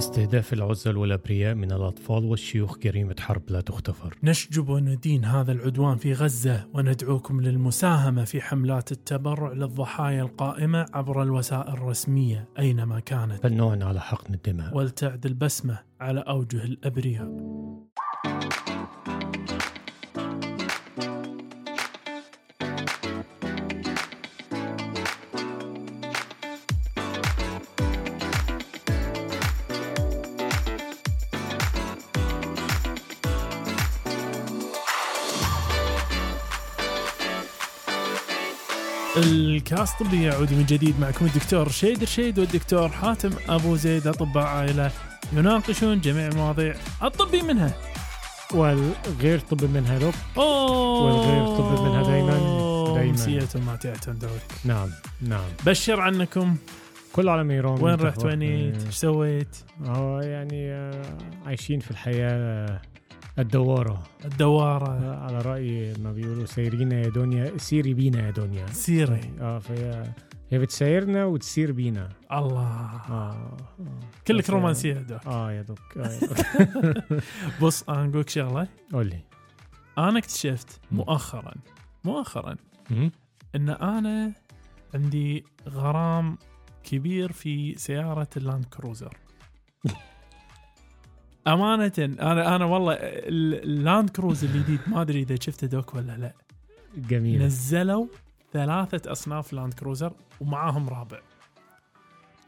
استهداف 0.00 0.52
العزل 0.52 0.96
والأبرياء 0.96 1.54
من 1.54 1.72
الأطفال 1.72 2.24
والشيوخ 2.24 2.78
جريمة 2.78 3.16
حرب 3.20 3.42
لا 3.48 3.60
تغتفر. 3.60 4.16
نشجب 4.22 4.68
وندين 4.68 5.24
هذا 5.24 5.52
العدوان 5.52 5.96
في 5.96 6.12
غزة 6.12 6.66
وندعوكم 6.74 7.40
للمساهمة 7.40 8.24
في 8.24 8.40
حملات 8.40 8.92
التبرع 8.92 9.52
للضحايا 9.52 10.22
القائمة 10.22 10.86
عبر 10.94 11.22
الوسائل 11.22 11.72
الرسمية 11.72 12.48
أينما 12.58 13.00
كانت. 13.00 13.42
فلنعن 13.42 13.82
على 13.82 14.00
حقن 14.00 14.34
الدماء؟ 14.34 14.76
ولتعد 14.76 15.26
البسمة 15.26 15.78
على 16.00 16.20
أوجه 16.20 16.64
الأبرياء. 16.64 17.28
الكاست 39.72 40.00
الطبي 40.00 40.22
يعود 40.22 40.52
من 40.52 40.64
جديد 40.66 41.00
معكم 41.00 41.26
الدكتور 41.26 41.68
شيد 41.68 42.02
رشيد 42.02 42.38
والدكتور 42.38 42.88
حاتم 42.88 43.30
أبو 43.48 43.76
زيد 43.76 44.06
أطباء 44.06 44.44
عائلة 44.46 44.90
يناقشون 45.32 46.00
جميع 46.00 46.26
المواضيع 46.26 46.74
الطبي 47.02 47.42
منها 47.42 47.74
والغير 48.54 49.38
طبي 49.38 49.66
منها 49.66 49.98
أوه! 50.36 51.02
والغير 51.02 51.46
طبي 51.46 51.80
منها 51.82 52.02
دايماً- 52.02 52.94
دايماً. 52.94 53.10
امسية 53.10 53.60
ماتعة 53.66 54.12
دوري. 54.12 54.40
نعم 54.64 54.88
نعم. 55.22 55.44
بشر 55.66 56.00
عنكم. 56.00 56.56
كل 57.12 57.28
على 57.28 57.44
ميرون 57.44 57.82
وين 57.82 57.94
رحت؟ 57.94 58.24
وينيت؟ 58.24 58.76
إيه؟ 58.76 58.86
إيش 58.86 58.94
سويت؟ 58.94 59.56
آه 59.86 60.20
يعني 60.22 60.72
عايشين 61.46 61.80
في 61.80 61.90
الحياة 61.90 62.32
آه، 62.32 62.80
الدوارة 63.38 64.02
الدوارة 64.24 64.88
آه، 64.88 65.16
على 65.24 65.38
رأي 65.38 65.94
ما 65.98 66.12
بيقولوا 66.12 66.46
سيرينا 66.46 67.00
يا 67.00 67.08
دنيا 67.08 67.58
سيري 67.58 67.94
بينا 67.94 68.26
يا 68.26 68.30
دنيا 68.30 68.66
سيري 68.66 69.20
آه 69.40 69.58
فهي 69.58 70.12
هي 70.50 70.58
بتسيرنا 70.58 71.24
وتسير 71.24 71.72
بينا 71.72 72.08
الله 72.32 72.60
آه, 72.62 73.10
آه. 73.10 73.56
كلك 74.28 74.50
رومانسية. 74.50 75.06
آه 75.26 75.52
يا 75.52 75.62
doc 75.62 75.78
آه 75.96 76.10
يا 76.10 76.20
doc. 76.20 76.36
بص 77.62 77.82
أنا 77.88 78.08
أقول 78.08 78.20
لك 78.20 78.28
شغلة 78.28 78.68
قول 78.92 79.06
لي 79.06 79.20
أنا 79.98 80.18
اكتشفت. 80.18 80.80
مؤخرا 80.92 81.54
مؤخرا. 82.04 82.56
إن 83.54 83.68
أنا 83.68 84.32
عندي 84.94 85.44
غرام 85.68 86.38
كبير 86.84 87.32
في 87.32 87.74
سيارة 87.78 88.28
ال 88.36 88.42
Land 88.42 88.64
Cruiser 88.64 89.16
أمانة 91.46 91.92
أنا 91.98 92.56
أنا 92.56 92.64
والله 92.64 92.92
ال- 92.94 93.62
ال 93.62 93.72
Land 93.72 94.10
Cruiser 94.10 94.44
الجديد 94.44 94.80
ما 94.86 95.00
أدري 95.02 95.20
إذا 95.22 95.36
شفته 95.40 95.66
doc 95.66 95.94
ولا 95.94 96.16
لا. 96.16 96.32
جميل. 96.96 97.42
نزلوا 97.42 98.06
ثلاثة 98.52 99.12
أصناف 99.12 99.52
Land 99.52 99.74
Cruiser 99.74 100.12
ومعاهم 100.40 100.88
رابع. 100.88 101.18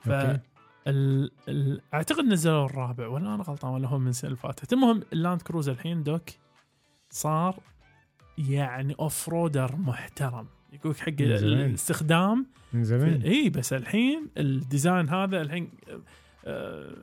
ف. 0.04 0.08
ال... 0.86 1.30
ال... 1.48 1.80
أعتقد 1.94 2.24
نزلوا 2.24 2.66
الرابع 2.66 3.06
ولا 3.08 3.34
أنا 3.34 3.42
غلطان 3.42 3.72
ولا 3.72 3.88
هو 3.88 3.98
من 3.98 4.08
السنة 4.08 4.28
اللي 4.30 4.40
فاتت. 4.40 4.72
المهم 4.72 5.02
ال 5.12 5.18
Land 5.18 5.42
Cruiser 5.42 5.68
الحين 5.68 6.02
doc 6.02 6.30
صار 7.10 7.58
يعني 8.38 8.94
off-roader 9.00 9.76
محترم. 9.76 10.46
يقولك 10.72 10.96
حق. 10.96 11.08
الاستخدام. 11.20 12.46
من 12.72 12.84
زمان. 12.84 13.22
اي 13.22 13.50
بس 13.50 13.72
الحين 13.72 14.26
ال 14.38 14.48
design 14.48 15.08
هذا 15.08 15.40
الحين 15.42 15.70
آه، 16.44 16.96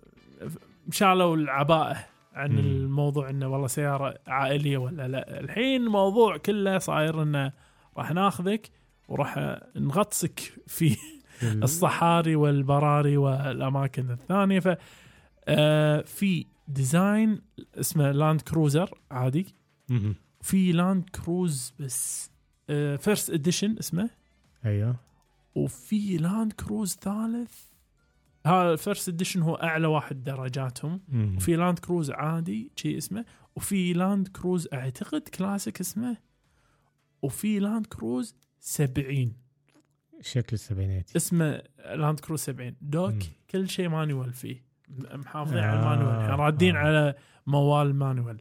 شالوا 0.91 1.35
العباءة 1.35 2.05
عن 2.33 2.51
مم. 2.51 2.57
الموضوع 2.59 3.29
إنه 3.29 3.47
والله 3.47 3.67
سيارة 3.67 4.17
عائلية 4.27 4.77
ولا 4.77 5.07
لا. 5.07 5.39
الحين 5.39 5.81
الموضوع 5.81 6.37
كله 6.37 6.77
صاير 6.77 7.23
إنه 7.23 7.51
راح 7.97 8.11
ناخذك 8.11 8.69
وراح 9.07 9.59
نغطسك 9.75 10.39
في 10.67 10.97
ال- 11.43 11.63
الصحاري 11.63 12.35
والبراري 12.35 13.17
والأماكن 13.17 14.11
الثانية. 14.11 14.59
ف 14.59 14.77
آه، 15.47 16.01
في 16.01 16.45
design 16.67 17.41
اسمه 17.79 18.11
Land 18.11 18.41
Cruiser 18.41 18.89
عادي. 19.11 19.55
في 20.41 20.71
Land 20.71 21.09
Cruiser 21.09 21.73
بس 21.79 22.31
First 22.97 23.29
Edition 23.29 23.75
اسمه. 23.79 24.09
أيوه. 24.65 24.95
وفي 25.55 26.17
Land 26.17 26.53
Cruiser 26.53 26.95
ثالث. 27.01 27.68
هذا 28.49 28.73
ال 28.73 28.79
First 28.79 29.09
Edition 29.09 29.41
هو 29.41 29.55
أعلى 29.55 29.87
واحد 29.87 30.23
درجاتهم. 30.23 31.01
وفي 31.37 31.55
Land 31.55 31.79
Cruiser 31.79 32.11
عادي 32.11 32.71
شيء 32.75 32.97
اسمه. 32.97 33.25
وفي 33.55 33.93
Land 33.93 34.27
Cruiser 34.27 34.67
أعتقد 34.73 35.21
كلاسيك 35.21 35.79
اسمه. 35.79 36.17
وفي 37.21 37.59
Land 37.59 37.85
Cruiser 37.85 38.35
70 38.59 39.33
شكل 40.21 40.53
السبعينات. 40.53 41.15
اسمه 41.15 41.61
Land 41.95 42.19
Cruiser 42.19 42.39
70 42.39 42.75
doc 42.81 43.13
مم. 43.13 43.19
كل 43.49 43.69
شيء 43.69 43.89
manual 43.89 44.33
فيه. 44.33 44.69
محافظين 45.13 45.57
آه، 45.57 45.65
على 45.65 45.79
ال 45.79 45.84
manual 45.84 46.15
يعني 46.15 46.35
رادين 46.35 46.75
آه. 46.75 46.79
على 46.79 47.15
موال 47.47 47.95
manual 47.95 48.37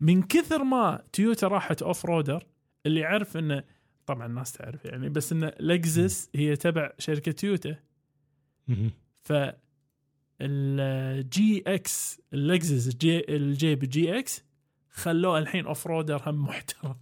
من 0.00 0.22
كثر 0.22 0.64
ما 0.64 1.02
تويوتا 1.12 1.48
راحت 1.48 1.82
off-roader 1.82 2.46
اللي 2.86 3.00
يعرف 3.00 3.36
إنه 3.36 3.64
طبعا 4.06 4.26
الناس 4.26 4.52
تعرف 4.52 4.84
يعني 4.84 5.08
بس 5.08 5.32
إنه 5.32 5.52
Lexus 5.60 6.30
هي 6.34 6.56
تبع 6.56 6.90
شركة 6.98 7.32
تويوتا. 7.32 7.76
ف 9.22 9.32
ال 10.40 11.64
GX 11.66 12.20
ال 12.32 12.41
Lexus 12.41 12.88
ال 12.88 13.12
G 13.12 13.36
الجيب 13.36 13.78
GX 13.84 14.44
خلوه 14.90 15.38
الحين 15.38 15.66
off-roader 15.66 16.22
هم 16.26 16.42
محترم 16.44 16.94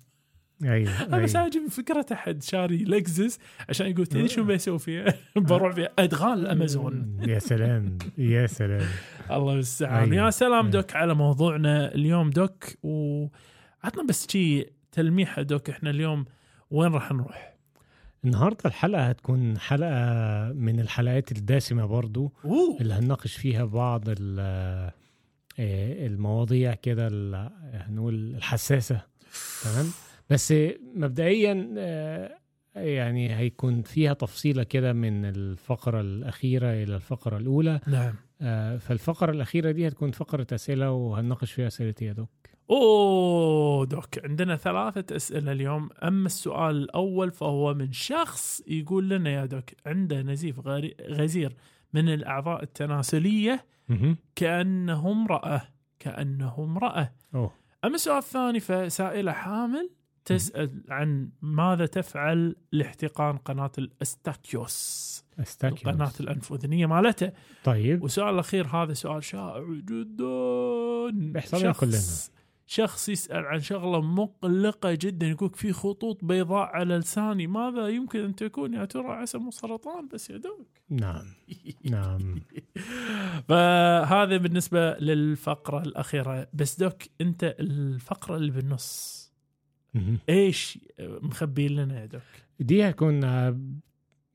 أيوه 0.65 1.03
أنا 1.07 1.19
بس 1.19 1.37
أيوة. 1.37 1.45
عاجبني 1.45 1.71
فكرة 1.71 2.07
أحد 2.13 2.43
شاري 2.43 2.85
Lexus 2.85 3.39
عشان 3.69 3.87
يقول 3.87 4.07
تدري 4.07 4.29
شو 4.29 4.45
بيسوي 4.51 4.79
فيها؟ 4.79 5.15
بروح 5.37 5.75
فيها 5.75 5.89
أدغال 5.99 6.47
أمازون 6.47 7.19
يا 7.29 7.39
سلام 7.39 7.99
يا 8.19 8.47
سلام 8.47 8.87
الله 9.31 9.53
المستعان 9.53 10.13
أيوة. 10.13 10.25
يا 10.25 10.31
سلام. 10.31 10.71
doc 10.71 10.97
على 10.97 11.15
موضوعنا 11.15 11.95
اليوم 11.95 12.31
doc 12.31 12.65
وعطنا 12.83 14.03
بس 14.09 14.27
شي 14.31 14.67
تلميحة 14.93 15.43
doc 15.43 15.71
إحنا 15.71 15.91
اليوم 15.91 16.25
وين 16.71 16.93
راح 16.93 17.13
نروح؟ 17.13 17.50
النهارده 18.25 18.61
الحلقة 18.65 19.03
هتكون 19.03 19.59
حلقة 19.59 19.95
من 20.53 20.81
الحلقات 20.81 21.33
الدسمة 21.33 21.87
برضو 21.87 22.33
أوه. 22.45 22.77
اللي 22.81 22.95
هنناقش 22.95 23.37
فيها 23.37 23.65
بعض 23.65 24.05
آه، 24.39 24.93
المواضيع 26.07 26.75
كده 26.75 27.09
هنقول 27.73 28.15
الحساسة. 28.15 29.01
تمام؟ 29.65 29.87
بس 30.31 30.55
مبدئيا 30.95 31.75
آه، 31.79 32.37
يعني 32.77 33.37
هيكون 33.37 33.83
فيها 33.83 34.13
تفصيلة 34.15 34.63
كده 34.63 34.93
من 34.93 35.25
الفقرة 35.25 36.01
الأخيرة 36.01 36.73
إلى 36.73 36.97
الفقرة 36.97 37.37
الأولى. 37.37 37.81
نعم. 37.87 38.15
آه، 38.43 38.77
فالفقرة 38.77 39.31
الأخيرة 39.33 39.71
دي 39.71 39.89
هتكون 39.89 40.11
فقرة 40.11 40.47
أسئلة 40.53 40.91
وهنناقش 40.93 41.53
فيها 41.53 41.67
أسئلة 41.67 41.95
يا 42.03 42.13
دوك 42.13 42.31
أوه 42.71 43.87
دوك 43.87 44.25
عندنا 44.25 44.57
ثلاثة 44.57 45.17
أسئلة 45.17 45.53
اليوم. 45.53 45.89
أما 46.03 46.27
السؤال 46.27 46.77
الأول 46.77 47.31
فهو 47.31 47.75
من 47.75 47.93
شخص 47.93 48.63
يقول 48.67 49.09
لنا 49.09 49.31
يا 49.31 49.47
دوك 49.47 49.71
عنده 49.87 50.23
نزيف 50.23 50.61
غزير 51.11 51.57
من 51.93 52.09
الأعضاء 52.09 52.63
التناسلية. 52.63 53.67
كأنه 54.37 55.13
امرأة 55.13 55.63
كأنه 55.99 56.55
امرأة. 56.59 57.13
أوه. 57.35 57.53
أما 57.85 57.95
السؤال 57.95 58.19
الثاني 58.19 58.61
فسائلة 58.61 59.33
حامل 59.33 59.91
تسأل 60.25 60.83
عن 60.89 61.31
ماذا 61.43 61.87
تفعل 61.87 62.57
لاحتقان 62.73 63.37
قناة 63.37 63.73
الأستاكيوس؟ 63.79 65.25
أستاكيوس. 65.41 65.83
القناة 65.83 66.13
الأنفذنية 66.21 66.87
مالته. 66.87 67.33
طيب. 67.65 68.03
والسؤال 68.03 68.35
الأخير 68.35 68.67
هذا 68.67 68.93
سؤال 68.93 69.25
شائع 69.25 69.65
جدا. 69.71 71.11
بيحصل 71.33 71.61
لنا 71.61 71.73
كلنا. 71.73 71.99
شخص 72.73 73.09
يسأل 73.09 73.47
عن 73.47 73.61
شغلة 73.61 74.01
مقلقة 74.01 74.95
جدا 74.95 75.27
يقول 75.27 75.51
في 75.55 75.73
خطوط 75.73 76.25
بيضاء 76.25 76.67
على 76.69 76.97
لساني. 76.99 77.47
ماذا 77.47 77.89
يمكن 77.89 78.25
أن 78.25 78.35
تكون؟ 78.35 78.75
يا 78.75 78.85
ترى 78.85 79.07
عسى 79.09 79.39
مو 79.39 79.51
سرطان 79.51 80.09
بس 80.09 80.31
يا 80.31 80.37
دوك 80.37 80.69
نعم. 80.91 81.27
نعم. 81.91 82.41
فهذا 83.49 84.37
بالنسبة 84.37 84.95
للفقرة 84.95 85.83
الأخيرة. 85.83 86.49
بس 86.53 86.81
دوك 86.81 87.03
أنت 87.21 87.57
الفقرة 87.61 88.37
اللي 88.37 88.51
بالنص. 88.51 89.21
إيش 90.29 90.79
مخبي 91.01 91.69
لنا 91.69 92.01
يا 92.01 92.07
دوك 92.07 92.23
دي 92.61 92.89
هتكون 92.89 93.25
آه، 93.25 93.61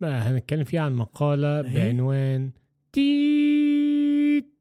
هنتكلم 0.03 0.63
فيها 0.63 0.81
عن 0.81 0.95
مقالة 0.95 1.59
إيه؟ 1.61 1.73
بعنوان 1.73 2.51
تيت 2.93 4.53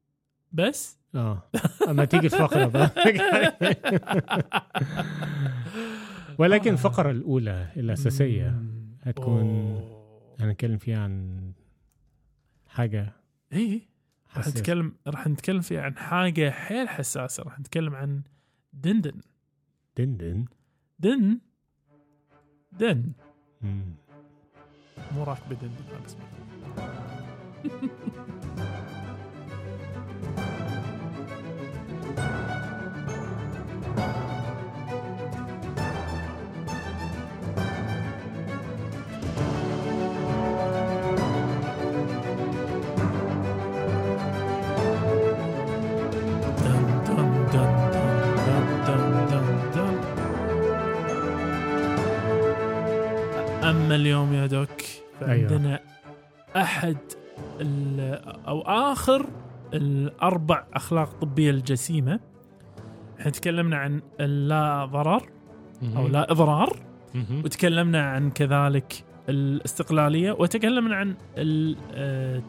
بس؟ 0.51 0.99
آه 1.15 1.43
أما 1.87 2.05
تيجي 2.05 2.25
الفقرة 2.25 2.65
بقى 2.65 2.91
ولكن. 6.37 6.71
الفقرة 6.71 7.11
الأولى 7.11 7.67
الأساسية 7.77 8.49
مم. 8.49 8.97
هتكون-. 9.03 9.95
هنتكلم 10.39 10.77
فيها 10.77 10.99
عن 10.99 11.41
حاجة 12.67 13.13
إيه 13.53 13.81
راح. 14.37 14.47
نتكلم 14.47 14.93
راح 15.07 15.27
نتكلم 15.27 15.61
فيه 15.61 15.79
عن 15.81 15.97
حاجة 15.97 16.49
حيل 16.51 16.89
حساسة 16.89 17.43
راح 17.43 17.59
نتكلم 17.59 17.95
عن 17.95 18.21
دندن 18.73 19.19
دن 19.97 20.45
دن 20.99 21.39
دن. 22.71 23.11
مو 25.15 25.23
راكبه 25.23 25.55
دندن 25.55 25.83
هذا 25.91 26.05
اسمه 26.05 26.25
أما 53.63 53.95
اليوم 53.95 54.33
يا 54.33 54.45
دوك 54.45 54.69
فعندنا 55.19 55.79
أحد 56.55 56.97
ال- 57.61 58.21
أو 58.47 58.61
آخر 58.61 59.25
الأربع 59.75 60.63
أخلاق 60.73 61.09
طبية 61.21 61.51
الجسيمة. 61.51 62.19
إحنا 63.19 63.31
تكلمنا 63.31 63.77
عن 63.77 64.01
اللا 64.19 64.85
ضرر 64.85 65.23
أو 65.97 66.07
لا 66.07 66.31
إضرار. 66.31 66.79
وتكلمنا 67.45 68.09
عن 68.09 68.31
كذلك 68.31 69.03
الاستقلالية 69.29 70.31
وتكلمنا 70.31 70.95
عن 70.95 71.15
آه، 71.93 72.41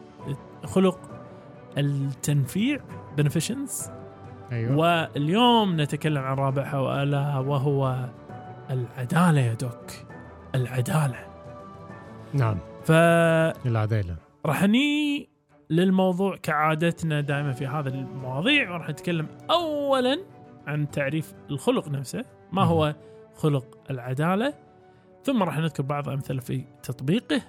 خلق 0.65 0.99
التنفيع 1.77 2.79
beneficence. 3.17 3.89
أيوه. 4.51 4.77
واليوم 4.77 5.81
نتكلم 5.81 6.23
عن 6.23 6.37
رابعها 6.37 6.79
والا 6.79 7.39
وهو 7.39 8.09
العدالة 8.69 9.41
يا 9.41 9.53
دوك. 9.53 9.91
العدالة. 10.55 11.27
نعم. 12.33 12.57
فراح 12.83 13.65
العدالة. 13.65 14.15
ني 14.47 15.29
للموضوع 15.69 16.35
كعادتنا 16.35 17.21
دائما 17.21 17.51
في 17.51 17.67
هذا 17.67 17.89
المواضيع 17.89 18.71
وراح 18.71 18.89
نتكلم 18.89 19.27
اولا 19.51 20.19
عن 20.67 20.91
تعريف 20.91 21.33
الخلق 21.49 21.87
نفسه 21.87 22.25
ما 22.51 22.63
هو 22.63 22.95
خلق 23.35 23.77
العدالة 23.89 24.53
ثم 25.23 25.43
راح 25.43 25.57
نذكر 25.57 25.83
بعض 25.83 26.09
أمثلة 26.09 26.39
في 26.39 26.63
تطبيقه 26.83 27.41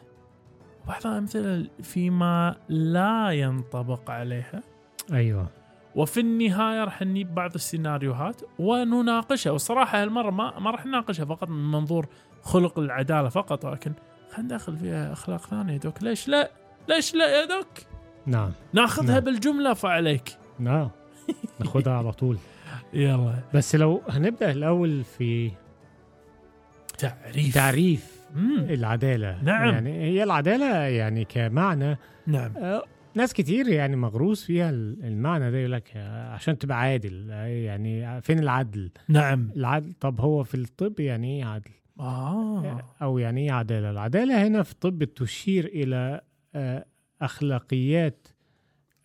وبعض 0.84 1.06
أمثلة 1.06 1.66
فيما 1.82 2.56
لا 2.68 3.30
ينطبق 3.30 4.10
عليها. 4.10 4.62
أيوه. 5.12 5.48
وفي 5.94 6.20
النهاية 6.20 6.84
راح 6.84 7.02
نجيب 7.02 7.34
بعض 7.34 7.54
السيناريوهات 7.54 8.42
ونناقشها. 8.58 9.50
والصراحه 9.50 10.02
هالمرة 10.02 10.30
ما 10.30 10.58
ما 10.58 10.70
راح 10.70 10.86
نناقشها 10.86 11.24
فقط 11.24 11.48
من 11.48 11.70
منظور 11.70 12.06
خلق 12.42 12.78
العدالة 12.78 13.28
فقط 13.28 13.64
ولكن 13.64 13.92
خلينا 14.30 14.54
ندخل 14.54 14.76
فيها 14.76 15.12
أخلاق 15.12 15.46
ثانية 15.46 15.72
يا 15.72 15.78
دوك. 15.78 16.02
ليش 16.02 16.28
لا؟ 16.28 16.50
ليش 16.88 17.14
لا 17.14 17.40
يا 17.40 17.44
دوك؟ 17.44 17.66
نعم. 18.28 18.52
ناخذها 18.72 19.14
نعم. 19.14 19.20
بالجملة 19.24 19.74
فعليك 19.74 20.28
نعم. 20.58 20.90
ناخدها 21.60 21.92
على 21.92 22.12
طول. 22.12 22.38
يلا. 22.94 23.34
بس 23.54 23.76
لو 23.76 24.02
هنبدأ 24.08 24.50
الأول 24.50 25.04
في 25.04 25.50
تعريف. 26.98 27.54
تعريف 27.54 28.18
مم. 28.34 28.58
العدالة. 28.70 29.42
نعم. 29.42 29.68
يعني 29.68 29.92
هي 30.02 30.22
العدالة 30.22 30.74
يعني 30.76 31.24
كمعنى. 31.24 31.96
نعم. 32.26 32.52
آه، 32.56 32.82
ناس 33.14 33.32
كتير 33.32 33.68
يعني 33.68 33.96
مغروس 33.96 34.44
فيها 34.44 34.70
ال- 34.70 35.04
المعنى 35.04 35.50
ده 35.50 35.58
يقول 35.58 35.72
لك 35.72 35.90
آه، 35.96 36.32
عشان 36.32 36.58
تبقى 36.58 36.80
عادل. 36.80 37.28
آه، 37.30 37.46
يعني 37.46 38.20
فين 38.22 38.38
العدل؟ 38.38 38.90
نعم. 39.08 39.50
العدل 39.56 39.92
طب 40.00 40.20
هو 40.20 40.44
في 40.44 40.54
الطب 40.54 41.00
يعني 41.00 41.38
إيه 41.38 41.44
عدل؟ 41.44 41.70
أه 42.00 42.80
أو 43.02 43.18
يعني 43.18 43.40
إيه 43.44 43.52
عدالة؟ 43.52 43.90
العدالة 43.90 44.46
هنا 44.46 44.62
في 44.62 44.72
الطب 44.72 45.04
تشير 45.04 45.64
إلى 45.66 46.20
آه، 46.54 46.84
اخلاقيات 47.22 48.28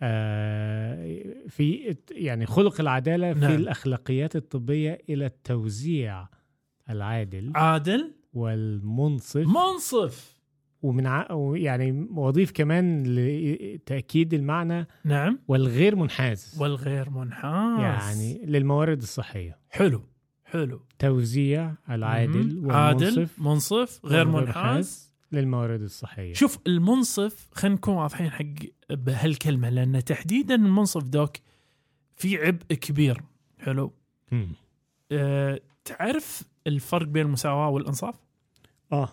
آه، 0.02 1.24
في 1.48 1.96
يعني 2.12 2.46
خلق 2.46 2.82
العدالة 2.82 3.34
في 3.34 3.40
نعم. 3.40 3.56
الأخلاقيات 3.56 4.36
الطبية 4.36 5.02
إلى 5.10 5.26
التوزيع 5.26 6.28
العادل 6.90 7.52
عادل؟ 7.56 8.14
والمنصف. 8.34 9.48
منصف! 9.48 10.34
ومن 10.82 11.08
ع... 11.08 11.28
يعني 11.56 12.08
وأضيف 12.12 12.52
كمان 12.52 13.04
لتأكيد 13.04 14.34
المعنى 14.34 14.88
نعم. 15.06 15.40
والغير 15.48 15.96
منحاز. 15.96 16.56
والغير 16.60 17.10
منحاز. 17.10 17.80
يعني 17.80 18.46
للموارد 18.46 19.02
الصحية. 19.02 19.60
حلو 19.70 20.02
حلو. 20.44 20.82
توزيع 21.00 21.74
العادل 21.90 22.62
مم. 22.62 22.72
عادل 22.72 23.06
والمنصف 23.06 23.40
منصف 23.40 24.06
غير 24.06 24.28
منحاز. 24.28 25.13
للموارد 25.34 25.82
الصحية. 25.82 26.34
شوف 26.34 26.60
المنصف 26.68 27.48
خلينا 27.52 27.76
نكون 27.76 27.96
واضحين 27.96 28.32
حق 28.32 28.46
بهالكلمة 28.90 29.70
لأن 29.70 30.04
تحديدا 30.04 30.56
المنصف 30.56 31.04
دوك 31.04 31.38
في 32.16 32.38
عبء 32.38 32.66
كبير. 32.76 33.22
حلو. 33.60 33.94
أه 35.12 35.60
تعرف 35.86 36.44
الفرق 36.68 37.08
بين 37.08 37.26
المساواة 37.26 37.70
والإنصاف؟ 37.70 38.16
آه. 38.92 39.10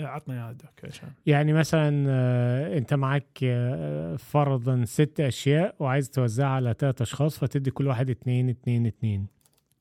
عطنا 0.00 0.34
اياه 0.34 0.52
دوك 0.52 0.84
عشان. 0.84 1.08
يعني 1.26 1.52
مثلا 1.52 2.06
آه، 2.08 2.78
أنت 2.78 2.94
معاك 2.94 3.38
آه، 3.42 4.16
فرضا 4.16 4.84
ست 4.84 5.20
أشياء 5.20 5.74
وعايز 5.78 6.10
توزعها 6.10 6.48
على 6.48 6.74
ثلاث 6.78 7.02
أشخاص 7.02 7.38
فتدي 7.38 7.70
كل 7.70 7.86
واحد 7.86 8.10
اتنين 8.10 8.48
اتنين 8.48 8.86
اتنين. 8.86 9.26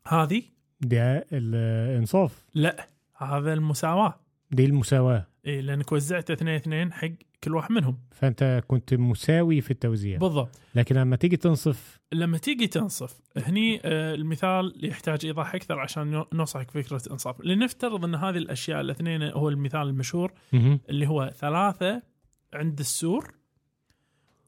هذه؟ 0.08 0.44
ده 0.82 1.26
الإنصاف. 1.32 2.46
لا 2.54 2.88
هذا 3.18 3.54
المساواة. 3.54 4.20
دي 4.52 4.66
المساواة. 4.66 5.28
إيه 5.46 5.62
لأنك 5.62 5.92
وزعت 5.92 6.32
اثنين 6.32 6.56
اثنين 6.56 6.94
حق 6.94 7.10
كل 7.44 7.56
واحد 7.56 7.72
منهم. 7.72 7.98
فأنت 8.12 8.64
كنت 8.68 8.94
مساوي 8.94 9.62
في 9.62 9.72
التوزيع. 9.72 10.18
بالضبط. 10.18 10.60
لكن 10.76 10.96
لما 10.96 11.16
تيجي 11.16 11.38
تنصف 11.38 12.00
لما 12.12 12.38
تيجي 12.38 12.68
تنصف 12.68 13.20
هني 13.38 13.82
آه، 13.86 14.16
المثال 14.16 14.74
يحتاج 14.86 15.26
إيضاح 15.26 15.56
أكثر 15.56 15.80
عشان 15.80 16.08
نو- 16.12 16.26
نوصلك 16.34 16.72
فكرة 16.72 17.02
انصاف 17.12 17.42
لنفترض 17.42 18.06
إن 18.06 18.16
هذه 18.16 18.38
الأشياء 18.38 18.82
الاثنين 18.82 19.24
هو 19.24 19.50
المثال 19.50 19.82
المشهور. 19.82 20.34
اللي 20.90 21.08
هو 21.08 21.32
ثلاثة 21.36 22.02
عند 22.54 22.80
السور 22.80 23.34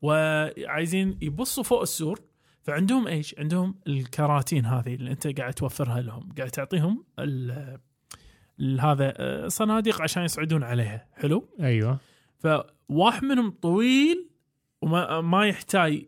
وعايزين 0.01 1.17
يبصوا 1.21 1.63
فوق 1.63 1.81
السور. 1.81 2.19
فعندهم 2.63 3.07
إيش؟ 3.07 3.35
عندهم 3.39 3.75
الكراتين 3.87 4.65
هذه 4.65 4.95
اللي 4.95 5.11
أنت 5.11 5.39
قاعد 5.39 5.53
توفرها 5.53 6.01
لهم، 6.01 6.29
قاعد 6.37 6.49
تعطيهم 6.49 7.03
هذا 8.79 9.13
آه، 9.17 9.47
صناديق 9.47 10.01
عشان 10.01 10.23
يصعدون 10.23 10.63
عليها، 10.63 11.07
حلو؟ 11.13 11.49
أيوه. 11.59 11.97
فواحد 12.39 13.23
منهم 13.23 13.51
طويل 13.51 14.29
وما 14.81 15.21
ما 15.21 15.47
يحتاج 15.47 16.05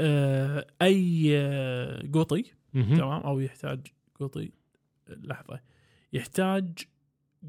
آه، 0.00 0.66
أي 0.82 1.30
آه، 1.36 2.02
قطي. 2.14 2.44
تمام؟ 2.72 3.22
أو 3.22 3.40
يحتاج 3.40 3.86
قطي 4.20 4.52
لحظة. 5.08 5.60
يحتاج 6.12 6.78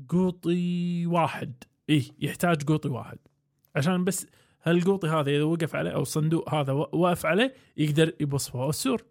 قوطي 0.09 1.05
واحد. 1.05 1.53
إيه 1.89 2.03
يحتاج 2.19 2.63
قوطي 2.63 2.89
واحد. 2.89 3.17
عشان 3.75 4.03
بس 4.03 4.27
هالقوطي 4.63 5.07
هذا 5.07 5.31
إذا 5.31 5.43
وقف 5.43 5.75
عليه 5.75 5.91
أو 5.91 6.01
الصندوق 6.01 6.53
هذا 6.53 6.71
وقف 6.71 7.25
عليه 7.25 7.53
يقدر 7.77 8.13
يبص 8.19 8.49
فوق 8.49 8.67
السور. 8.67 9.03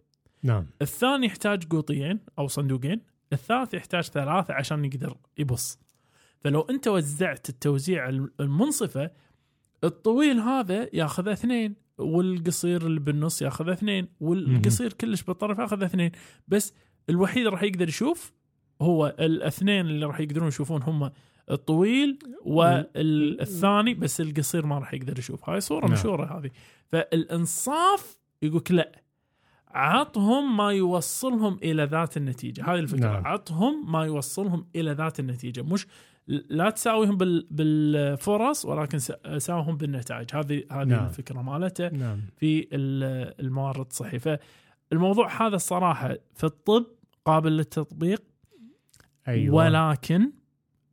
نعم. 0.43 0.67
الثاني 0.83 1.27
يحتاج 1.27 1.65
قوطيين 1.65 2.21
أو 2.39 2.49
صندوقين. 2.49 3.01
الثالث 3.33 3.75
يحتاج 3.75 4.05
ثلاثة 4.05 4.55
عشان 4.55 4.85
يقدر 4.85 5.17
يبص. 5.39 5.79
فلو 6.45 6.61
انت 6.61 6.89
وزعت 6.89 7.49
التوزيع 7.49 8.09
الم- 8.09 8.31
المنصفة 8.41 9.11
الطويل 9.85 10.39
هذا 10.41 10.89
ياخذ 10.93 11.29
اثنين 11.29 11.75
والقصير 11.99 12.87
اللي 12.87 13.01
بالنص 13.01 13.43
ياخذ 13.43 13.69
اثنين 13.69 14.09
والقصير 14.21 14.93
كلش 14.93 15.23
بالطرف 15.23 15.59
ياخذ 15.59 15.83
اثنين. 15.83 16.13
بس 16.49 16.75
الوحيد 17.11 17.47
راح 17.47 17.63
يقدر 17.63 17.89
يشوف 17.89 18.33
هو 18.83 19.17
الاثنين 19.21 19.87
اللي 19.87 20.07
راح 20.07 20.21
يقدرون 20.21 20.49
يشوفون 20.49 20.83
هم 20.83 21.11
الطويل 21.51 22.19
والثاني 22.45 23.95
بس 23.95 24.21
القصير 24.21 24.67
ما 24.67 24.79
راح 24.79 24.95
يقدر 24.95 25.19
يشوف. 25.19 25.49
هاي 25.51 25.61
صورة 25.61 25.85
نعم. 25.85 25.93
مشهورة 25.93 26.39
هذه. 26.39 26.51
فالإنصاف 26.89 28.19
يقولك 28.43 28.71
لا. 28.73 29.03
عطهم 29.75 30.57
ما 30.57 30.73
يوصلهم 30.73 31.59
إلى 31.63 31.85
ذات 31.85 32.17
النتيجة. 32.17 32.65
هذه 32.65 32.79
الفكرة. 32.79 33.13
نعم. 33.13 33.27
عطهم 33.27 33.93
ما 33.93 34.05
يوصلهم 34.05 34.67
إلى 34.77 34.93
ذات 34.93 35.21
النتيجة. 35.21 35.63
مش 35.63 35.87
لا 36.27 36.71
تساويهم 36.71 37.17
بال 37.17 37.47
بالفرص 37.51 38.65
ولكن 38.65 38.99
ساوهم 39.39 39.77
بالنتائج. 39.77 40.35
هذه 40.35 40.65
هذه 40.73 40.85
نعم. 40.85 41.05
الفكرة 41.07 41.43
مالته 41.43 41.89
نعم. 41.89 42.21
في 42.37 42.69
ال- 42.73 43.41
الموارد 43.41 43.87
الصحيه 43.87 44.39
فالموضوع 44.91 45.47
هذا 45.47 45.57
الصراحة 45.57 46.17
في 46.35 46.45
الطب 46.45 46.87
قابل 47.25 47.57
للتطبيق. 47.57 48.23
أيوه. 49.29 49.55
ولكن 49.55 50.33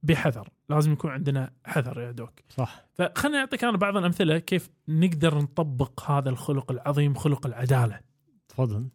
بحذر. 0.03 0.49
لازم 0.69 0.93
يكون 0.93 1.11
عندنا 1.11 1.51
حذر 1.65 1.99
يا 1.99 2.11
دوك. 2.11 2.31
صح. 2.49 2.85
فخلنا 2.93 3.37
نعطيك 3.37 3.63
أنا 3.63 3.77
بعض 3.77 3.97
الأمثلة 3.97 4.37
كيف 4.37 4.69
نقدر 4.87 5.37
نطبق 5.37 6.11
هذا 6.11 6.29
الخلق 6.29 6.71
العظيم 6.71 7.13
خلق 7.13 7.45
العدالة. 7.45 7.99
تفضل. 8.65 8.87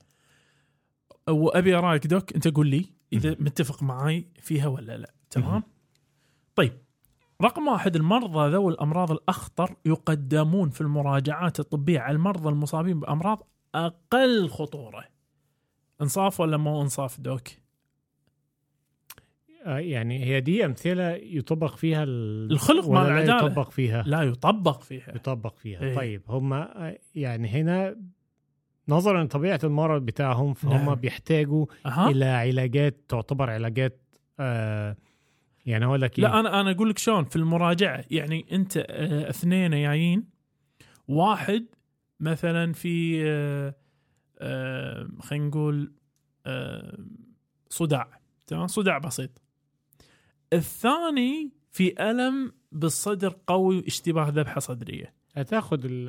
وابي 1.29 1.75
رايك 1.75 2.07
دوك 2.07 2.33
أنت 2.35 2.49
قول 2.49 2.67
لي 2.67 2.85
إذا 3.13 3.31
متفق 3.41 3.83
معي 3.83 4.27
فيها 4.41 4.67
ولا 4.67 4.97
لا. 4.97 5.15
تمام؟ 5.31 5.51
مهم. 5.51 5.63
طيب. 6.55 6.73
رقم 7.43 7.69
واحد 7.69 7.97
المرضى 7.97 8.51
ذوي 8.53 8.73
الأمراض 8.73 9.11
الأخطر 9.11 9.77
يقدمون 9.85 10.71
في 10.71 10.81
المراجعات 10.81 11.61
الطبية 11.61 12.01
على 12.01 12.15
المرضى 12.15 12.49
المصابين 12.49 13.01
بأمراض 13.01 13.49
أقل 13.75 14.49
خطورة. 14.49 15.05
انصاف 16.01 16.41
ولا 16.41 16.57
مو 16.57 16.83
انصاف 16.83 17.21
دوك؟ 17.21 17.49
آه، 19.67 19.79
يعني 19.79 20.25
هي 20.25 20.41
دي 20.41 20.65
أمثلة 20.65 21.11
يطبق 21.11 21.77
فيها 21.77 22.03
ال- 22.03 22.53
الخلق 22.53 22.89
مع 22.89 23.03
لا 23.03 23.09
العدالة. 23.09 23.47
يطبق 23.47 23.71
فيها؟ 23.71 24.03
لا 24.07 24.23
يطبق 24.23 24.81
فيها. 24.83 25.15
يطبق 25.17 25.57
فيها. 25.57 25.81
إيه. 25.81 25.95
طيب 25.97 26.23
هم 26.29 26.53
آه، 26.53 26.99
يعني 27.15 27.49
هنا 27.49 27.97
نظرا 28.89 29.25
لطبيعه 29.25 29.61
المرض 29.65 30.03
بتاعهم 30.03 30.55
فهم 30.55 30.85
نعم. 30.85 30.95
بيحتاجوا 30.95 31.67
أها. 31.87 32.11
إلى 32.11 32.25
علاجات 32.25 33.01
تعتبر 33.09 33.51
علاجات 33.51 34.01
آه 34.41 34.97
يعني 35.67 35.85
أقول 35.85 36.01
لك 36.01 36.19
إيه؟ 36.19 36.25
لا 36.25 36.41
أنا 36.41 36.61
أنا 36.61 36.71
أقول 36.71 36.91
لك 36.91 36.99
شلون 36.99 37.25
في 37.25 37.37
المراجعة 37.37 38.05
يعني 38.11 38.47
أنت 38.53 38.77
آه، 38.77 39.31
اثنين 39.31 39.71
جايين 39.71 40.25
واحد 41.09 41.67
مثلا 42.21 42.73
في 42.73 43.23
آه، 43.27 43.75
آه، 44.39 45.09
خلينا 45.21 45.47
نقول 45.47 45.93
آه، 46.47 46.99
صداع 47.69 48.21
تمام 48.47 48.67
صداع 48.67 48.99
بسيط 48.99 49.31
الثاني 50.53 51.53
في 51.71 52.11
ألم 52.11 52.53
بالصدر 52.73 53.37
قوي 53.47 53.77
واشتباه 53.77 54.29
ذبحة 54.29 54.61
صدرية 54.61 55.15
ال- 55.37 56.09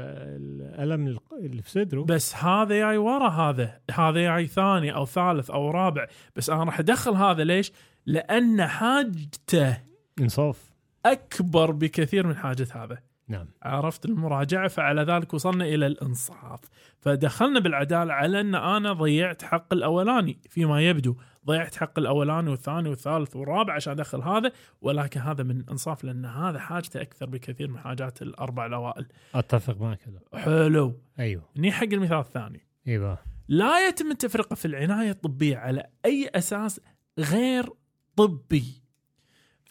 الألم 0.80 1.18
اللي 1.40 1.62
في 1.62 1.70
صدره. 1.70 2.04
بس 2.04 2.36
هذا 2.36 2.76
جاي 2.80 2.98
ورا 2.98 3.30
هذا 3.30 3.80
هذا 3.92 4.22
جاي 4.22 4.48
ثاني 4.48 4.96
أو 4.96 5.06
ثالث 5.06 5.52
أو 5.52 5.72
رابع. 5.72 6.08
بس 6.36 6.50
أنا 6.50 6.64
راح 6.64 6.80
أدخل 6.80 7.12
هذا 7.12 7.44
ليش؟ 7.44 7.72
لأن 8.06 8.68
حاجته 8.68 9.78
انصاف. 10.20 10.74
أكبر 11.06 11.72
بكثير 11.72 12.28
من 12.28 12.36
حاجة 12.36 12.68
هذا. 12.76 12.98
نعم. 13.28 13.48
عرفت؟ 13.64 14.06
المراجعة 14.06 14.68
فعلى 14.68 15.02
ذلك 15.02 15.34
وصلنا 15.34 15.66
إلى 15.66 15.88
الإنصاف. 15.88 16.60
فدخلنا 17.00 17.60
بالعدالة 17.60 18.14
على 18.14 18.42
أن 18.42 18.56
أنا 18.56 18.94
ضيعت 18.94 19.44
حق 19.44 19.74
الأولاني 19.74 20.38
فيما 20.50 20.82
يبدو. 20.82 21.16
ضيعت 21.48 21.76
حق 21.76 22.00
الأولاني 22.00 22.50
والثاني 22.50 22.90
والثالث 22.90 23.36
والرابع 23.36 23.74
عشان 23.74 23.94
أدخل 23.94 24.22
هذا 24.22 24.52
ولكن 24.82 25.20
هذا 25.20 25.44
من 25.44 25.70
إنصاف 25.70 26.04
لأن 26.04 26.26
هذا 26.26 26.60
حاجته 26.60 27.02
أكثر 27.02 27.26
بكثير 27.26 27.68
من 27.68 27.80
حاجات 27.80 28.22
الأربع 28.22 28.66
الاوائل 28.66 29.08
أتفق 29.36 29.82
معك 29.82 30.00
حلو. 30.34 31.00
أيوه. 31.20 31.50
ني 31.58 31.72
حق 31.72 31.84
المثال 31.84 32.18
الثاني. 32.18 32.68
إيوه. 32.88 33.18
لا 33.48 33.88
يتم 33.88 34.12
التفرقة 34.12 34.56
في 34.56 34.66
العناية 34.66 35.12
الطبية 35.12 35.58
على 35.58 35.86
أي 36.06 36.30
أساس 36.36 36.82
غير 37.20 37.70
طبي. 38.16 38.84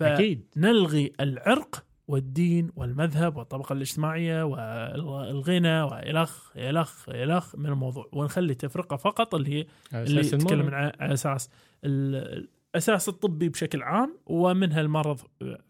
أكيد. 0.01 0.49
نلغي 0.57 1.13
العرق 1.21 1.85
والدين 2.13 2.71
والمذهب 2.77 3.37
والطبقة 3.37 3.73
الاجتماعية 3.73 4.43
والغنى 4.45 5.83
وإلخ 5.83 6.57
إلخ 6.57 7.09
إلخ 7.09 7.57
من 7.57 7.67
الموضوع. 7.67 8.09
ونخلي 8.13 8.55
تفرقة 8.55 8.97
فقط 8.97 9.35
اللي 9.35 9.51
هي 9.55 9.67
اللي 9.95 10.21
تتكلم 10.23 10.75
على 10.75 10.93
أساس 11.01 11.51
ال- 11.85 12.49
الأساس 12.75 13.09
الطبي 13.09 13.49
بشكل 13.49 13.83
عام 13.83 14.19
ومنها 14.27 14.81
المرض 14.81 15.21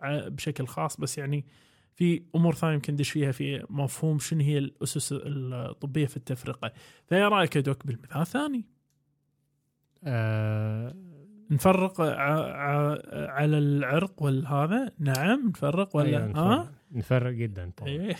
بشكل 0.02 0.66
خاص. 0.66 0.96
بس 1.00 1.18
يعني 1.18 1.44
في 1.94 2.22
أمور 2.36 2.54
ثانية 2.54 2.74
يمكن 2.74 2.92
ندش 2.92 3.10
فيها 3.10 3.32
في 3.32 3.66
مفهوم 3.70 4.18
شنو 4.18 4.40
هي 4.40 4.58
الأسس 4.58 5.08
الطبية 5.12 6.06
في 6.06 6.16
التفرقة. 6.16 6.72
فيا 7.08 7.28
رأيك 7.28 7.56
يا 7.56 7.60
دوك 7.60 7.86
بالمثال 7.86 8.20
الثاني؟ 8.20 8.64
آه 10.04 10.94
نفرق 11.52 12.00
على 13.30 13.58
العرق 13.58 14.22
والهذا؟ 14.22 14.92
نعم 14.98 15.48
نفرق 15.48 15.96
ولا 15.96 16.06
أيوة 16.06 16.20
ها؟ 16.20 16.30
نفرق, 16.30 16.72
نفرق 16.92 17.32
جدا 17.32 17.70
طبعا. 17.76 17.88
إيه. 17.88 18.16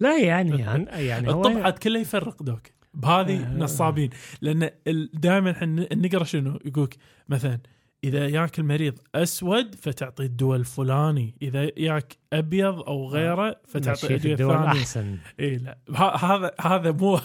لا 0.00 0.18
يعني 0.18 0.62
عن 0.62 0.86
يعني 0.92 1.32
هو 1.32 1.46
الطبعات 1.46 1.78
كلها 1.78 2.00
يفرق 2.00 2.42
دوك. 2.42 2.62
بهذه 2.94 3.44
آه. 3.44 3.56
نصابين. 3.56 4.10
لأن 4.40 4.70
دائما 5.14 5.50
إحنا 5.50 5.94
نقرأ 5.94 6.24
شنو؟ 6.24 6.58
يقولك 6.64 6.96
مثلا 7.28 7.58
إذا 8.04 8.28
ياك 8.28 8.58
المريض 8.58 8.98
أسود 9.14 9.74
فتعطي 9.74 10.22
الدواء 10.22 10.58
الفلاني 10.58 11.34
إذا 11.42 11.70
ياك 11.76 12.16
أبيض 12.32 12.80
أو 12.80 13.08
غيره 13.08 13.56
فتعطي 13.66 14.14
الدواء 14.14 14.32
الدول 14.32 14.54
الثاني 14.54 14.80
احسن 14.80 15.18
اي 15.40 15.56
لا. 15.56 15.78
هذا 16.16 16.54
هذا 16.60 16.92
مو 16.92 17.20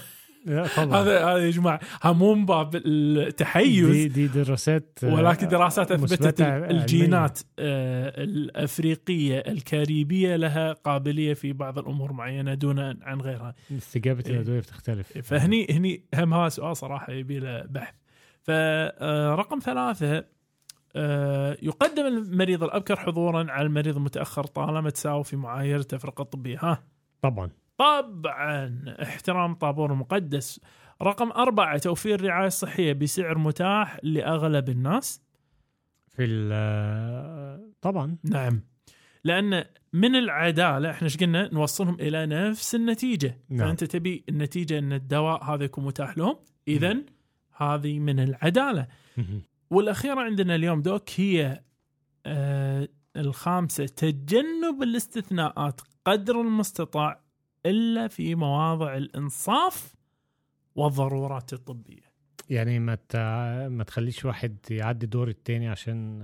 طبعا. 0.45 1.01
هذا 1.01 1.25
هذا 1.25 1.37
يا 1.37 1.51
جماعة 1.51 1.79
مو 2.05 2.33
من 2.33 2.45
باب 2.45 2.75
التحيز 2.75 3.89
دي 3.89 4.07
دي 4.07 4.27
دراسات 4.27 4.99
آه، 5.03 5.13
ولكن 5.13 5.47
دراسات 5.47 5.91
أثبتت. 5.91 6.41
الجينات 6.41 7.39
آه، 7.59 8.23
الأفريقية 8.23 9.39
الكاريبية 9.39 10.35
لها 10.35 10.73
قابلية 10.73 11.33
في 11.33 11.53
بعض 11.53 11.79
الأمور 11.79 12.13
معينة 12.13 12.53
دون 12.53 12.79
عن 12.79 13.21
غيرها. 13.21 13.55
استجابه 13.77 14.23
إيه. 14.27 14.35
الأدوية 14.35 14.59
بتختلف. 14.59 15.17
فهني 15.17 15.67
هني 15.69 16.03
هم 16.15 16.33
هذا 16.33 16.49
سؤال 16.49 16.77
صراحة 16.77 17.13
يبي 17.13 17.39
له 17.39 17.61
بحث. 17.69 17.93
فرقم 18.43 19.59
ثلاثة 19.59 20.25
آه، 20.95 21.57
يقدم 21.61 22.05
المريض 22.05 22.63
الأبكر 22.63 22.95
حضورا 22.95 23.51
على 23.51 23.65
المريض 23.67 23.95
المتأخر 23.97 24.43
طالما 24.43 24.89
تساوي 24.89 25.23
في 25.23 25.35
معايير 25.35 25.79
التفرقه 25.79 26.21
الطبية. 26.21 26.57
ها؟ 26.61 26.83
طبعا. 27.21 27.49
طبعا 27.77 28.83
احترام 29.01 29.53
طابور 29.55 29.91
المقدس 29.91 30.59
رقم 31.01 31.31
أربعة 31.31 31.77
توفير 31.77 32.21
رعاية 32.25 32.49
صحية 32.49 32.93
بسعر 32.93 33.37
متاح 33.37 33.99
لأغلب 34.03 34.69
الناس؟ 34.69 35.21
في 36.09 36.25
ال- 36.25 37.71
طبعا. 37.81 38.17
نعم. 38.23 38.61
لأن 39.23 39.63
من 39.93 40.15
العدالة 40.15 40.91
إحنا 40.91 41.03
إيش 41.05 41.17
قلنا؟ 41.17 41.53
نوصلهم 41.53 41.95
إلى 41.99 42.25
نفس 42.25 42.75
النتيجة. 42.75 43.37
نعم. 43.49 43.67
فأنت 43.67 43.83
تبي 43.83 44.23
النتيجة 44.29 44.79
أن 44.79 44.93
الدواء 44.93 45.43
هذا 45.43 45.63
يكون 45.63 45.85
متاح 45.85 46.17
لهم؟ 46.17 46.35
إذا 46.67 46.97
هذه 47.57 47.99
من 47.99 48.19
العدالة. 48.19 48.87
والأخيرة 49.69 50.21
عندنا 50.21 50.55
اليوم 50.55 50.81
دوك 50.81 51.09
هي 51.15 51.61
آه 52.25 52.87
الخامسة 53.15 53.85
تجنب 53.85 54.83
الاستثناءات 54.83 55.81
قدر 56.05 56.41
المستطاع 56.41 57.24
إلا 57.65 58.07
في 58.07 58.35
مواضع 58.35 58.97
الإنصاف 58.97 59.95
والضرورات 60.75 61.53
الطبية. 61.53 62.15
يعني 62.49 62.79
ما. 62.79 62.97
ما 63.69 63.83
تخليش 63.83 64.25
واحد 64.25 64.57
يعدي 64.69 65.05
دور 65.05 65.27
التاني 65.27 65.67
عشان 65.67 66.19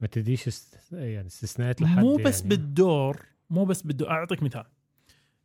ما 0.00 0.06
تديش 0.06 0.48
است... 0.48 0.92
يعني 0.92 1.26
استثناءات 1.26 1.82
لحد 1.82 1.98
مو 1.98 2.16
بس 2.16 2.38
يعني. 2.38 2.48
بالدور 2.48 3.22
مو 3.50 3.64
بس 3.64 3.82
بالدور. 3.82 4.10
أعطيك 4.10 4.42
مثال. 4.42 4.64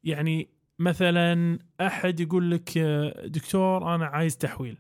يعني 0.04 0.50
مثلا 0.80 1.60
أحد 1.82 2.20
يقول 2.20 2.52
لك 2.52 2.78
دكتور 3.26 3.96
أنا 3.96 4.06
عايز 4.06 4.38
تحويل 4.38 4.78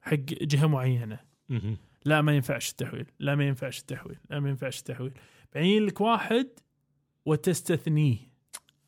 حق 0.00 0.16
جهة 0.42 0.66
معينة. 0.66 1.18
مهم. 1.48 1.76
لا 2.04 2.22
ما 2.22 2.32
ينفعش 2.32 2.70
التحويل. 2.70 3.06
لا 3.18 3.34
ما 3.34 3.44
ينفعش 3.44 3.80
التحويل. 3.80 4.18
لا 4.30 4.40
ما 4.40 4.48
ينفعش 4.48 4.78
التحويل. 4.78 5.12
بعدين 5.54 5.86
لك 5.86 6.00
واحد 6.00 6.48
وتستثنيه. 7.26 8.18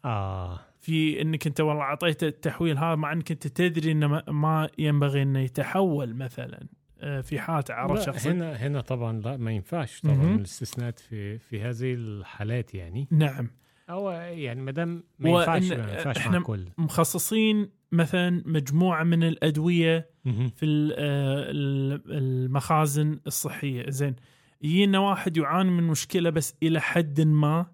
آه. 0.05 0.61
في 0.85 1.23
إنك 1.23 1.47
أنت 1.47 1.61
والله 1.61 1.83
اعطيته 1.83 2.27
التحويل 2.27 2.79
هذا 2.79 2.95
مع 2.95 3.13
إنك 3.13 3.31
أنت 3.31 3.47
تدري 3.47 3.93
إنه 3.93 4.23
ما- 4.29 4.69
ينبغي 4.79 5.23
إنه 5.23 5.39
يتحول 5.41 6.15
مثلا 6.15 6.67
آه، 7.01 7.21
في 7.21 7.39
حالة 7.41 7.65
عرض 7.71 8.01
شخصي. 8.01 8.31
هنا 8.31 8.53
هنا 8.53 8.81
طبعا 8.81 9.21
لا 9.21 9.37
ما 9.37 9.53
ينفعش 9.53 10.01
طبعا. 10.01 10.35
الاستثناءات 10.35 10.99
في 10.99 11.39
في 11.39 11.61
هذه 11.63 11.95
الحالات 11.95 12.75
يعني. 12.75 13.09
نعم. 13.11 13.51
أو 13.91 14.11
يعني 14.11 14.61
ما 14.61 14.71
دام 14.71 15.05
ما 15.19 15.31
ينفعش 15.31 15.63
ما 15.73 15.93
ينفعش 15.93 16.19
إحنا- 16.19 16.29
مع 16.31 16.37
الكل. 16.37 16.65
مخصصين 16.79 17.69
مثلا 17.93 18.43
مجموعة 18.47 19.05
من 19.05 19.23
الأدوية 19.25 20.11
مهم. 20.25 20.49
في 20.49 20.67
آه، 20.67 21.51
ال- 21.51 22.03
المخازن 22.11 23.21
الصحية. 23.27 23.91
زين 23.91 24.17
يجينا 24.63 24.99
واحد 24.99 25.37
يعاني 25.37 25.71
من 25.71 25.83
مشكلة 25.83 26.31
بس 26.31 26.55
إلى 26.63 26.81
حد 26.81 27.21
ما. 27.21 27.67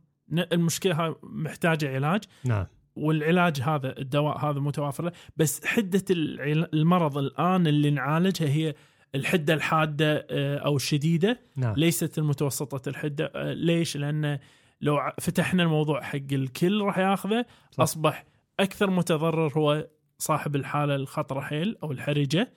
هاي 0.84 1.14
محتاجة 1.22 1.94
علاج. 1.94 2.20
نعم. 2.44 2.66
والعلاج 2.96 3.60
هذا 3.60 3.98
الدواء 3.98 4.38
هذا 4.38 4.60
متوافر 4.60 5.04
له. 5.04 5.12
بس 5.36 5.66
حدة 5.66 6.04
العل- 6.10 6.68
المرض 6.74 7.18
الآن 7.18 7.66
اللي 7.66 7.90
نعالجها 7.90 8.48
هي 8.48 8.74
الحدة 9.14 9.54
الحادة 9.54 10.26
آه، 10.30 10.58
أو 10.58 10.76
الشديدة. 10.76 11.40
نعم. 11.56 11.74
ليست 11.76 12.18
المتوسطة 12.18 12.88
الحدة. 12.88 13.32
آه، 13.34 13.52
ليش؟ 13.52 13.96
لأن 13.96 14.38
لو 14.80 15.00
فتحنا 15.20 15.62
الموضوع 15.62 16.02
حق 16.02 16.18
الكل 16.32 16.80
راح 16.82 16.98
ياخذه. 16.98 17.44
صح. 17.70 17.80
أصبح 17.82 18.24
أكثر 18.60 18.90
متضرر 18.90 19.52
هو 19.58 19.86
صاحب 20.18 20.56
الحالة 20.56 20.94
الخطرة 20.94 21.40
حيل 21.40 21.76
أو 21.82 21.92
الحرجة. 21.92 22.52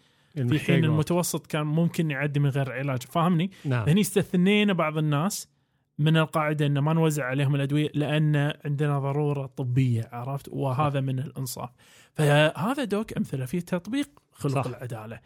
في 0.47 0.59
حين. 0.59 0.85
المتوسط 0.85 1.47
كان 1.47 1.63
ممكن 1.65 2.11
يعدي 2.11 2.39
من 2.39 2.49
غير 2.49 2.71
علاج. 2.71 3.01
فاهمني؟ 3.03 3.51
نعم. 3.65 3.89
هني 3.89 4.01
استثنينا 4.01 4.73
بعض 4.73 4.97
الناس. 4.97 5.47
من 5.99 6.17
القاعدة 6.17 6.65
ان 6.65 6.79
ما 6.79 6.93
نوزع 6.93 7.25
عليهم 7.25 7.55
الأدوية 7.55 7.89
لأن 7.93 8.53
عندنا 8.65 8.99
ضرورة 8.99 9.45
طبية 9.45 10.09
عرفت؟ 10.11 10.49
وهذا 10.51 11.01
من 11.01 11.19
الإنصاف. 11.19 11.69
فهذا 12.13 12.83
دوك 12.83 13.17
أمثلة 13.17 13.45
في 13.45 13.61
تطبيق 13.61 14.09
خلق 14.31 14.53
صح. 14.53 14.65
العدالة. 14.65 15.19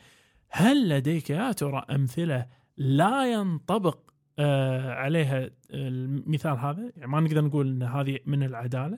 هل 0.49 0.89
لديك 0.89 1.29
يا 1.29 1.51
ترى 1.51 1.85
أمثلة 1.91 2.45
لا 2.77 3.33
ينطبق 3.33 3.99
آه 4.39 4.91
عليها 4.93 5.49
المثال 5.71 6.57
هذا؟ 6.59 6.91
يعني 6.97 7.11
ما 7.11 7.19
نقدر 7.19 7.41
نقول 7.41 7.67
إن 7.67 7.83
هذه 7.83 8.19
من 8.25 8.43
العدالة؟ 8.43 8.97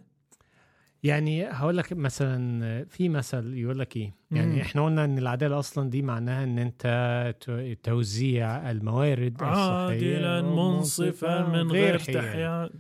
يعني 1.04 1.46
هقول 1.46 1.78
لك 1.78 1.94
مثلا 1.94 2.84
في 2.84 3.10
مثل 3.10 3.54
يقول 3.54 3.80
لك 3.80 3.98
إيه؟ 3.98 4.14
يعني 4.32 4.56
مم. 4.56 4.62
إحنا 4.62 4.86
قلنا 4.86 5.06
إن 5.06 5.18
العدالة 5.18 5.60
أصلا 5.60 5.90
دي 5.90 6.02
معناها 6.02 6.44
إن 6.44 6.60
أنت 6.60 7.36
توزيع 7.84 8.72
الموارد 8.72 9.34
الصحية 9.34 10.18
عادلا 10.18 10.42
منصفا 10.42 11.48
من 11.48 11.72
غير 11.72 11.98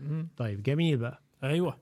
مم. 0.09 0.27
طيب 0.38 0.63
جميل 0.63 0.97
بقى. 0.97 1.21
أيوه. 1.43 1.77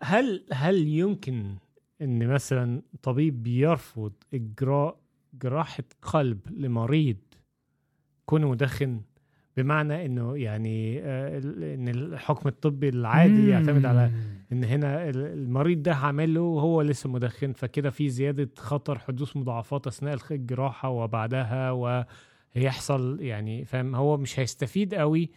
هل 0.00 0.46
هل 0.52 0.88
يمكن 0.88 1.56
إن 2.02 2.26
مثلا 2.28 2.82
طبيب 3.02 3.46
يرفض 3.46 4.12
إجراء 4.34 4.98
جراحة 5.34 5.84
قلب 6.02 6.40
لمريض 6.50 7.16
كونه 8.26 8.50
مدخن؟ 8.50 9.00
بمعنى 9.56 10.06
إنه 10.06 10.36
يعني 10.38 11.00
آه، 11.02 11.38
إن 11.74 11.88
الحكم 11.88 12.48
الطبي 12.48 12.88
العادي 12.88 13.48
يعتمد 13.48 13.84
على 13.86 14.10
إن 14.52 14.64
هنا 14.64 15.08
ال- 15.08 15.26
المريض 15.26 15.82
ده 15.82 15.92
هعمل 15.92 16.34
له 16.34 16.40
وهو 16.40 16.82
لسه 16.82 17.08
مدخن 17.10 17.52
فكده 17.52 17.90
في 17.90 18.08
زيادة 18.08 18.50
خطر 18.58 18.98
حدوث 18.98 19.36
مضاعفات 19.36 19.86
أثناء 19.86 20.18
الجراحه 20.30 20.88
وبعدها 20.88 21.70
وهيحصل 21.70 23.20
يعني 23.20 23.64
فاهم؟ 23.64 23.94
هو 23.94 24.16
مش 24.16 24.40
هيستفيد 24.40 24.94
قوي 24.94 25.30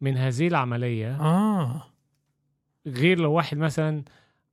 من 0.00 0.16
هذه 0.16 0.48
العملية 0.48 1.20
آه. 1.20 1.82
غير 2.86 3.18
لو 3.20 3.32
واحد 3.32 3.58
مثلا 3.58 4.02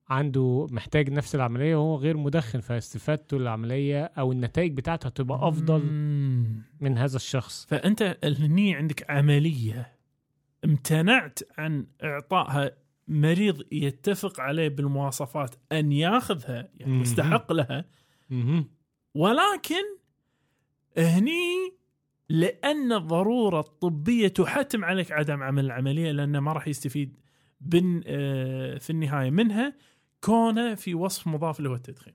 عنده 0.10 0.68
محتاج 0.72 1.10
نفس 1.10 1.36
العملية 1.36 1.76
وهو 1.76 1.96
غير 1.96 2.18
مدخن 2.18 2.60
فاستفادته 2.60 3.38
للعمليه 3.38 4.04
أو 4.04 4.32
النتائج 4.32 4.74
بتاعته 4.74 5.08
هتبقى 5.08 5.48
أفضل. 5.48 5.82
من 6.80 6.98
هذا 6.98 7.16
الشخص 7.16 7.66
فأنت 7.66 8.18
هني 8.24 8.76
عندك 8.76 9.12
عملية 9.12 9.98
امتنعت 10.66 11.40
عن 11.58 11.88
إعطائها 12.04 12.72
مريض 13.08 13.62
يتفق 13.72 14.40
عليه 14.40 14.68
بالمواصفات 14.68 15.56
أن 15.72 15.92
ياخذها 15.92 16.70
يعني. 16.76 16.94
مستحق 16.94 17.54
لها. 17.54 17.86
ولكن 19.14 19.84
هني 20.98 21.78
لأن 22.30 22.94
الضرورة 22.94 23.60
الطبية 23.60 24.28
تحتم 24.28 24.86
عليك 24.86 25.12
عدم 25.12 25.44
عمل 25.44 25.66
العملية 25.66 26.12
لأنه 26.12 26.40
ما 26.40 26.54
راح 26.54 26.68
يستفيد 26.68 27.18
بن 27.62 28.02
آه، 28.08 28.78
في 28.78 28.90
النهاية 28.90 29.30
منها 29.30 29.74
كونه 30.22 30.76
في 30.76 30.96
وصف 30.96 31.28
مضاف 31.28 31.58
اللي 31.58 31.70
هو 31.70 31.76
التدخين. 31.76 32.14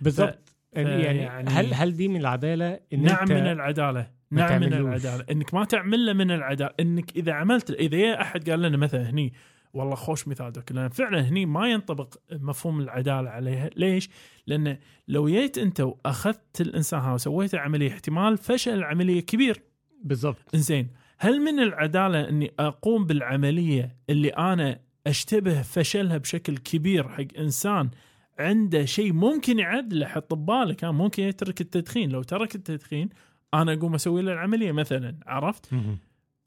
بالضبط. 0.00 0.52
يعني, 0.72 1.02
يعني- 1.24 1.50
هل 1.50 1.74
هل 1.74 1.96
دي 1.96 2.08
من 2.08 2.20
العدالة 2.20 2.80
إن 2.92 3.02
نعم 3.02 3.18
أنت 3.20 3.32
من 3.32 3.46
العدالة. 3.46 4.10
نعم 4.30 4.60
من. 4.60 4.72
العدالة. 4.72 5.24
إنك 5.30 5.54
ما 5.54 5.64
تعمل 5.64 6.06
له 6.06 6.12
من 6.12 6.30
العدالة. 6.30 6.70
إنك 6.80 7.16
إذا 7.16 7.32
عملت 7.32 7.70
إذا 7.70 7.96
يا 7.96 8.22
أحد 8.22 8.50
قال 8.50 8.62
لنا 8.62 8.76
مثلا 8.76 9.10
هني 9.10 9.32
والله 9.74 9.94
خوش 9.94 10.28
مثال 10.28 10.52
دوك 10.52 10.72
لأن 10.72 10.88
فعلا 10.88 11.28
هني 11.28 11.46
ما 11.46 11.68
ينطبق 11.70 12.14
مفهوم 12.32 12.80
العدالة 12.80 13.30
عليها. 13.30 13.70
ليش؟ 13.76 14.10
لأن 14.46 14.78
لو 15.08 15.28
جيت 15.28 15.58
أنت 15.58 15.80
وأخذت 15.80 16.60
الإنسان 16.60 17.00
هذا 17.00 17.12
وسويت 17.12 17.54
عملية 17.54 17.88
احتمال 17.92 18.38
فشل 18.38 18.74
العملية 18.74 19.20
كبير. 19.20 19.62
بالضبط. 20.04 20.54
إنزين. 20.54 20.88
هل 21.18 21.40
من 21.40 21.60
العدالة 21.60 22.28
إني 22.28 22.52
أقوم 22.58 23.06
بالعملية 23.06 23.96
اللي 24.10 24.28
أنا 24.28 24.80
أشتبه 25.06 25.62
فشلها 25.62 26.18
بشكل 26.18 26.56
كبير 26.58 27.08
حق 27.08 27.24
إنسان 27.38 27.90
عنده 28.38 28.84
شيء 28.84 29.12
ممكن 29.12 29.58
يعدله 29.58 30.06
حط 30.06 30.34
ببالك 30.34 30.84
ها 30.84 30.90
ممكن 30.90 31.22
يترك 31.22 31.60
التدخين 31.60 32.10
لو 32.10 32.22
ترك 32.22 32.54
التدخين 32.54 33.08
أنا 33.54 33.72
أقوم 33.72 33.94
أسوي 33.94 34.22
له 34.22 34.32
العملية 34.32 34.72
مثلا 34.72 35.16
عرفت. 35.26 35.74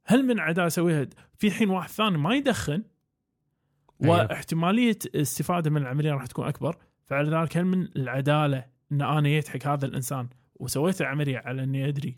هل 0.06 0.26
من 0.26 0.40
عداله 0.40 0.68
أسويها 0.68 1.08
في 1.38 1.52
حين 1.52 1.70
واحد 1.70 1.90
ثاني 1.90 2.18
ما 2.18 2.36
يدخن. 2.36 2.84
واحتمالية 4.00 4.98
استفادة 5.16 5.70
من 5.70 5.82
العملية 5.82 6.12
راح 6.12 6.26
تكون 6.26 6.48
أكبر 6.48 6.78
فعلى 7.06 7.30
ذلك 7.30 7.58
هل 7.58 7.66
من 7.66 7.88
العدالة 7.96 8.66
إن 8.92 9.02
أنا 9.02 9.30
جيت 9.30 9.48
حق 9.48 9.68
هذا 9.68 9.86
الإنسان 9.86 10.28
وسويت 10.56 11.02
العملية 11.02 11.38
على 11.38 11.64
إني 11.64 11.88
أدري 11.88 12.18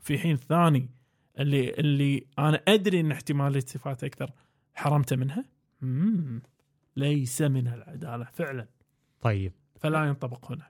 في 0.00 0.18
حين 0.18 0.36
ثاني 0.36 0.90
اللي 1.38 1.70
اللي 1.70 2.26
أنا 2.38 2.62
أدري 2.68 3.00
إن 3.00 3.12
احتمالية 3.12 3.58
استفادته 3.58 4.06
أكثر 4.06 4.30
حرمته 4.74 5.16
منها؟ 5.16 5.44
مم. 5.82 6.42
ليس 6.96 7.42
من 7.42 7.68
العدالة 7.68 8.24
فعلا. 8.32 8.66
طيب. 9.20 9.52
فلا 9.80 10.04
ينطبق 10.04 10.52
هنا. 10.52 10.66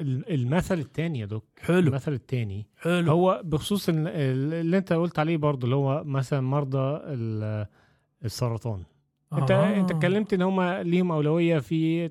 ال- 0.00 0.32
المثل 0.34 0.78
الثاني 0.78 1.18
يا 1.18 1.26
دكتور 1.26 1.64
حلو. 1.66 1.78
المثل 1.78 2.12
الثاني 2.12 2.66
حلو. 2.76 3.10
هو 3.12 3.42
بخصوص 3.44 3.88
ال- 3.88 4.08
ال- 4.08 4.54
اللي 4.54 4.78
انت 4.78 4.92
قلت 4.92 5.18
عليه 5.18 5.36
برضه 5.36 5.64
اللي 5.64 5.76
هو 5.76 6.04
مثلا 6.04 6.40
مرضى 6.40 7.00
ال- 7.04 7.66
السرطان. 8.24 8.82
انت 9.32 9.50
آه. 9.50 9.76
انت 9.80 9.90
اتكلمت 9.90 10.32
إن 10.34 10.42
هم 10.42 10.60
ليهم 10.62 11.12
أولوية 11.12 11.58
في 11.58 12.10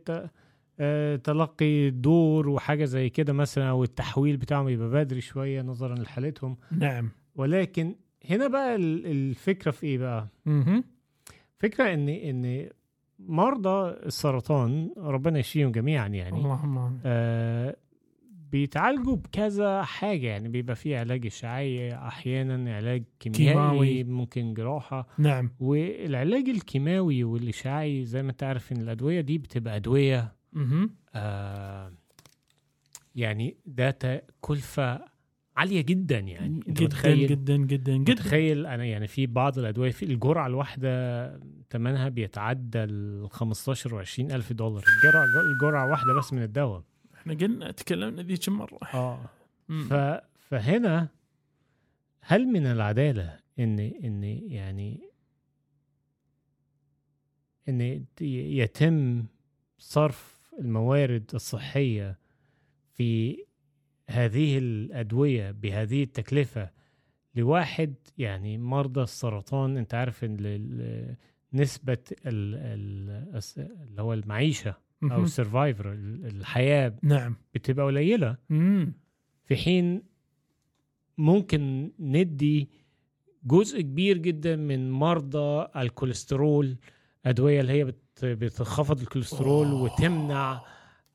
آه، 0.80 1.16
تلقي 1.16 1.90
دور 1.90 2.50
وحاجة 2.50 2.86
زي 2.86 3.10
كده 3.10 3.34
مثلا 3.34 3.70
أو 3.70 3.84
التحويل 3.84 4.38
بتاعهم 4.38 4.70
يبقى 4.70 4.90
بدري 4.90 5.22
شوية 5.22 5.62
نظرا 5.62 5.96
لحالتهم. 5.96 6.58
نعم. 6.72 7.10
ولكن 7.36 7.96
هنا 8.30 8.48
بقى 8.48 8.76
ال- 8.76 9.06
الفكرة 9.06 9.72
في 9.72 9.88
إيه 9.88 9.98
بقى؟ 9.98 10.28
مهم. 10.46 10.84
فكرة 11.60 11.94
إن 11.94 12.10
إن 12.10 12.70
مرضى 13.20 13.90
السرطان 14.06 14.90
ربنا 14.98 15.40
يشفيهم 15.40 15.72
جميعا 15.72 16.08
يعني 16.08 16.38
اللهم 16.40 16.78
آمين. 16.78 17.00
آه 17.06 17.76
بيتعالجوا 18.52 19.16
بكذا 19.16 19.84
حاجة 19.84 20.28
يعني 20.28 20.50
بيبقى 20.50 20.76
فيه 20.76 21.00
علاج 21.00 21.26
إشعاعي 21.26 21.96
أحيانا 21.96 22.76
علاج 22.76 23.04
كيميائي 23.20 23.48
كيماوي. 23.54 24.04
ممكن 24.04 24.54
جراحة 24.54 25.08
نعم 25.18 25.50
والعلاج 25.60 26.50
الكيماوي 26.50 27.24
والإشعاعي 27.24 28.06
زي 28.06 28.24
ما 28.24 28.32
أنت 28.32 28.44
عارف 28.44 28.72
إن 28.72 28.82
الأدوية 28.82 29.22
دي 29.22 29.38
بتبقى 29.38 29.76
أدوية. 29.76 30.36
آه 31.16 31.92
يعني 33.16 33.58
ده 33.66 34.24
كلفة 34.42 35.06
عالية 35.58 35.82
جدا 35.82 36.20
يعني. 36.20 36.60
جدا 36.68 36.86
متخيل؟ 36.86 37.28
جدا 37.28 37.58
جدا 37.58 37.98
جدا. 37.98 38.12
متخيل 38.12 38.66
أنا 38.66 38.86
يعني 38.86 39.08
في 39.08 39.26
بعض 39.26 39.60
الأدوية 39.60 39.92
في 39.92 40.06
الجرعة 40.06 40.48
الواحدة 40.48 41.32
ثمنها 41.70 42.10
بيتعدى 42.10 42.84
ال 42.84 43.30
15 43.32 43.96
و 43.96 44.00
20 44.00 44.32
ألف 44.32 44.54
دولار. 44.54 44.84
الجرعة 44.98 45.26
الجرعة 45.54 45.92
واحدة 45.92 46.14
بس 46.14 46.34
من 46.34 46.44
الدواء. 46.44 46.84
إحنا 47.16 47.34
قلنا 47.34 47.72
تكلمنا 47.72 48.22
ذيك 48.22 48.48
المره 48.48 48.80
آه. 48.94 49.20
ف... 49.90 49.94
فهنا 50.50 51.08
هل 52.22 52.48
من 52.48 52.66
العدالة 52.66 53.40
إن 53.60 53.80
إن 53.80 54.24
يعني 54.24 55.02
إن 57.70 58.06
يتم 58.22 59.26
صرف 59.78 60.52
الموارد 60.60 61.32
الصحية 61.34 62.20
في 62.94 63.38
هذه 64.10 64.58
الأدوية 64.58 65.52
بهذه 65.52 66.04
التكلفة 66.04 66.70
لواحد 67.36 67.94
يعني 68.18 68.58
مرضى 68.58 69.02
السرطان 69.02 69.78
أنت 69.78 69.94
عارف 69.94 70.20
ال- 70.24 71.16
نسبة 71.54 71.98
اللي 72.26 74.02
هو 74.02 74.14
المعيشة 74.14 74.70
أو 74.70 75.08
مهم. 75.08 75.24
السرفايفر 75.24 75.92
الحياة 75.94 76.94
نعم 77.04 77.36
بتبقى 77.54 77.86
قليلة. 77.86 78.38
في 79.44 79.56
حين 79.56 80.04
ممكن 81.18 81.92
ندي 82.00 82.70
جزء 83.44 83.82
كبير 83.82 84.18
جدا 84.18 84.56
من 84.56 84.92
مرضى 84.92 85.68
الكوليسترول 85.76 86.78
أدوية 87.26 87.62
اللي 87.62 87.74
هي 87.74 87.86
بت- 87.86 88.26
بتخفض 88.26 89.00
الكوليسترول. 89.02 89.74
وتمنع 89.74 90.62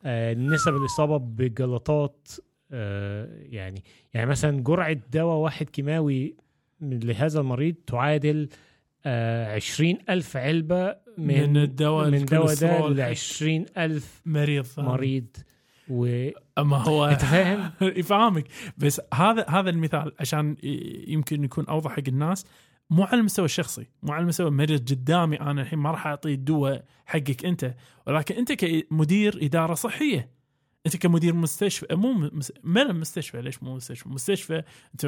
آه، 0.05 0.35
نسب 0.35 0.77
الإصابة 0.77 1.17
بجلطات 1.17 2.29
يعني 2.73 3.85
يعني 4.15 4.31
مثلا 4.31 4.63
جرعة 4.63 4.97
دواء 5.13 5.37
واحد 5.37 5.71
كيماوي 5.71 6.37
لهذا 6.81 7.41
المريض 7.41 7.75
تعادل 7.87 8.49
آه، 9.07 9.55
عشرين 9.55 9.99
ألف 10.11 10.37
علبة 10.37 10.97
من, 11.19 11.51
من 11.51 11.57
الدواء 11.57 12.11
من 12.11 12.25
دواء 12.25 12.55
ده 12.55 12.89
لعشرين 12.89 13.67
ألف 13.77 14.23
مريض 14.27 14.65
ثاني. 14.65 14.89
مريض. 14.89 15.27
و 15.89 16.29
أما 16.59 16.77
هو 16.77 17.05
أنت 17.13 17.21
فاهم؟ 17.21 17.71
يفهمك. 18.01 18.45
بس 18.77 19.01
هذا 19.15 19.47
هذا 19.49 19.71
المثال 19.71 20.13
عشان 20.21 20.57
يمكن 21.07 21.45
يكون 21.45 21.67
أوضح 21.67 21.91
حق 21.91 22.03
الناس. 22.09 22.47
مو 22.91 23.03
على 23.03 23.21
المستوى 23.21 23.45
الشخصي 23.45 23.87
مو 24.03 24.13
على 24.13 24.23
المستوى 24.23 24.49
المريض 24.49 24.91
قدامي 24.91 25.41
أنا 25.41 25.63
الحين 25.63 25.79
ما 25.79 25.91
راح 25.91 26.07
أعطيه 26.07 26.35
الدواء 26.35 26.85
حقك 27.07 27.45
أنت. 27.45 27.75
ولكن 28.07 28.35
أنت 28.35 28.53
كمدير 28.53 29.39
إدارة 29.43 29.75
صحية. 29.75 30.42
أنت 30.87 30.97
كمدير 30.97 31.35
مستشفى 31.35 31.95
مو 31.95 32.13
مس- 32.13 32.53
ما 32.63 32.93
مستشفى 32.93 33.43
ليش 33.43 33.63
مو 33.63 33.75
مستشفى؟ 33.77 34.09
مستشفى 34.09 34.63
أنت 34.95 35.05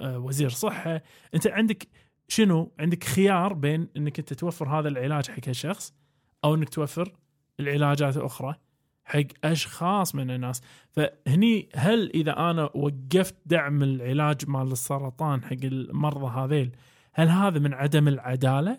آه، 0.00 0.18
وزير 0.18 0.48
صحة. 0.48 1.02
أنت 1.34 1.46
عندك 1.46 1.88
شنو؟ 2.28 2.72
عندك 2.78 3.04
خيار 3.04 3.52
بين 3.52 3.88
إنك 3.96 4.18
أنت 4.18 4.32
توفر 4.32 4.68
هذا 4.80 4.88
العلاج 4.88 5.30
حق 5.30 5.48
هالشخص 5.48 5.94
أو 6.44 6.54
إنك 6.54 6.68
توفر 6.68 7.12
العلاجات 7.60 8.16
الأخرى 8.16 8.54
حق 9.04 9.22
أشخاص 9.44 10.14
من 10.14 10.30
الناس. 10.30 10.62
فهني 10.90 11.68
هل 11.74 12.10
إذا 12.14 12.50
أنا 12.50 12.70
وقفت 12.74 13.34
دعم 13.46 13.82
العلاج 13.82 14.48
مال 14.48 14.72
السرطان 14.72 15.44
حق 15.44 15.56
المرضى 15.64 16.26
هذيل 16.40 16.76
هل 17.12 17.28
هذا 17.28 17.58
من 17.58 17.74
عدم 17.74 18.08
العدالة؟ 18.08 18.78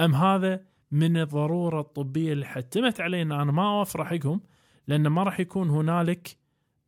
أم 0.00 0.14
هذا 0.14 0.60
من 0.90 1.16
الضرورة 1.16 1.80
الطبية 1.80 2.32
اللي 2.32 2.46
حتمت 2.46 3.00
علي 3.00 3.22
ان 3.22 3.32
أنا 3.32 3.52
ما 3.52 3.78
أوفر 3.78 4.04
حقهم؟ 4.04 4.40
لأن 4.88 5.06
ما 5.06 5.22
راح 5.22 5.40
يكون 5.40 5.70
هنالك 5.70 6.36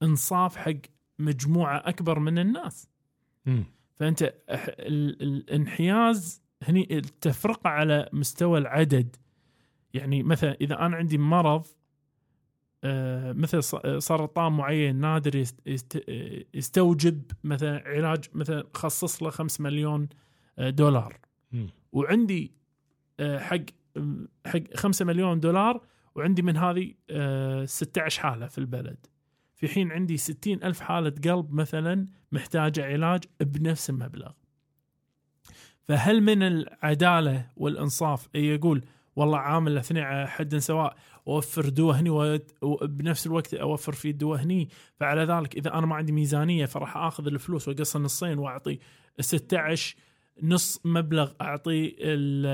انصاف 0.02 0.56
حق 0.56 0.72
مجموعة 1.18 1.76
أكبر 1.88 2.18
من 2.18 2.38
الناس. 2.38 2.88
أح- 4.50 4.68
ال- 4.78 5.22
الانحياز 5.22 6.42
هني 6.62 6.88
التفرقه 6.98 7.70
على 7.70 8.08
مستوى 8.12 8.58
العدد. 8.58 9.16
يعني 9.94 10.22
مثلا 10.22 10.56
إذا 10.60 10.78
أنا 10.86 10.96
عندي 10.96 11.18
مرض 11.18 11.66
آه، 12.84 13.32
مثل 13.32 13.62
سرطان 14.02 14.52
معين 14.52 14.96
نادر 14.96 15.36
يست- 15.36 15.60
يست- 15.66 16.04
يستوجب 16.54 17.22
مثلا 17.44 17.82
علاج 17.86 18.24
مثلا 18.34 18.64
خصص 18.74 19.22
له 19.22 19.30
5 19.30 19.60
مليون 19.60 20.08
آه، 20.58 20.70
دولار. 20.70 21.18
مم. 21.52 21.66
وعندي 21.92 22.52
آه، 23.20 23.38
حق 23.38 23.56
حق 24.46 24.60
5 24.76 25.04
مليون 25.04 25.40
دولار 25.40 25.80
وعندي 26.18 26.42
من 26.42 26.56
هذه 26.56 26.94
آه، 27.10 27.64
16 27.64 28.22
حالة 28.22 28.46
في 28.46 28.58
البلد. 28.58 29.06
في 29.54 29.68
حين 29.68 29.92
عندي 29.92 30.16
60 30.16 30.62
ألف 30.62 30.80
حالة 30.80 31.14
قلب 31.24 31.52
مثلا 31.52 32.06
محتاجة 32.32 32.84
علاج 32.84 33.24
بنفس 33.40 33.90
المبلغ. 33.90 34.30
فهل 35.82 36.20
من 36.20 36.42
العدالة 36.42 37.46
والإنصاف 37.56 38.28
يقول 38.34 38.84
والله 39.16 39.38
عامل 39.38 39.72
الاثنين 39.72 40.02
على 40.02 40.28
حد 40.28 40.56
سواء 40.56 40.96
أوفر 41.28 41.68
دواء 41.68 41.96
هني 41.96 42.10
وبنفس 42.62 43.26
الوقت 43.26 43.54
أوفر 43.54 43.92
في 43.92 44.12
دواء 44.12 44.40
هني 44.40 44.68
فعلى 44.96 45.24
ذلك 45.24 45.56
إذا 45.56 45.74
أنا 45.74 45.86
ما 45.86 45.94
عندي 45.96 46.12
ميزانية 46.12 46.66
فراح 46.66 46.96
أخذ 46.96 47.26
الفلوس 47.26 47.68
واقسم 47.68 48.02
نصين 48.02 48.38
وأعطي 48.38 48.78
16 49.20 49.96
نص 50.42 50.80
مبلغ 50.84 51.32
أعطي 51.40 51.96
ال 51.98 52.46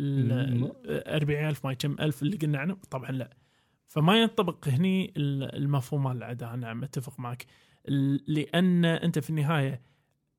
ال 0.00 0.72
40000 1.08 1.66
ما 1.66 1.72
كم 1.74 1.96
ألف 2.00 2.22
اللي 2.22 2.36
قلنا 2.36 2.58
عنه؟ 2.58 2.76
طبعا 2.90 3.10
لا. 3.10 3.30
فما 3.86 4.20
ينطبق 4.20 4.68
هني 4.68 5.12
ال- 5.16 5.54
المفهوم 5.56 6.02
مال 6.04 6.16
العداله 6.16 6.56
نعم 6.56 6.82
أتفق 6.82 7.20
معك. 7.20 7.46
لأن 8.28 8.84
أنت 8.84 9.18
في 9.18 9.30
النهاية 9.30 9.82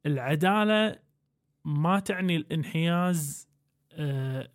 العدالة 0.06 1.00
ما 1.66 2.00
تعني 2.00 2.36
الانحياز 2.36 3.48
آه، 3.94 4.50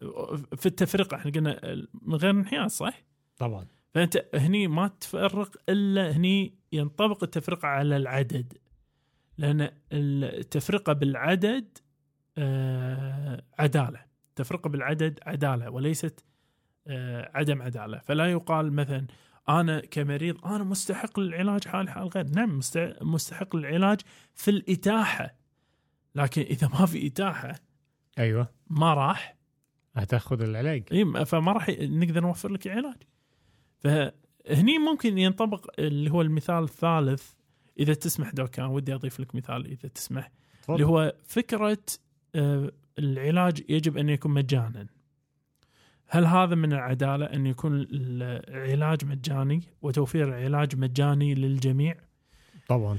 في 0.56 0.66
التفرقة. 0.66 1.16
إحنا 1.16 1.30
قلنا 1.30 1.60
من 2.02 2.14
غير 2.14 2.30
انحياز 2.30 2.70
صح؟ 2.70 3.02
طبعا. 3.36 3.66
فأنت 3.94 4.24
هني 4.34 4.66
ما 4.68 4.88
تفرق 4.88 5.56
إلا 5.68 6.10
هني 6.16 6.54
ينطبق 6.72 7.24
التفرقة 7.24 7.68
على 7.68 7.96
العدد. 7.96 8.52
لأن 9.38 9.68
التفرقة 9.92 10.92
بالعدد 10.92 11.78
عدالة. 13.58 14.00
التفرقه 14.28 14.68
بالعدد 14.68 15.20
عدالة 15.26 15.70
وليست 15.70 16.24
آه، 16.88 17.30
عدم 17.34 17.62
عدالة. 17.62 17.98
فلا 17.98 18.30
يقال 18.30 18.72
مثلا 18.72 19.06
أنا 19.48 19.80
كمريض 19.80 20.44
أنا 20.46 20.64
مستحق 20.64 21.20
للعلاج 21.20 21.64
حال 21.68 21.88
حال 21.88 22.08
غير. 22.08 22.26
نعم 22.30 22.58
مست- 22.58 22.96
مستحق 23.02 23.56
للعلاج 23.56 24.00
في 24.34 24.50
الإتاحة. 24.50 25.34
لكن 26.14 26.42
إذا 26.42 26.68
ما 26.68 26.86
في 26.86 27.06
إتاحة 27.06 27.54
أيوه. 28.18 28.48
ما 28.70 28.94
راح 28.94 29.36
هتاخد 29.94 30.42
العلاج. 30.42 30.82
إي 30.92 31.24
فما 31.24 31.52
راح 31.52 31.68
نقدر 31.80 32.20
نوفر 32.20 32.48
لك 32.52 32.66
علاج. 32.68 32.96
فهني 33.78 34.78
ممكن 34.78 35.18
ينطبق 35.18 35.70
اللي 35.78 36.10
هو 36.10 36.22
المثال 36.22 36.62
الثالث. 36.64 37.32
إذا 37.78 37.94
تسمح 37.94 38.30
دوك 38.30 38.50
كان 38.50 38.66
ودي 38.66 38.94
أضيف 38.94 39.20
لك 39.20 39.34
مثال 39.34 39.66
إذا 39.66 39.88
تسمح. 39.88 40.30
تفضل. 40.62 40.74
اللي 40.74 40.86
هو 40.86 41.14
فكرة 41.24 41.72
آه، 41.72 41.76
العلاج 42.98 43.62
يجب 43.68 43.96
أن 43.98 44.08
يكون 44.08 44.32
مجانا 44.34 44.86
هل 46.08 46.24
هذا 46.26 46.54
من 46.54 46.72
العدالة 46.72 47.24
أن 47.26 47.46
يكون 47.46 47.86
العلاج 47.90 49.04
مجاني 49.04 49.62
وتوفير 49.82 50.28
العلاج 50.28 50.76
مجاني 50.76 51.34
للجميع 51.34 51.94
طبعا 52.68 52.98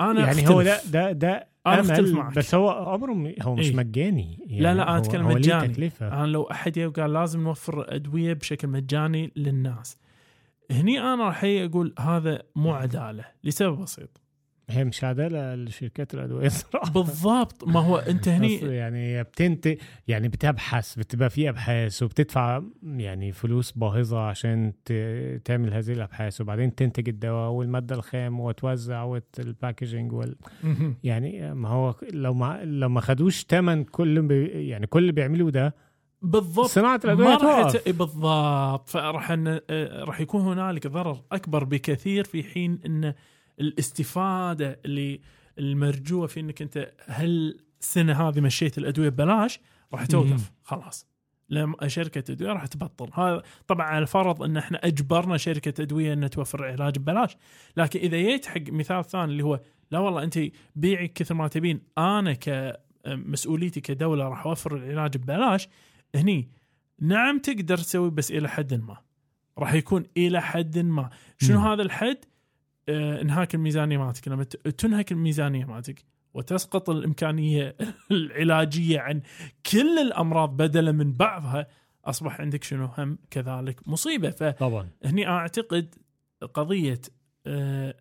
أنا 0.00 0.26
يعني 0.26 0.48
هو 0.48 0.62
ده 0.62 0.74
أختلف. 0.76 0.92
ده 0.92 1.12
ده 1.12 1.48
أنا 1.66 1.80
أختلف 1.80 1.98
امل 1.98 2.12
معك. 2.12 2.34
بس 2.36 2.54
هو 2.54 2.70
عمره 2.70 3.34
هو 3.42 3.54
مش 3.54 3.66
إيه. 3.70 3.76
مجاني 3.76 4.38
يعني 4.46 4.60
لا، 4.62 4.74
لا، 4.74 4.82
أنا 4.82 4.92
هو- 4.92 4.96
أتكلم 4.96 5.22
هو 5.22 5.30
ليه 5.30 5.36
مجاني. 5.38 5.68
تكلفة 5.74 6.08
أنا 6.08 6.26
لو 6.26 6.42
أحد 6.42 6.78
وقال 6.78 7.12
لازم 7.12 7.40
نوفر 7.42 7.94
أدوية 7.94 8.32
بشكل 8.32 8.68
مجاني 8.68 9.32
للناس 9.36 9.98
هني 10.70 11.00
أنا 11.00 11.24
راح 11.24 11.42
أقول 11.44 11.94
هذا 11.98 12.42
مو 12.56 12.72
عدالة 12.72 13.24
لسبب 13.44 13.78
بسيط 13.80 14.20
هي 14.70 14.84
مش 14.84 15.04
عداله 15.04 15.54
لشركات 15.54 16.14
الأدوية 16.14 16.48
صراحة. 16.48 16.90
بالضبط. 16.90 17.64
ما 17.64 17.80
هو 17.80 17.96
أنت 17.96 18.28
هني 18.28 18.56
يعني 18.56 19.22
بتنت 19.22 19.68
يعني 20.08 20.28
بتبحث 20.28 20.98
بتبقى 20.98 21.30
في 21.30 21.48
أبحاث 21.48 22.02
وبتدفع 22.02 22.62
يعني 22.82 23.32
فلوس 23.32 23.72
باهظة 23.72 24.20
عشان. 24.20 24.72
تعمل 25.44 25.74
هذه 25.74 25.92
الأبحاث 25.92 26.40
وبعدين 26.40 26.74
تنتج 26.74 27.08
الدواء 27.08 27.50
والمادة 27.50 27.94
الخام 27.94 28.40
وتوزع 28.40 29.02
وال 29.02 29.22
packaging 29.22 30.12
وال... 30.12 30.36
يعني 31.04 31.54
ما 31.54 31.68
هو 31.68 31.94
لو 32.12 32.34
ما 32.34 32.64
لو 32.64 32.88
ما 32.88 33.00
خدوش 33.00 33.46
ثمن 33.48 33.84
كل 33.84 34.22
بي... 34.22 34.68
يعني 34.68 34.86
كل 34.86 35.00
اللي 35.00 35.12
بيعملوا 35.12 35.50
ده 35.50 35.74
بالضبط. 36.22 36.66
صناعة 36.66 37.00
الأدوية 37.04 37.28
ما 37.28 37.36
راح 37.36 37.74
يت... 37.74 37.88
بالضبط. 37.88 38.88
فراح 38.88 39.30
ان 39.30 39.60
آه، 39.70 40.04
راح 40.04 40.20
يكون 40.20 40.40
هنالك 40.40 40.86
ضرر 40.86 41.20
أكبر 41.32 41.64
بكثير 41.64 42.24
في 42.24 42.42
حين 42.42 42.78
إن 42.86 43.14
الاستفادة 43.60 44.80
اللي 44.84 45.20
المرجوة 45.58 46.26
في 46.26 46.40
إنك 46.40 46.62
أنت 46.62 46.92
هل 47.06 47.60
السنة 47.80 48.28
هذه 48.28 48.40
مشيت 48.40 48.78
الأدوية 48.78 49.08
ببلاش 49.08 49.60
راح. 49.92 50.06
توقف. 50.06 50.52
خلاص. 50.62 51.06
لما 51.50 51.88
شركة 51.88 52.32
أدوية 52.32 52.52
راح 52.52 52.66
تبطل. 52.66 53.10
هذا 53.14 53.42
طبعا 53.66 53.86
على 53.86 54.06
فرض 54.06 54.42
إن 54.42 54.56
إحنا 54.56 54.86
أجبرنا 54.86 55.36
شركة 55.36 55.82
أدوية 55.82 56.12
ان 56.12 56.30
توفر 56.30 56.64
علاج 56.64 56.98
ببلاش. 56.98 57.36
لكن 57.76 58.00
إذا 58.00 58.16
جيت 58.16 58.46
حق 58.46 58.60
مثال 58.68 59.04
ثاني 59.04 59.32
اللي 59.32 59.44
هو 59.44 59.60
لا 59.90 59.98
والله 59.98 60.22
أنت 60.22 60.38
بيعي 60.76 61.08
كثر 61.08 61.34
ما 61.34 61.48
تبين. 61.48 61.80
أنا 61.98 62.32
كمسؤوليتي 62.32 63.80
كدولة 63.80 64.28
راح 64.28 64.46
أوفر 64.46 64.76
العلاج 64.76 65.16
ببلاش. 65.16 65.68
هني 66.14 66.48
نعم 67.00 67.38
تقدر 67.38 67.76
تسوي 67.76 68.10
بس 68.10 68.30
إلى 68.30 68.48
حد 68.48 68.74
ما. 68.74 68.96
راح 69.58 69.74
يكون 69.74 70.04
إلى 70.16 70.42
حد 70.42 70.78
ما. 70.78 71.10
شنو. 71.38 71.60
هذا 71.60 71.82
الحد؟ 71.82 72.16
آه 72.16 72.31
انهاك 72.88 73.54
الميزانية 73.54 73.98
مالتك 73.98 74.28
لما 74.28 74.44
تنهك 74.78 75.12
الميزانية 75.12 75.64
مالتك 75.64 76.04
وتسقط 76.34 76.90
الإمكانية 76.90 77.76
العلاجية 78.10 79.00
عن 79.00 79.22
كل 79.72 79.98
الأمراض 79.98 80.56
بدلا 80.56 80.92
من 80.92 81.12
بعضها 81.12 81.66
أصبح 82.04 82.40
عندك 82.40 82.64
شنو؟ 82.64 82.88
هم 82.98 83.18
كذلك 83.30 83.88
مصيبة. 83.88 84.30
طبعا. 84.30 84.88
فهني 85.02 85.28
أعتقد 85.28 85.94
قضية 86.54 87.00
آه، 87.46 87.94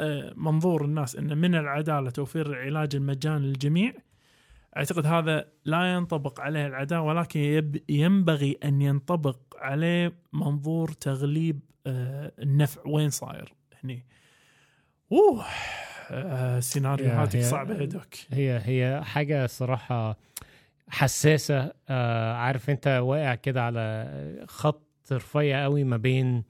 آه، 0.00 0.32
منظور 0.36 0.84
الناس 0.84 1.16
إن 1.16 1.38
من 1.38 1.54
العدالة 1.54 2.10
توفير 2.10 2.46
العلاج 2.46 2.96
المجاني 2.96 3.46
للجميع 3.46 3.92
أعتقد 4.76 5.06
هذا 5.06 5.48
لا 5.64 5.92
ينطبق 5.94 6.40
عليه 6.40 6.66
العداله 6.66 7.02
ولكن 7.02 7.40
يب- 7.40 7.82
ينبغي 7.88 8.58
أن 8.64 8.82
ينطبق 8.82 9.38
عليه 9.56 10.12
منظور 10.32 10.88
تغليب 10.92 11.60
آه، 11.86 12.32
النفع. 12.38 12.80
وين 12.86 13.10
صاير 13.10 13.54
هني؟ 13.84 14.04
أوه. 15.12 15.44
آه، 16.10 16.60
سيناريوهاتك 16.60 17.36
هي- 17.36 17.42
صعبه 17.42 17.74
يا 17.74 17.84
دوك 17.84 18.14
هي 18.30 18.60
هي 18.64 19.04
حاجة 19.04 19.46
صراحة 19.46 20.16
حساسة. 20.88 21.72
آه 21.88 22.32
عارف 22.34 22.70
أنت 22.70 22.86
واقع 23.02 23.34
كده 23.34 23.62
على 23.62 24.44
خط 24.48 24.82
رفيع 25.12 25.62
قوي 25.64 25.84
ما 25.84 25.96
بين 25.96 26.44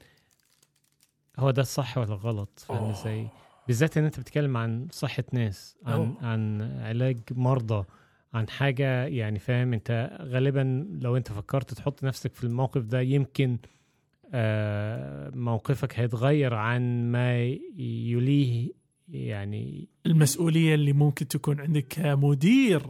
هو 1.38 1.50
ده 1.50 1.62
الصح 1.62 1.98
ولا 1.98 2.14
غلط؟ 2.14 2.58
فاهم. 2.68 2.90
إزاي؟ 2.90 3.28
بالذات 3.66 3.96
إن 3.96 4.04
أنت 4.04 4.20
بتتكلم 4.20 4.56
عن 4.56 4.88
صحة 4.92 5.24
ناس 5.32 5.76
عن 5.86 5.92
أوه. 5.92 6.14
عن 6.22 6.62
علاج 6.80 7.18
مرضى 7.30 7.84
عن 8.34 8.48
حاجة 8.48 9.04
يعني 9.06 9.38
فاهم 9.38 9.72
أنت 9.72 10.18
غالبا 10.22 10.86
لو 11.00 11.16
أنت 11.16 11.32
فكرت 11.32 11.74
تحط 11.74 12.04
نفسك 12.04 12.34
في 12.34 12.44
الموقف 12.44 12.82
ده 12.82 13.00
يمكن 13.00 13.52
آه 13.52 13.68
موقفك 15.34 15.98
هيتغير 15.98 16.54
عن 16.54 17.12
ما 17.12 17.44
يليه 17.78 18.78
يعني 19.08 19.88
المسؤولية 20.06 20.74
اللي 20.74 20.92
ممكن 20.92 21.28
تكون 21.28 21.60
عندك 21.60 21.86
كمدير 21.88 22.82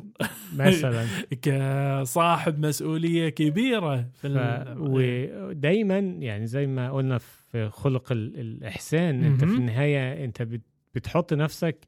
مثلا 0.57 1.07
كصاحب 1.43 2.67
مسؤولية 2.67 3.29
كبيرة 3.29 4.09
في 4.15 4.29
ف... 4.29 4.79
ودايما 4.79 5.99
يعني 5.99 6.47
زي 6.47 6.67
ما 6.67 6.91
قلنا 6.91 7.19
في 7.19 7.69
خلق 7.71 8.13
ال... 8.13 8.41
الإحسان 8.41 9.25
أنت 9.25 9.45
في. 9.45 9.51
النهاية 9.51 10.25
أنت 10.25 10.43
بت... 10.43 10.63
بتحط 10.95 11.33
نفسك 11.33 11.87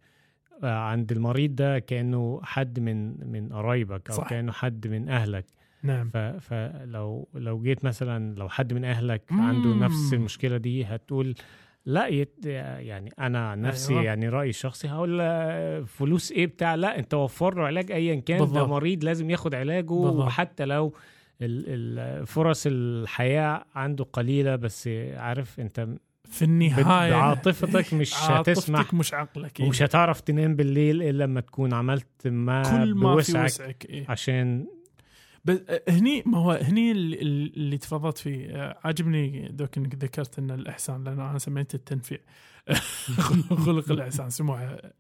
آه، 0.63 0.79
عند 0.79 1.13
المريض 1.13 1.55
ده 1.55 1.79
كأنه 1.79 2.41
حد 2.43 2.81
من 2.81 3.31
من 3.33 3.53
قرايبك 3.53 4.11
أو 4.11 4.17
صح. 4.17 4.29
كأنه 4.29 4.53
حد 4.53 4.87
من 4.87 5.09
أهلك 5.09 5.47
نعم 5.83 6.11
ف- 6.11 6.16
فلو 6.16 7.29
لو 7.35 7.62
جيت 7.62 7.85
مثلا 7.85 8.35
لو 8.35 8.49
حد 8.49 8.73
من 8.73 8.85
أهلك 8.85 9.23
عنده 9.31 9.69
مم. 9.75 9.85
نفس 9.85 10.12
المشكلة 10.12 10.57
دي 10.57 10.85
هتقول 10.85 11.35
لا 11.87 12.07
يت 12.07 12.47
يعني 12.47 13.11
أنا 13.19 13.49
عن 13.51 13.61
نفسي 13.61 13.93
أيوة. 13.93 14.05
يعني 14.05 14.29
رأيي 14.29 14.51
الشخصي 14.51 14.88
هقول 14.88 15.19
فلوس 15.87 16.33
إيه 16.33 16.47
بتاع 16.47 16.75
لا 16.75 16.99
أنت 16.99 17.14
وفر 17.14 17.55
له 17.55 17.62
علاج 17.66 17.93
ايا 17.93 18.14
كان 18.21 18.38
بالضبط. 18.38 18.57
ده 18.59 18.66
مريض 18.66 19.05
لازم 19.05 19.31
ياخد 19.31 19.55
علاجه 19.55 19.85
بالضبط. 19.87 20.27
وحتى 20.27 20.64
لو 20.64 20.95
فرص 22.27 22.66
الحياة 22.66 23.64
عنده 23.75 24.05
قليلة 24.05 24.57
بس 24.57 24.88
عارف 25.16 25.61
أنت 25.61 25.88
في 26.25 26.43
النهاية 26.45 27.11
بعاطفتك 27.11 27.95
مش 27.95 28.14
عاطفتك 28.23 28.51
هتسمح 28.59 28.95
مش 28.95 29.14
عقلك 29.14 29.61
إيه. 29.61 29.66
ومش 29.66 29.83
هتعرف 29.83 30.21
تنام 30.21 30.57
بالليل 30.57 31.03
إلا 31.03 31.25
لما 31.25 31.40
تكون 31.40 31.73
عملت 31.75 32.07
ما 32.27 32.62
كل 32.62 32.95
ما 32.95 33.09
في 33.11 33.14
بوسعك 33.14 33.45
وسعك 33.45 33.87
إيه. 33.90 34.05
عشان 34.09 34.66
بس 35.44 35.59
هني 35.88 36.22
ما 36.26 36.38
هو 36.38 36.50
هني 36.50 36.90
اللي, 36.90 37.20
اللي 37.57 37.79
تفضلت 37.79 38.18
فيه 38.18 38.50
آه، 38.50 38.79
عاجبني 38.85 39.48
دوك 39.48 39.79
إنك 39.79 39.94
ذكرت 39.94 40.38
إن 40.38 40.50
الإحسان 40.50 41.05
لأن 41.05 41.20
أنا 41.20 41.38
سميته 41.38 41.76
التنفيع. 41.76 42.18
خلق 43.66 43.92
الإحسان 43.92 44.31
سموها 44.31 44.92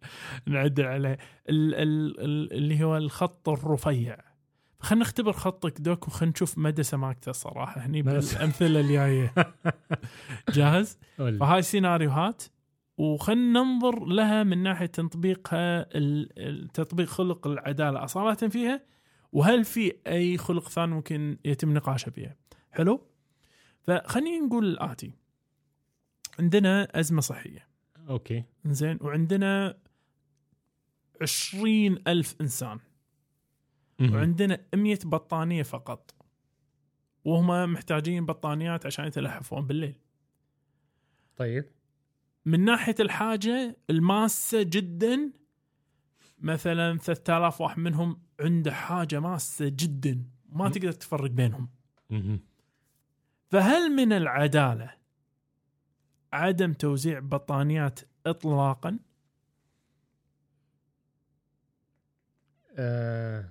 نعدل 0.46 0.84
عليه. 0.84 1.18
ال 1.48 1.74
ال 1.74 2.20
ال 2.20 2.52
اللي 2.52 2.84
هو 2.84 2.96
الخط 2.96 3.48
الرفيع. 3.48 4.16
خلينا 4.80 5.04
نختبر 5.04 5.32
خطك 5.32 5.80
دوك 5.80 6.08
وخلينا 6.08 6.32
نشوف 6.32 6.58
مدى 6.58 6.82
سماكته 6.82 7.30
الصراحة. 7.30 7.80
هني. 7.80 8.02
بالأمثلة 8.02 8.80
الجاية. 8.80 9.34
جاهز؟ 10.54 10.98
فهاي 11.16 11.62
سيناريوهات 11.62 12.42
وخلنا 12.98 13.62
ننظر 13.62 14.04
لها 14.04 14.42
من 14.42 14.62
ناحية 14.62 14.86
تطبيقها 14.86 15.88
تطبيق 16.74 17.08
خلق 17.08 17.46
العدالة. 17.46 18.04
اصاله 18.04 18.34
فيها 18.34 18.90
وهل 19.32 19.64
في 19.64 19.92
أي 20.06 20.38
خلق 20.38 20.68
ثاني 20.68 20.94
ممكن 20.94 21.38
يتم 21.44 21.74
نقاشه 21.74 22.10
فيها 22.10 22.36
حلو؟ 22.70 23.06
فخلينا 23.82 24.46
نقول 24.46 24.64
الآتي. 24.64 25.12
عندنا 26.38 27.00
أزمة 27.00 27.20
صحية. 27.20 27.68
أوكي. 28.08 28.44
زين 28.64 28.98
وعندنا 29.00 29.78
عشرين 31.22 31.98
ألف 32.08 32.34
إنسان. 32.40 32.78
وعندنا 34.00 34.66
100 34.74 34.98
بطانية 35.04 35.62
فقط. 35.62 36.14
وهم 37.24 37.72
محتاجين 37.72 38.26
بطانيات 38.26 38.86
عشان 38.86 39.04
يتلحفون 39.04 39.66
بالليل. 39.66 39.94
طيب. 41.36 41.64
من 42.46 42.64
ناحية 42.64 42.94
الحاجة 43.00 43.76
الماسة 43.90 44.62
جدا 44.62 45.32
مثلا 46.38 46.98
3000 46.98 47.60
واحد 47.60 47.78
منهم 47.78 48.22
عنده 48.40 48.72
حاجة 48.72 49.20
ماسة 49.20 49.68
جدا 49.68 50.24
ما. 50.48 50.68
تقدر 50.68 50.92
تفرق 50.92 51.30
بينهم. 51.30 51.68
فهل 53.50 53.96
من 53.96 54.12
العدالة 54.12 54.94
عدم 56.32 56.72
توزيع 56.72 57.18
بطانيات 57.18 58.00
اطلاقا؟ 58.26 58.98
آه 62.76 63.50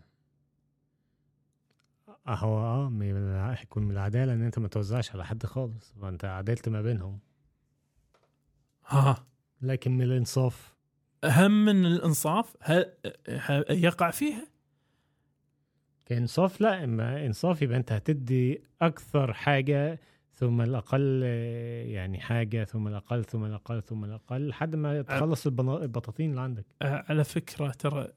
هو 2.28 2.60
آه 2.60 3.56
هيكون 3.60 3.84
من 3.84 3.92
العدالة 3.92 4.34
إن 4.34 4.42
أنت 4.42 4.60
ما 4.60 4.68
توزعش 4.68 5.12
على 5.12 5.26
حد 5.26 5.46
خالص 5.46 5.94
فانت 6.02 6.26
عدلت 6.26 6.70
ما 6.70 6.82
بينهم. 6.82 7.20
ها 8.88 9.26
لكن 9.62 9.92
من 9.92 10.04
الإنصاف. 10.04 10.76
أهم 11.24 11.66
من 11.66 11.86
الإنصاف؟ 11.86 12.58
هل 12.62 12.94
يقع 13.70 14.12
فيها؟ 14.12 14.48
كإنصاف 16.10 16.62
لا 16.62 16.84
إما 16.84 17.26
إنصاف 17.26 17.62
يبقى 17.62 17.78
أنت 17.78 17.92
هتدي 17.92 18.62
أكثر 18.82 19.34
حاجة 19.34 20.00
ثم 20.34 20.62
الأقل 20.62 21.24
يعني 21.86 22.20
حاجة 22.20 22.64
ثم 22.64 22.88
الأقل 22.88 23.26
ثم 23.26 23.46
الأقل 23.46 23.82
ثم 23.82 24.06
الأقل 24.06 24.48
لحد 24.48 24.76
ما 24.76 25.02
تخلص 25.02 25.48
البطاطين 25.48 26.30
اللي 26.30 26.42
عندك 26.42 26.66
آه، 26.82 27.06
على 27.10 27.24
فكرة 27.24 27.72
ترى 27.72 28.08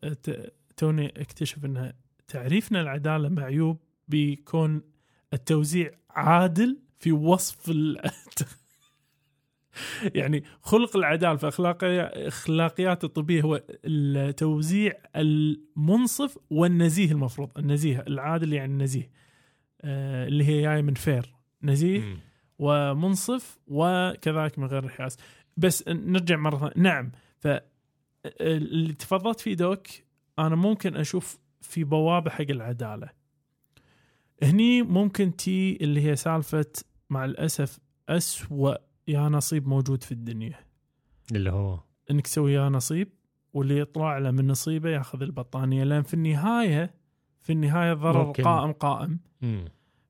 توني 0.76 1.07
أكتشف 1.07 1.64
إن 1.64 1.92
تعريفنا 2.28 2.81
العدالة 2.81 3.28
معيوب 3.28 3.78
بكون 4.09 4.83
التوزيع 5.33 5.90
عادل 6.11 6.78
في 6.98 7.12
وصف. 7.12 7.70
يعني 10.14 10.44
خلق 10.62 10.96
العدالة 10.96 11.37
في 11.37 11.48
اخلاقي 11.48 12.00
أخلاقيات 12.28 13.04
الطبية 13.04 13.42
هو 13.42 13.62
التوزيع 13.85 14.92
المنصف 15.16 16.38
والنزيه 16.50 17.12
المفروض. 17.12 17.58
النزيه 17.58 18.04
العادل 18.08 18.52
يعني 18.52 18.72
النزيه. 18.72 19.11
آه 19.82 20.28
اللي 20.28 20.44
هي 20.44 20.62
جاية 20.62 20.82
من 20.82 20.94
فير. 20.94 21.35
نزيه 21.62 22.16
ومنصف 22.58 23.58
وكذلك 23.66 24.58
من 24.58 24.66
غير 24.66 24.85
الحياس 24.85 25.16
بس 25.56 25.88
نرجع 25.88 26.37
مرة 26.37 26.56
ثانية. 26.58 26.72
نعم 26.76 27.12
ف 27.38 27.48
اللي 28.40 28.92
تفضلت 28.92 29.40
فيه 29.40 29.54
دوك 29.54 29.87
أنا 30.38 30.56
ممكن 30.56 30.96
أشوف 30.96 31.38
في 31.61 31.85
بوابة 31.85 32.30
حق 32.30 32.50
العدالة. 32.50 33.08
هني 34.42 34.82
ممكن 34.82 35.37
تي 35.37 35.78
اللي 35.80 36.00
هي 36.06 36.16
سالفة 36.16 36.72
مع 37.11 37.24
الأسف 37.24 37.78
أسوأ 38.08 38.74
يا 39.12 39.29
نصيب 39.29 39.68
موجود 39.68 40.03
في 40.03 40.12
الدنيا. 40.12 40.59
اللي 41.33 41.51
هو 41.51 41.81
انك 42.11 42.27
تسوي 42.27 42.53
يا 42.53 42.68
نصيب 42.68 43.09
واللي 43.53 43.79
يطلع 43.79 44.18
له 44.18 44.31
من 44.31 44.46
نصيبه 44.46 44.90
ياخذ 44.90 45.22
البطانية. 45.22 45.85
لأن 45.85 46.03
في 46.03 46.14
النهاية 46.14 46.94
في 47.40 47.53
النهاية 47.53 47.92
الضرر 47.92 48.27
ممكن. 48.27 48.42
قائم 48.42 48.72
قائم. 48.72 49.18
مم. 49.42 49.64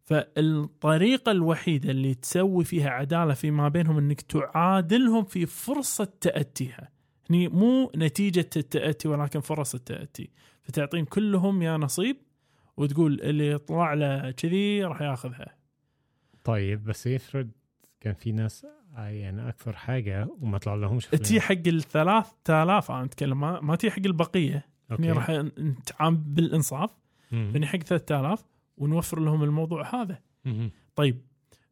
فالطريقة 0.05 1.33
الوحيدة 1.33 1.91
اللي 1.91 2.15
تسوي 2.15 2.65
فيها 2.65 2.91
عدالة 2.91 3.35
فيما 3.35 3.69
بينهم 3.69 3.99
إنك 3.99 4.21
تعادلهم 4.21 5.25
في 5.25 5.47
فرصة 5.47 6.13
تأتيها. 6.21 6.91
هني 7.31 7.49
مو 7.49 7.93
نتيجة 7.97 8.51
التأتي 8.57 9.09
ولكن 9.09 9.41
فرص 9.41 9.75
التأتي 9.75 10.31
فتعطيهم 10.63 11.05
كلهم 11.05 11.63
يا 11.63 11.77
نصيب 11.77 12.17
وتقول 12.77 13.21
اللي 13.21 13.51
يطلع 13.51 13.95
له 13.95 14.31
كذي 14.31 14.85
راح 14.85 15.03
ياخذها. 15.03 15.57
طيب 16.45 16.85
بس 16.85 17.07
يفرض 17.07 17.51
كان 18.01 18.15
في 18.15 18.33
ناس 18.33 18.67
يعني 18.97 19.49
أكثر 19.49 19.73
حاجة 19.77 20.29
وما 20.41 20.59
طلع 20.59 20.75
لهمش. 20.75 21.07
تي 21.07 21.41
حق 21.41 21.55
الثلاث 21.67 22.33
آلاف 22.51 22.91
أنا 22.91 23.05
أتكلم 23.05 23.41
ما, 23.41 23.61
ما 23.61 23.77
تي 23.77 23.91
حق 23.91 23.99
البقية. 24.07 24.67
هني 24.91 25.11
okay 25.11 25.19
راح 25.19 25.31
نتعامل 25.59 26.17
بالإنصاف. 26.17 26.91
هني 27.33 27.67
حق 27.67 27.79
3000 27.79 28.45
ونوفر 28.77 29.21
لهم 29.21 29.43
الموضوع 29.43 29.95
هذا. 30.03 30.19
مم. 30.45 30.71
طيب 30.97 31.23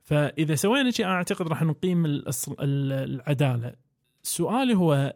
فإذا 0.02 0.54
سوينا 0.54 0.90
شيء 0.90 1.06
أنا 1.06 1.14
أعتقد 1.14 1.48
راح 1.48 1.62
نقيم 1.62 2.04
ال- 2.06 2.24
العدالة. 2.92 3.74
سؤالي 4.22 4.74
هو 4.74 5.14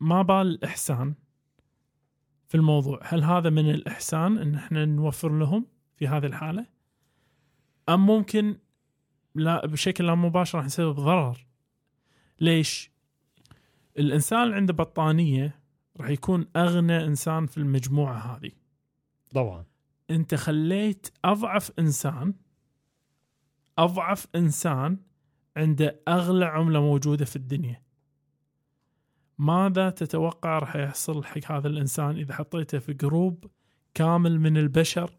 ما 0.00 0.22
بال 0.22 0.36
الإحسان 0.46 1.14
في 2.46 2.54
الموضوع؟ 2.54 3.00
هل 3.02 3.24
هذا 3.24 3.50
من 3.50 3.70
الإحسان 3.70 4.38
إن 4.38 4.54
إحنا 4.54 4.84
نوفر 4.84 5.38
لهم 5.38 5.66
في 5.96 6.08
هذه 6.08 6.26
الحالة؟ 6.26 6.66
أم 7.88 8.06
ممكن 8.06 8.56
لا 9.34 9.66
بشكل 9.66 10.06
لا 10.06 10.14
مباشر 10.14 10.58
راح 10.58 10.66
نسبب 10.66 10.94
ضرر. 10.94 11.46
ليش؟ 12.40 12.90
الإنسان 13.98 14.42
اللي 14.42 14.54
عنده 14.54 14.72
بطانية 14.72 15.60
راح 15.96 16.08
يكون 16.08 16.46
أغنى 16.56 17.04
إنسان 17.04 17.46
في 17.46 17.58
المجموعة 17.58 18.18
هذه. 18.18 18.50
طبعا. 19.34 19.64
أنت 20.10 20.34
خليت 20.34 21.08
أضعف 21.24 21.70
إنسان 21.78 22.34
أضعف 23.78 24.26
إنسان 24.34 24.98
عنده 25.56 26.00
أغلى 26.08 26.44
عملة 26.44 26.80
موجودة 26.80 27.24
في 27.24 27.36
الدنيا. 27.36 27.82
ماذا 29.38 29.90
تتوقع 29.90 30.58
راح 30.58 30.76
يحصل 30.76 31.24
حق 31.24 31.52
هذا 31.52 31.68
الإنسان 31.68 32.16
إذا 32.16 32.34
حطيته 32.34 32.78
في 32.78 32.92
جروب 32.92 33.44
كامل 33.94 34.40
من 34.40 34.56
البشر؟ 34.56 35.16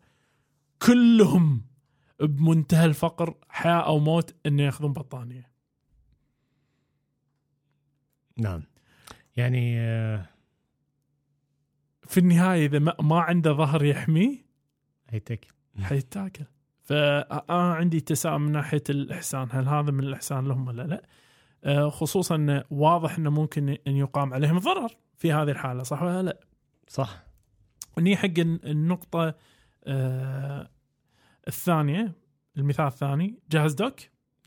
كلهم 0.81 1.61
بمنتهى 2.21 2.85
الفقر 2.85 3.35
حياة 3.49 3.85
أو 3.85 3.99
موت 3.99 4.35
إنه 4.45 4.63
يأخذون 4.63 4.93
بطانيه 4.93 5.49
نعم. 8.37 8.63
يعني 9.37 9.79
آه، 9.79 10.25
في 12.07 12.19
النهاية 12.19 12.65
إذا 12.65 12.79
ما, 12.79 13.19
عنده 13.19 13.53
ظهر 13.53 13.83
يحميه 13.85 14.45
هيتك 15.09 15.47
حيتاكل. 15.81 16.45
فانا 16.83 17.73
عندي 17.73 17.99
تساؤل 17.99 18.39
من 18.39 18.51
ناحية 18.51 18.83
الإحسان. 18.89 19.47
هل 19.51 19.67
هذا 19.67 19.91
من 19.91 20.03
الإحسان 20.03 20.47
لهم 20.47 20.67
ولا 20.67 20.83
لا؟ 20.83 21.03
آه، 21.63 21.89
خصوصا 21.89 22.35
انه 22.35 22.63
واضح 22.71 23.17
إنه 23.17 23.29
ممكن 23.29 23.69
إن 23.87 23.95
يقام 23.95 24.33
عليهم 24.33 24.57
ضرر 24.59 24.95
في 25.17 25.33
هذه 25.33 25.49
الحالة 25.51 25.83
صح 25.83 26.01
ولا 26.03 26.21
لا؟ 26.23 26.39
صح. 26.87 27.23
ني 27.97 28.17
حق 28.17 28.39
الن- 28.39 28.59
النقطة 28.63 29.35
آه، 29.83 30.69
الثانية 31.49 32.11
المثال 32.57 32.85
الثاني 32.85 33.39
جاهز 33.51 33.73
دوك. 33.73 33.95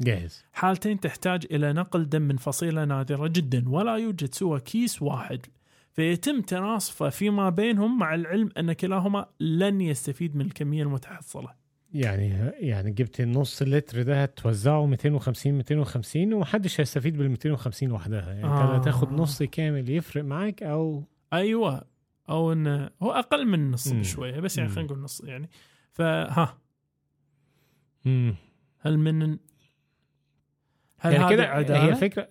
جاهز. 0.00 0.44
حالتين 0.52 1.00
تحتاج 1.00 1.46
إلى 1.50 1.72
نقل 1.72 2.08
دم 2.08 2.22
من 2.22 2.36
فصيلة 2.36 2.84
نادرة 2.84 3.26
جدا 3.28 3.68
ولا 3.68 3.96
يوجد 3.96 4.34
سوى 4.34 4.60
كيس 4.60 5.02
واحد. 5.02 5.46
فيتم 5.92 6.40
تناصفه 6.40 7.08
فيما 7.08 7.50
بينهم 7.50 7.98
مع 7.98 8.14
العلم 8.14 8.48
أن 8.58 8.72
كلاهما 8.72 9.26
لن 9.40 9.80
يستفيد 9.80 10.36
من 10.36 10.46
الكمية 10.46 10.82
المتحصلة. 10.82 11.62
يعني 11.94 12.28
يعني 12.60 12.90
جبت 12.90 13.20
النص 13.20 13.62
لتر 13.62 14.02
ده 14.02 14.22
هتوزعه 14.22 14.86
250 14.86 15.52
250 15.54 16.32
ومحدش 16.32 16.80
هيستفيد 16.80 17.16
بال 17.16 17.28
250 17.30 17.88
لوحدها 17.88 18.32
يعني 18.32 18.44
أنت 18.44 18.52
آه. 18.52 18.72
لا 18.72 18.78
تاخد 18.78 19.12
نص 19.12 19.42
كامل 19.42 19.90
يفرق 19.90 20.24
معاك 20.24 20.62
أو 20.62 21.04
أيوه. 21.32 21.84
أو 22.28 22.52
إنه 22.52 22.90
هو 23.02 23.12
أقل 23.12 23.46
من 23.46 23.60
مم. 23.60 23.76
بشوية 23.86 24.40
بس 24.40 24.58
يعني. 24.58 24.70
خلينا 24.70 24.86
نقول 24.86 24.98
نص 25.02 25.20
يعني. 25.24 25.50
فها. 25.92 26.58
مم. 28.04 28.34
هل 28.78 28.98
من 28.98 29.38
هل 30.98 31.12
يعني 31.12 31.28
كده 31.30 31.46
عداله؟ 31.48 31.84
هي 31.84 31.94
فكره 31.94 32.28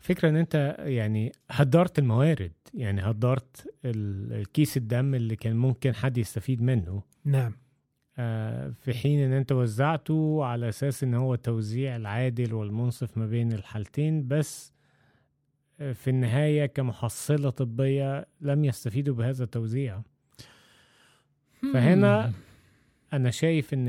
فكرة 0.00 0.28
إن 0.28 0.36
أنت 0.36 0.76
يعني 0.78 1.32
هدرت 1.50 1.98
الموارد 1.98 2.52
يعني 2.74 3.00
هدرت 3.00 3.72
ال- 3.84 4.32
الكيس 4.32 4.76
الدم 4.76 5.14
اللي 5.14 5.36
كان 5.36 5.56
ممكن 5.56 5.94
حد 5.94 6.18
يستفيد 6.18 6.62
منه 6.62 7.02
نعم 7.24 7.52
آه، 8.18 8.70
في 8.70 8.94
حين 8.94 9.20
إن 9.20 9.32
أنت 9.32 9.52
وزعته 9.52 10.44
على 10.44 10.68
أساس 10.68 11.02
إن 11.04 11.14
هو 11.14 11.34
التوزيع 11.34 11.96
العادل 11.96 12.54
والمنصف 12.54 13.18
ما 13.18 13.26
بين 13.26 13.52
الحالتين 13.52 14.28
بس 14.28 14.72
آه، 15.80 15.92
في 15.92 16.10
النهاية 16.10 16.66
كمحصلة 16.66 17.50
طبية 17.50 18.26
لم 18.40 18.64
يستفيدوا 18.64 19.14
بهذا 19.14 19.44
التوزيع 19.44 20.02
فهنا 21.72 22.32
أنا 23.12 23.30
شايف 23.30 23.74
إن 23.74 23.88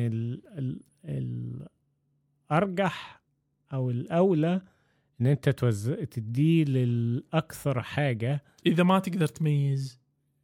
ال 1.05 1.61
ال 1.61 1.67
الأرجح 2.51 3.21
أو 3.73 3.89
الأولى 3.89 4.61
إن 5.21 5.27
أنت 5.27 5.49
توزع 5.49 6.03
تديه 6.03 6.63
للأكثر 6.65 7.81
حاجة. 7.81 8.43
إذا 8.65 8.83
ما 8.83 8.99
تقدر 8.99 9.27
تميز. 9.27 9.99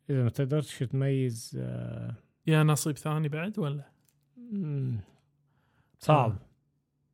إذا 0.10 0.24
ما 0.24 0.30
تقدرش 0.30 0.84
تميز 0.84 1.58
آه، 1.60 2.16
يا 2.48 2.64
نصيب 2.64 2.98
ثاني 2.98 3.30
بعد 3.30 3.60
ولا؟ 3.60 3.92
مم، 4.38 5.00
صعب. 6.00 6.38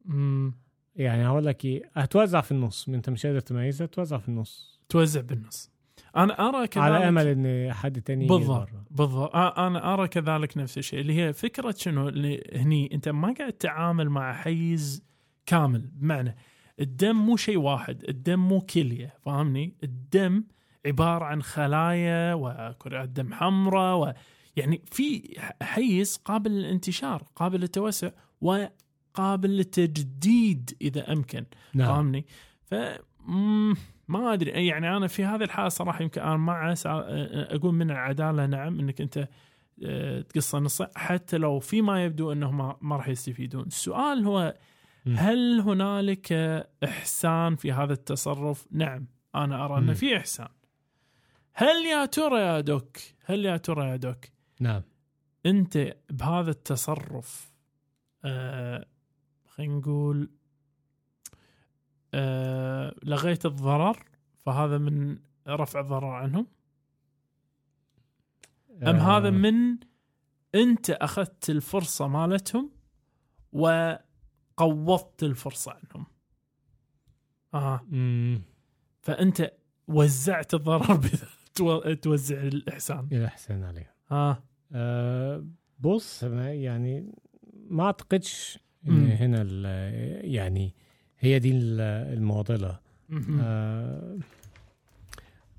امم 0.06 0.54
يعني 0.96 1.28
هقول 1.28 1.46
لك 1.46 1.66
إيه 1.66 1.92
هتوزع 1.94 2.42
في 2.42 2.52
النص. 2.52 2.90
أنت 2.90 3.10
مش 3.10 3.26
قادر 3.26 3.40
تميزها 3.40 3.88
توزع 3.88 4.18
في 4.18 4.30
النص. 4.30 4.82
توزع 4.90 5.22
بالنص. 5.22 5.72
أنا 6.18 6.50
أرى 6.50 6.68
كذلك 6.68 6.78
على 6.78 7.08
أمل 7.08 7.28
ان 7.28 7.74
حد 7.74 8.02
تاني 8.02 8.28
بالضبط. 8.28 8.70
بالضبط. 8.92 9.36
أنا 9.36 9.94
أرى 9.94 10.08
كذلك 10.08 10.58
نفس 10.58 10.78
الشيء. 10.78 11.00
اللي 11.00 11.14
هي 11.22 11.34
فكرة 11.34 11.76
شنو؟ 11.78 12.10
اللي 12.10 12.44
هني 12.56 12.94
أنت 12.94 13.10
ما 13.10 13.34
قاعد 13.40 13.54
تتعامل 13.54 14.10
مع 14.10 14.34
حيز 14.34 15.04
كامل. 15.46 15.90
بمعنى 15.94 16.36
الدم 16.80 17.16
مو 17.16 17.38
شيء 17.38 17.58
واحد 17.58 18.04
الدم 18.10 18.40
مو 18.40 18.62
كلية 18.62 19.14
فاهمني؟ 19.26 19.76
الدم 19.84 20.44
عبارة 20.86 21.26
عن 21.26 21.42
خلايا 21.42 22.34
وكرات 22.34 23.10
دم 23.10 23.34
حمراء 23.34 23.98
و 23.98 24.14
يعني 24.56 24.82
في 24.92 25.38
حيز 25.62 26.18
قابل 26.26 26.52
للانتشار 26.52 27.24
قابل 27.36 27.60
للتوسع 27.60 28.10
وقابل 28.42 29.50
للتجديد 29.50 30.78
إذا 30.82 31.14
أمكن 31.14 31.46
نعم. 31.74 31.88
فاهمني؟ 31.88 32.26
ف 32.66 32.76
ما 34.08 34.34
أدري. 34.34 34.68
يعني 34.68 34.98
أنا 34.98 35.08
في 35.08 35.26
هذه 35.26 35.44
الحالة 35.44 35.70
صراحة 35.70 36.04
يمكن 36.04 36.22
أنا 36.22 36.38
مع 36.38 36.74
أقول 36.86 37.74
من 37.74 37.92
العدالة 37.92 38.46
نعم 38.46 38.80
إنك 38.80 39.02
أنت 39.02 39.28
آه، 39.86 40.22
تقصه 40.22 40.60
نص 40.60 40.82
حتى 40.82 41.38
لو 41.38 41.60
فيما 41.60 42.06
يبدو 42.06 42.32
انهم 42.32 42.58
ما, 42.82 42.96
راح 42.96 43.08
يستفيدون. 43.08 43.66
السؤال 43.68 44.26
هو. 44.26 44.56
هل 45.08 45.60
هنالك 45.60 46.34
إحسان 46.84 47.56
في 47.56 47.72
هذا 47.72 47.94
التصرف؟ 47.94 48.68
نعم 48.72 49.08
أنا 49.36 49.66
أرى 49.66 49.78
إنه. 49.78 49.94
في 49.94 50.18
إحسان. 50.18 50.48
هل 51.54 51.86
يا 51.86 52.06
ترى 52.06 52.40
يا 52.40 52.62
دوك 52.62 52.98
هل 53.26 53.46
يا 53.46 53.58
ترى 53.58 53.90
يا 53.90 53.96
دوك 53.96 54.26
نعم. 54.60 54.82
أنت 55.46 55.96
بهذا 56.10 56.52
التصرف 56.52 57.52
آه 58.26 58.86
خلينا 59.46 59.78
نقول 59.78 60.30
آه 62.14 62.96
لغيت 63.04 63.46
الضرر 63.46 64.04
فهذا 64.46 64.78
من 64.78 65.18
رفع 65.48 65.80
الضرر 65.80 66.06
عنهم. 66.10 66.48
أم 68.84 68.96
آه، 68.96 69.18
هذا 69.18 69.30
من 69.30 69.78
أنت 70.56 70.90
أخذت 70.90 71.50
الفرصة 71.50 72.08
مالتهم 72.08 72.70
وقوضت 73.54 75.24
الفرصة 75.24 75.72
عنهم. 75.72 76.06
آه. 77.54 77.82
مم، 77.90 78.42
فأنت 79.02 79.52
وزعت 79.88 80.54
الضرر 80.54 81.02
توزع 82.02 82.38
الإحسان. 82.42 83.08
إلى 83.12 83.26
احسن 83.26 83.64
عليه 83.64 83.94
آه. 84.12 84.44
آه 84.72 85.46
بص 85.80 86.24
يعني 86.24 87.16
ما 87.70 87.84
أعتقدش 87.84 88.60
إن. 88.88 89.12
هنا 89.12 89.44
يعني 90.22 90.76
هي 91.20 91.40
دي 91.40 91.52
ال- 91.52 91.82
المعضلة. 92.18 92.80
آه 93.42 94.18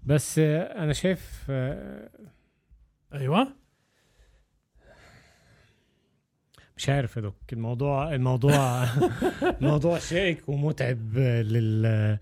بس 0.07 0.39
آه، 0.39 0.63
أنا 0.85 0.93
شايف 0.93 1.47
آه 1.51 2.11
أيوه. 3.15 3.49
مش 6.77 6.89
عارف 6.89 7.17
يا 7.17 7.21
دوك 7.23 7.35
الموضوع 7.53 8.15
الموضوع 8.15 8.85
موضوع 9.61 9.99
شائك 9.99 10.49
ومتعب 10.49 11.17
لل 11.19 12.19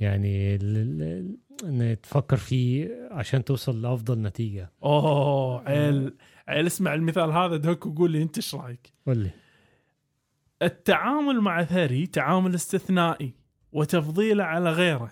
يعني 0.00 0.58
لل... 0.58 1.36
إن 1.64 1.96
تفكر 2.02 2.36
فيه 2.36 3.08
عشان 3.10 3.44
توصل 3.44 3.82
لأفضل 3.82 4.22
نتيجة. 4.22 4.70
أوه 4.82 5.68
عيل 5.68 6.14
عيل 6.48 6.66
اسمع 6.66 6.94
المثال 6.94 7.30
هذا 7.30 7.56
دوك 7.56 7.86
وقول 7.86 8.10
لي 8.10 8.22
أنت 8.22 8.36
إيش 8.36 8.54
رأيك؟ 8.54 8.92
قول 9.06 9.18
لي. 9.18 9.30
التعامل 10.62 11.40
مع 11.40 11.64
ثري 11.64 12.06
تعامل 12.06 12.54
استثنائي 12.54 13.32
وتفضيله 13.72 14.44
على 14.44 14.70
غيره. 14.70 15.10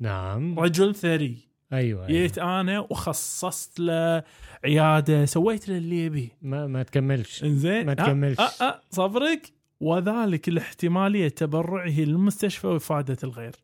نعم. 0.00 0.58
رجل 0.58 0.94
ثري. 0.94 1.36
أيوه, 1.72 2.06
أيوة. 2.06 2.20
جيت 2.20 2.38
أنا 2.38 2.80
وخصصت 2.80 3.80
له 3.80 4.22
عيادة 4.64 5.24
سويت 5.24 5.68
له 5.68 5.76
اللي 5.76 6.04
يبيه. 6.04 6.28
ما 6.42 6.66
ما 6.66 6.82
تكملش. 6.82 7.44
إنزين. 7.44 7.86
ما 7.86 7.92
أه، 7.92 7.94
تكملش. 7.94 8.40
أه 8.40 8.64
أه 8.64 8.80
صبرك. 8.90 9.52
وذلك 9.80 10.48
لاحتماليه 10.48 11.28
تبرعه 11.28 12.00
للمستشفى 12.00 12.66
وإفادة 12.66 13.16
الغير. 13.24 13.54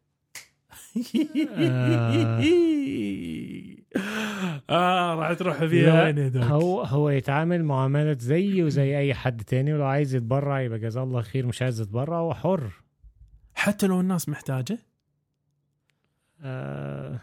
آه. 1.48 2.42
آه 4.70 5.14
راح 5.14 5.32
تروح 5.32 5.64
فيها. 5.64 6.04
وين 6.04 6.18
يا 6.18 6.28
دوك 6.28 6.42
هو 6.42 6.82
هو 6.82 7.10
يتعامل 7.10 7.64
معاملة 7.64 8.16
زيه 8.18 8.64
وزي 8.64 8.98
أي 8.98 9.14
حد 9.14 9.44
تاني 9.44 9.74
ولو 9.74 9.84
عايز 9.84 10.14
يتبرع 10.14 10.60
يبقى 10.60 10.78
جزاه 10.78 11.02
الله 11.02 11.22
خير 11.22 11.46
مش 11.46 11.62
عايز 11.62 11.80
يتبرع 11.80 12.18
هو 12.18 12.34
حر. 12.34 12.70
حتى 13.54 13.86
لو 13.86 14.00
الناس 14.00 14.28
محتاجة. 14.28 14.78
آه 16.40 17.20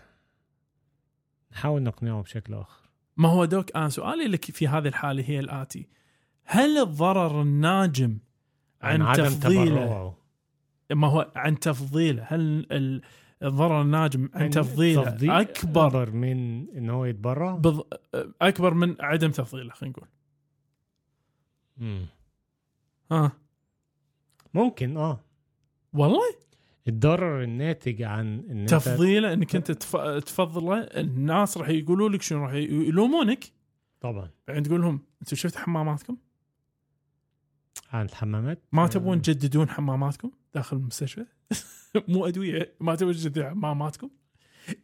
نحاول 1.52 1.84
نقنعه 1.84 2.22
بشكل 2.22 2.54
آخر. 2.54 2.90
ما 3.18 3.30
هو 3.30 3.46
دوك 3.46 3.76
أنا 3.76 3.90
سؤالي 3.90 4.28
لك 4.28 4.46
في 4.46 4.68
هذه 4.68 4.88
الحالة 4.88 5.24
هي 5.30 5.40
الآتي. 5.40 5.90
هل 6.46 6.78
الضرر 6.78 7.42
الناجم 7.42 8.18
عن, 8.82 9.02
عدم 9.02 9.24
تفضيله؟ 9.24 9.86
تبرعه. 9.86 10.18
ما 10.92 11.08
هو 11.08 11.32
عن 11.36 11.60
تفضيله. 11.60 12.24
هل 12.24 13.02
ال- 13.42 13.48
الضرر 13.48 13.82
الناجم 13.82 14.30
عن 14.34 14.42
عن 14.44 14.50
تفضيله. 14.50 15.04
تفضيل 15.04 15.32
اكبر 15.32 15.88
أكبر 15.88 16.12
من 16.12 16.70
إن 16.70 16.90
هو 16.90 17.06
يتبرع؟ 17.06 17.56
بض... 17.56 17.88
أكبر 18.42 18.74
من 18.74 18.96
عدم 19.00 19.32
تفضيله 19.32 19.70
خلينا 19.74 19.96
نقول. 19.98 20.08
مم. 21.78 22.06
ها. 23.12 23.32
ممكن 24.54 24.98
آه. 24.98 25.20
والله؟ 25.94 26.36
الضرر 26.88 27.44
الناتج 27.44 28.02
عن 28.02 28.40
إن 28.50 28.60
أنت 28.60 28.70
تفضيله 28.70 29.34
إنك 29.34 29.56
أنت 29.56 29.72
تف... 29.72 29.96
تفضله 29.98 30.78
الناس 30.78 31.58
راح 31.58 31.70
يقولوا 31.70 32.10
لك 32.10 32.22
شنو 32.22 32.44
راح 32.44 32.54
يلومونك. 32.54 33.46
طبعا. 34.02 34.30
بعدين 34.48 34.64
تقول 34.64 34.82
لهم 34.82 35.00
أنتم 35.22 35.36
شفت 35.36 35.56
حماماتكم؟ 35.56 36.18
عن 37.94 38.06
الحمامات؟ 38.06 38.62
ما 38.72 38.88
تبون 38.88 39.22
تجددون 39.22 39.70
حماماتكم 39.70 40.32
داخل 40.54 40.78
المستشفى؟ 40.78 41.26
مو 42.08 42.28
أدوية 42.28 42.74
ما 42.80 42.96
تبون 42.96 43.14
تجددون 43.14 43.50
حماماتكم؟ 43.50 44.10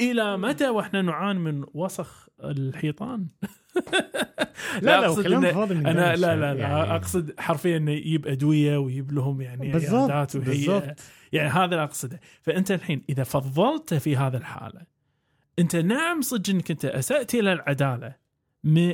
إلى 0.02 0.38
متى 0.38 0.70
وإحنا 0.70 1.02
نعاني 1.02 1.40
من 1.40 1.66
وسخ 1.74 2.28
الحيطان؟ 2.44 3.28
لا 4.82 5.02
لا 5.02 5.24
كلام 5.24 5.52
فاضي 5.52 5.76
من 5.76 5.88
أنا 5.88 6.16
لا 6.16 6.36
لا 6.36 6.54
لا 6.54 6.60
يعني 6.60 6.96
أقصد 6.96 7.40
حرفيا 7.40 7.78
إنه 7.78 7.92
يجيب 7.92 8.28
أدوية 8.28 8.78
ويجيب 8.78 9.12
لهم 9.12 9.42
يعني 9.42 9.72
بالضبط 9.72 9.94
عيادات 10.12 10.36
وهي 10.36 10.46
بالضبط 10.46 11.00
يعني 11.32 11.50
هذا 11.50 11.66
اللي 11.66 11.84
أقصده 11.84 12.20
فأنت 12.42 12.72
الحين 12.72 13.02
إذا 13.10 13.24
فضلته 13.24 13.98
في 13.98 14.18
هذه 14.18 14.38
الحالة 14.38 14.82
أنت 15.60 15.76
نعم 15.76 16.22
صدق 16.22 16.50
إنك 16.50 16.72
أنت 16.72 16.86
أسأت 16.86 17.36
إلى 17.36 17.54
العدالة 17.54 18.16
م- 18.64 18.94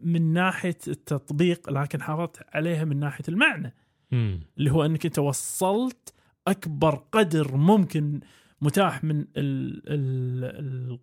من 0.00 0.32
ناحية 0.32 0.78
التطبيق 0.88 1.70
لكن 1.70 2.02
حافظت 2.02 2.42
عليها 2.54 2.84
من 2.84 3.00
ناحية 3.00 3.24
المعنى. 3.28 3.74
اللي 4.12 4.70
هو 4.70 4.84
إنك 4.84 5.06
أنت 5.06 5.18
وصلت 5.18 6.12
أكبر 6.46 6.94
قدر 7.12 7.56
ممكن 7.56 8.20
متاح 8.60 9.04
من 9.04 9.24
ال 9.36 10.98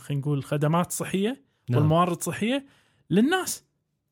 خلينا 0.00 0.20
نقول 0.20 0.38
الخدمات 0.38 0.86
الصحية 0.86 1.44
نعم. 1.70 1.80
والموارد 1.80 2.16
الصحية 2.16 2.66
للناس. 3.10 3.64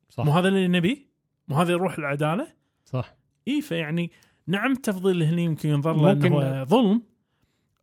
صح. 0.09 0.25
مو 0.25 0.33
هذا 0.33 0.49
اللي 0.49 0.69
نبي؟ 0.69 1.09
مو 1.49 1.57
هذا 1.57 1.73
يروح 1.73 1.99
العدالة؟ 1.99 2.53
صح. 2.85 3.15
إي 3.49 3.63
فيعني 3.63 4.11
نعم 4.47 4.73
التفضيل 4.73 5.23
هنا 5.23 5.41
يمكن 5.41 5.69
ينظر 5.69 5.97
له 5.97 6.13
إنه 6.13 6.37
هو 6.37 6.65
ظلم 6.65 7.03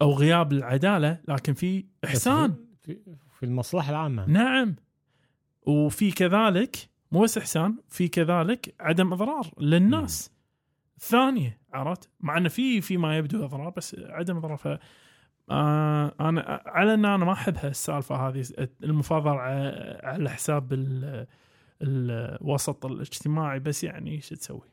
أو 0.01 0.13
غياب 0.13 0.53
العدالة 0.53 1.21
لكن 1.27 1.53
في 1.53 1.85
إحسان. 2.05 2.55
في, 2.81 2.97
في 3.39 3.45
المصلحة 3.45 3.89
العامة. 3.89 4.25
نعم. 4.25 4.75
وفي 5.61 6.11
كذلك 6.11 6.89
مو 7.11 7.21
بس 7.21 7.37
إحسان 7.37 7.77
في 7.87 8.07
كذلك 8.07 8.75
عدم 8.79 9.13
إضرار 9.13 9.53
للناس. 9.59 10.31
ثانية 10.99 11.59
عرفت؟ 11.73 12.09
مع 12.19 12.37
إنه 12.37 12.49
في 12.49 12.81
فيما 12.81 13.17
يبدو 13.17 13.45
أضرار 13.45 13.69
بس 13.69 13.95
عدم 13.99 14.37
أضرار 14.37 14.57
ف 14.57 14.67
آه 15.51 16.15
أنا 16.19 16.63
على 16.65 16.93
إن 16.93 17.05
أنا 17.05 17.25
ما 17.25 17.31
أحب 17.33 17.57
هالسالفة 17.57 18.15
هذه 18.27 18.45
المفاضله 18.83 19.31
على 20.03 20.29
حساب 20.29 20.73
ال- 20.73 21.27
الوسط 21.81 22.85
الاجتماعي 22.85 23.59
بس 23.59 23.83
يعني 23.83 24.11
إيش 24.11 24.29
تسوي؟ 24.29 24.71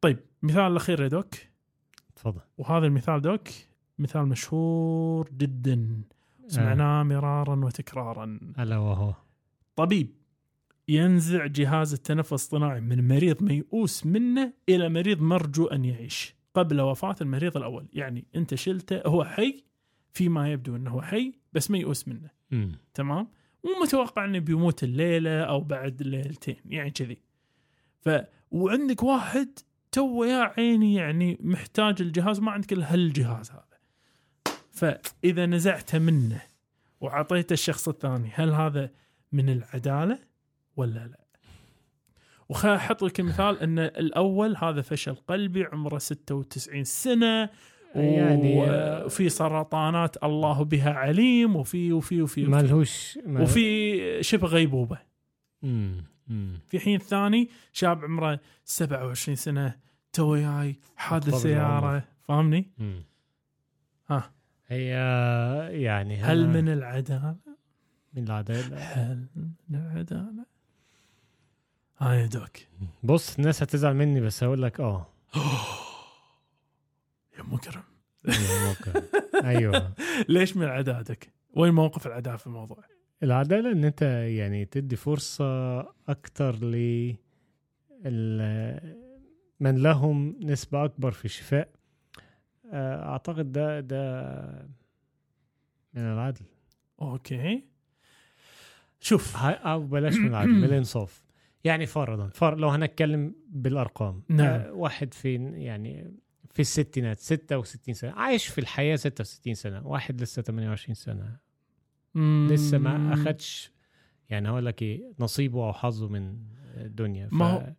طيب 0.00 0.18
مثال 0.42 0.60
الأخير 0.72 1.02
يا 1.02 1.08
دوك. 1.08 1.34
تفضل. 2.16 2.40
وهذا 2.58 2.86
المثال 2.86 3.20
دوك 3.20 3.48
مثال 3.98 4.26
مشهور 4.28 5.28
جدا. 5.30 6.02
سمعناه 6.48 7.02
مرارا 7.02 7.64
وتكرارا. 7.64 8.40
ألا 8.58 8.78
وهو. 8.78 9.14
طبيب. 9.76 10.14
ينزع 10.88 11.46
جهاز 11.46 11.92
التنفس 11.92 12.30
الاصطناعي 12.30 12.80
من 12.80 13.08
مريض 13.08 13.42
ميؤوس 13.42 14.06
منه 14.06 14.52
إلى 14.68 14.88
مريض 14.88 15.20
مرجو 15.20 15.66
أن 15.66 15.84
يعيش 15.84 16.34
قبل 16.54 16.80
وفاة 16.80 17.16
المريض 17.20 17.56
الأول، 17.56 17.86
يعني 17.92 18.24
أنت 18.36 18.54
شلته 18.54 19.02
هو 19.06 19.24
حي 19.24 19.64
فيما 20.12 20.52
يبدو 20.52 20.76
أنه 20.76 20.90
هو 20.90 21.02
حي 21.02 21.32
بس 21.52 21.70
ميؤوس 21.70 22.08
منه، 22.08 22.30
مم. 22.50 22.72
تمام؟ 22.94 23.28
مو 23.64 23.70
متوقع 23.82 24.24
إنه 24.24 24.38
بيموت 24.38 24.84
الليلة 24.84 25.40
أو 25.40 25.60
بعد 25.60 26.02
ليلتين 26.02 26.56
يعني 26.66 26.90
كذي. 26.90 27.18
ف 28.00 28.10
وعندك 28.50 29.02
واحد 29.02 29.48
تو 29.92 30.24
يا 30.24 30.52
عيني 30.56 30.94
يعني 30.94 31.38
محتاج 31.40 32.02
الجهاز 32.02 32.40
ما 32.40 32.50
عندك 32.50 32.72
إلا 32.72 32.94
هالجهاز 32.94 33.50
هذا. 33.50 33.66
فاذا 34.70 35.46
نزعته 35.46 35.98
منه 35.98 36.42
وعطيته 37.00 37.52
الشخص 37.52 37.88
الثاني 37.88 38.30
هل 38.34 38.50
هذا 38.50 38.90
من 39.32 39.48
العدالة 39.48 40.18
ولا 40.76 41.06
لا؟ 41.06 41.18
وخل 42.48 42.68
أحط 42.68 43.02
لك 43.02 43.20
مثال 43.20 43.60
إن 43.60 43.78
الأول 43.78 44.56
هذا 44.56 44.82
فشل 44.82 45.14
قلبي 45.14 45.64
عمره 45.64 45.98
96 45.98 46.84
سنة 46.84 47.50
يعني 47.94 48.62
وفي 49.04 49.28
سرطانات 49.28 50.24
الله 50.24 50.62
بها 50.64 50.92
عليم 50.92 51.56
وفي 51.56 51.92
وفي 51.92 52.22
وفي 52.22 52.46
ما 52.46 52.56
وفي, 52.58 52.66
لهوش 52.66 53.18
ما 53.26 53.42
وفي 53.42 54.22
شبه 54.22 54.46
غيبوبة 54.48 54.98
مم. 55.62 56.04
مم. 56.28 56.58
في 56.66 56.78
حين 56.80 56.98
ثاني 56.98 57.48
شاب 57.72 58.04
عمره 58.04 58.40
27 58.64 59.36
سنة 59.36 59.76
تو 60.12 60.36
جاي 60.36 60.76
حادث 60.96 61.34
سيارة. 61.34 62.04
فاهمني؟ 62.28 62.70
مم. 62.78 63.02
ها 64.10 64.32
هي 64.66 64.88
يعني 65.82 66.16
هل 66.16 66.48
من 66.48 66.68
العدالة؟ 66.68 67.36
من 68.14 68.24
العدالة 68.24 68.76
هل 68.78 69.26
من 69.68 69.76
العدالة؟ 69.78 70.46
هاي 71.98 72.20
يا 72.20 72.26
دوك 72.26 72.56
بص 73.02 73.36
الناس 73.38 73.62
هتزعل 73.62 73.94
مني 73.94 74.20
بس 74.20 74.44
هقول 74.44 74.62
لك 74.62 74.80
آه. 74.80 75.06
يا 77.38 77.42
مكرم. 77.42 77.82
أيوة، 78.28 78.68
ممكن. 78.68 79.02
أيوه. 79.48 79.92
ليش 80.28 80.56
من 80.56 80.66
عدادك؟ 80.66 81.32
وين 81.54 81.74
موقف 81.74 82.06
العداله 82.06 82.36
في 82.36 82.46
الموضوع؟ 82.46 82.84
العدالة 83.22 83.72
إن 83.72 83.84
أنت 83.84 84.02
يعني 84.28 84.64
تدي 84.64 84.96
فرصة 84.96 85.78
أكتر 86.08 86.56
ل 86.64 87.14
من 89.60 89.78
لهم 89.82 90.36
نسبة 90.42 90.84
أكبر 90.84 91.10
في 91.10 91.24
الشفاء. 91.24 91.68
آه، 92.72 93.08
أعتقد 93.08 93.52
ده 93.52 93.80
ده 93.80 94.22
من 95.94 96.02
العدل. 96.02 96.44
أوكي. 97.02 97.64
شوف. 99.00 99.36
أو 99.44 99.80
بلاش 99.82 100.14
من 100.14 100.26
العدل 100.26 100.50
من 100.50 100.64
الإنصاف. 100.70 101.25
يعني 101.66 101.86
فرضا 101.86 102.28
فر 102.28 102.54
لو 102.58 102.68
هنتكلم 102.68 103.34
بالأرقام 103.48 104.22
نعم. 104.28 104.46
آه، 104.60 104.72
واحد 104.72 105.14
في 105.14 105.34
يعني 105.54 106.14
في 106.50 106.60
الستينات 106.60 107.18
66 107.18 107.94
سنة 107.94 108.12
عايش 108.12 108.46
في 108.46 108.58
الحياة 108.58 108.96
66 108.96 109.54
سنة 109.54 109.86
واحد 109.86 110.20
لسه 110.22 110.42
28 110.42 110.94
سنة. 110.94 111.36
لسه 112.50 112.78
ما 112.78 113.14
أخدش 113.14 113.72
يعني 114.28 114.48
هقول 114.48 114.66
لك 114.66 114.82
إيه 114.82 115.12
نصيبه 115.18 115.64
أو 115.66 115.72
حظه 115.72 116.08
من 116.08 116.38
الدنيا. 116.76 117.28
ف... 117.28 117.32
ما 117.32 117.52
هو- 117.52 117.72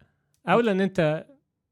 اولى 0.50 0.72
إن 0.72 0.82
أنت 0.82 1.28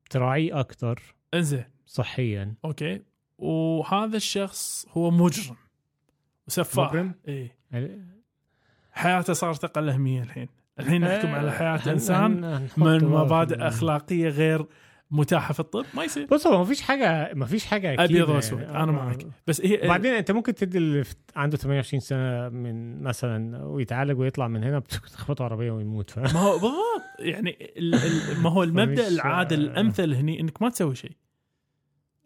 تراعيه 0.09 0.59
أكتر 0.59 1.15
إنزين. 1.33 1.63
صحيا. 1.85 2.55
أوكي. 2.65 3.01
وهذا 3.37 4.17
الشخص 4.17 4.85
هو 4.89 5.11
مجرم. 5.11 5.55
وسفاح. 6.47 6.89
مجرم؟ 6.93 7.15
إيه. 7.27 7.57
حياته 8.91 9.33
صارت 9.33 9.63
أقل 9.63 9.89
أهمية 9.89 10.21
الحين. 10.23 10.47
الحين 10.79 11.01
نحكم 11.01 11.27
على 11.35 11.51
حياة 11.51 11.79
إنسان 11.93 12.61
من 12.77 13.05
مبادئ 13.05 13.55
أخلاقية 13.67 14.29
غير 14.29 14.65
متاحة 15.11 15.53
في 15.53 15.59
الطب. 15.59 15.85
ما 15.93 16.03
يصير. 16.03 16.27
بص 16.31 16.47
هو 16.47 16.61
مفيش 16.61 16.81
حاجة 16.81 17.31
مفيش 17.33 17.65
حاجة 17.65 17.87
أكيدة 17.93 18.03
ابيض 18.03 18.19
يعني. 18.23 18.31
واسود 18.35 18.61
أنا 18.61 18.79
آه، 18.81 18.85
معك 18.85 19.27
بس 19.47 19.61
هي 19.65 19.79
وبعدين 19.85 20.13
أنت 20.13 20.31
ممكن 20.31 20.55
تدي 20.55 20.77
اللي 20.77 21.03
عنده 21.35 21.57
28 21.57 21.99
سنة 21.99 22.49
من 22.49 23.01
مثلا 23.03 23.65
ويتعالج 23.65 24.19
ويطلع 24.19 24.47
من 24.47 24.63
هنا 24.63 24.79
بتخبطه 24.79 25.43
عربية 25.45 25.71
ويموت 25.71 26.09
ف... 26.09 26.19
ما 26.19 26.39
هو 26.39 26.51
بالضبط. 26.53 26.75
يعني 27.19 27.57
ال- 27.77 27.95
ال- 27.95 28.41
ما 28.43 28.49
هو 28.49 28.63
المبدأ 28.63 29.07
العادل. 29.07 29.59
الأمثل 29.61 30.13
هني 30.13 30.39
إنك 30.39 30.61
ما 30.61 30.69
تسوي 30.69 30.95
شيء. 30.95 31.11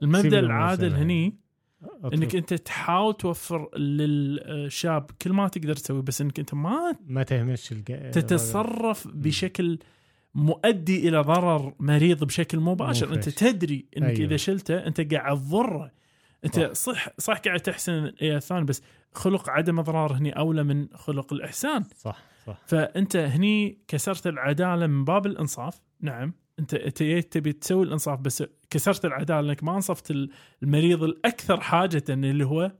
المبدأ 0.03 0.39
العادل 0.39 0.91
ما. 0.91 1.01
هني 1.01 1.37
أترك- 1.83 2.13
إنك 2.13 2.35
أنت 2.35 2.53
تحاول 2.53 3.13
توفر 3.13 3.77
للشاب 3.77 5.11
كل 5.21 5.33
ما 5.33 5.47
تقدر 5.47 5.73
تسوي 5.73 6.01
بس 6.01 6.21
إنك 6.21 6.39
أنت 6.39 6.53
ما 6.53 6.95
ما 7.07 7.23
تهملش 7.23 7.71
الج... 7.71 8.09
تتصرف 8.11 9.07
بشكل 9.07 9.79
مؤدي 10.35 11.09
إلى 11.09 11.19
ضرر 11.21 11.73
مريض 11.79 12.23
بشكل 12.23 12.59
مباشر 12.59 13.13
أنت. 13.13 13.29
تدري 13.29 13.85
إنك. 13.97 14.05
أيوه. 14.09 14.27
اذا 14.27 14.37
شلته 14.37 14.75
أنت 14.87 15.13
قاعد 15.13 15.37
تضره 15.37 15.91
أنت 16.45 16.59
صح. 16.73 17.07
صح 17.17 17.37
قاعد 17.37 17.59
تحسن 17.59 17.91
إلى 18.21 18.35
الثاني 18.37 18.65
بس 18.65 18.81
خلق 19.13 19.49
عدم 19.49 19.79
اضرار 19.79 20.13
هني 20.13 20.31
أولى 20.37 20.63
من 20.63 20.87
خلق 20.95 21.33
الإحسان 21.33 21.83
صح 21.95 22.17
صح 22.47 22.57
فأنت 22.67 23.15
هني 23.15 23.77
كسرت 23.87 24.27
العدالة 24.27 24.87
من 24.87 25.05
باب 25.05 25.25
الإنصاف 25.25 25.81
نعم 26.01 26.33
انت 26.59 27.03
جيت 27.03 27.33
تبي 27.33 27.53
تسوي 27.53 27.83
الانصاف 27.83 28.19
بس 28.19 28.43
كسرت 28.69 29.05
العدالة 29.05 29.39
انك 29.39 29.63
ما 29.63 29.75
انصفت 29.75 30.29
المريض 30.63 31.03
الأكثر 31.03 31.59
حاجة 31.59 32.03
اللي 32.09 32.45
هو 32.45 32.71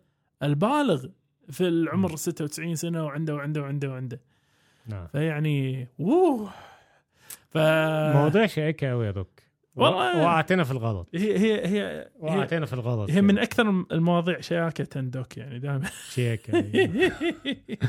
البالغ 0.44 1.06
في 1.50 1.68
العمر 1.68 2.16
96 2.16 2.76
سنة 2.76 3.06
وعنده 3.06 3.36
وعنده 3.36 3.62
وعنده 3.62 3.90
وعنده. 3.90 4.22
نعم. 4.88 5.08
فيعني 5.08 5.88
ووه. 6.00 6.54
ف 7.50 7.58
مواضيع 8.16 8.46
شائكه 8.46 8.90
قوي 8.90 9.06
يا 9.06 9.12
دوك. 9.12 9.49
والله- 9.76 10.22
وقعتنا 10.22 10.64
في 10.64 10.72
الغلط. 10.72 11.08
هي 11.16 11.38
هي 11.38 11.68
هي 11.68 12.10
وقعتنا 12.20 12.66
في 12.66 12.74
الغلط 12.74 13.10
هي 13.12 13.22
من 13.22 13.38
أكثر 13.40 13.70
المواضيع 13.92 14.40
شياكه 14.42 15.02
دوك 15.02 15.38
يعني 15.38 15.60
دائما. 15.60 15.90
شيكه 16.10 16.56
أيوة. 16.60 17.12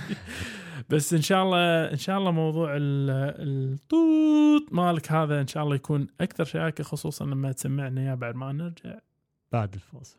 بس 0.90 1.14
إن 1.14 1.22
شاء 1.22 1.42
الله 1.42 1.90
إن 1.92 1.96
شاء 1.96 2.18
الله 2.18 2.30
موضوع 2.30 2.76
ال- 2.76 3.72
الطوط 3.72 4.72
مالك 4.72 5.12
هذا 5.12 5.40
إن 5.40 5.46
شاء 5.46 5.62
الله 5.64 5.74
يكون 5.74 6.06
أكثر 6.20 6.44
شياكه 6.44 6.84
خصوصا 6.84 7.24
لما 7.24 7.52
تسمعنا 7.52 8.00
إياه 8.00 8.14
بعد 8.14 8.34
ما 8.34 8.52
نرجع. 8.52 8.98
بعد 9.52 9.74
الفاصل. 9.74 10.18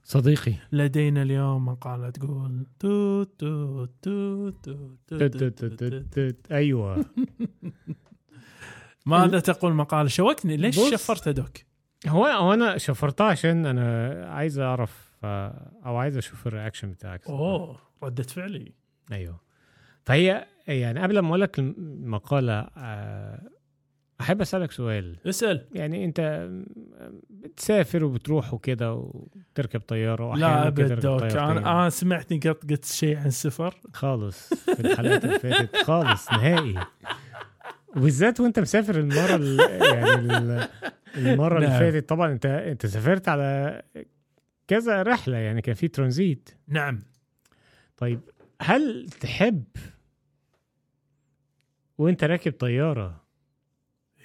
صديقي 0.11 0.53
لدينا 0.71 1.21
اليوم 1.21 1.65
مقالة 1.65 2.09
تقول 2.09 2.65
توت 2.79 3.39
توت 3.39 3.89
توت 4.03 4.67
توت 5.07 5.37
توت 5.37 5.63
توت 5.63 5.93
توت. 6.13 6.51
أيوه 6.51 7.05
ماذا 9.05 9.39
تقول 9.39 9.73
مقالة 9.73 10.09
شوكني 10.09 10.57
ليش 10.57 10.79
بص. 10.79 10.91
شفرت 10.91 11.29
doc 11.29 11.57
هو 12.07 12.25
هو 12.25 12.53
أنا 12.53 12.77
شفرتها 12.77 13.27
عشان 13.27 13.65
أنا 13.65 14.09
عايز 14.25 14.59
اعرف 14.59 15.11
آه، 15.23 15.71
أو 15.85 15.97
عايز 15.97 16.17
أشوف 16.17 16.47
ال 16.47 16.52
reaction 16.52 16.91
بتاعك 16.91 17.27
اوه 17.27 17.79
ردة 18.03 18.23
فعلي 18.23 18.73
أيوه 19.11 19.39
فهي 20.05 20.47
يعني 20.67 20.99
قبل 20.99 21.19
ما 21.19 21.27
أقول 21.27 21.41
لك 21.41 21.59
المقاله 21.59 22.69
أحب 24.31 24.41
أسألك 24.41 24.71
سؤال. 24.71 25.17
اسأل. 25.25 25.67
يعني 25.73 26.05
أنت 26.05 26.49
بتسافر 27.29 28.03
وبتروح 28.03 28.53
وكده 28.53 28.93
وتركب 28.93 29.79
طيارة 29.79 30.23
لا 30.23 30.47
وأحياناً 30.47 30.69
كده 30.69 30.93
ابد. 30.93 31.05
أنا 31.37 31.59
أنا 31.71 31.89
سمعتني 31.89 32.39
قط 32.39 32.65
قلت 32.69 32.85
شيء 32.85 33.17
عن 33.17 33.25
السفر. 33.25 33.75
خالص. 33.93 34.53
في 34.53 34.79
الحلقات 34.79 35.25
اللي 35.25 35.39
فاتت 35.39 35.75
خالص 35.75 36.31
نهائي. 36.31 36.75
وبالذات 37.95 38.39
وأنت 38.39 38.59
مسافر 38.59 38.99
المرة 38.99 39.35
ال- 39.35 39.59
يعني 39.93 40.37
ال- 40.37 40.67
المرة 41.17 41.55
اللي 41.57 41.67
نعم. 41.69 41.79
فاتت. 41.79 42.09
طبعا 42.09 42.31
انت 42.31 42.45
أنت 42.45 42.85
سافرت 42.85 43.29
على 43.29 43.81
كذا 44.67 45.03
رحلة 45.03 45.37
يعني 45.37 45.61
كان 45.61 45.75
في 45.75 45.87
ترانزيت. 45.87 46.49
نعم. 46.67 46.99
طيب 47.97 48.19
هل 48.61 49.09
تحب 49.21 49.63
وأنت 51.97 52.23
راكب 52.23 52.51
طيارة 52.59 53.20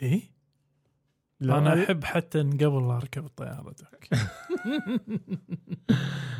إيه؟ 0.02 0.22
أنا 1.58 1.84
أحب 1.84 2.04
حتى 2.04 2.40
إن 2.40 2.50
قبل 2.50 2.88
لا 2.88 2.96
أركب 2.96 3.24
الطيارة 3.24 3.62
دوك 3.62 4.20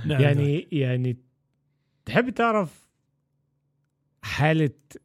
نعم 0.04 0.18
دوك. 0.18 0.20
يعني 0.20 0.68
يعني 0.72 1.16
تحب 2.04 2.30
تعرف 2.30 2.86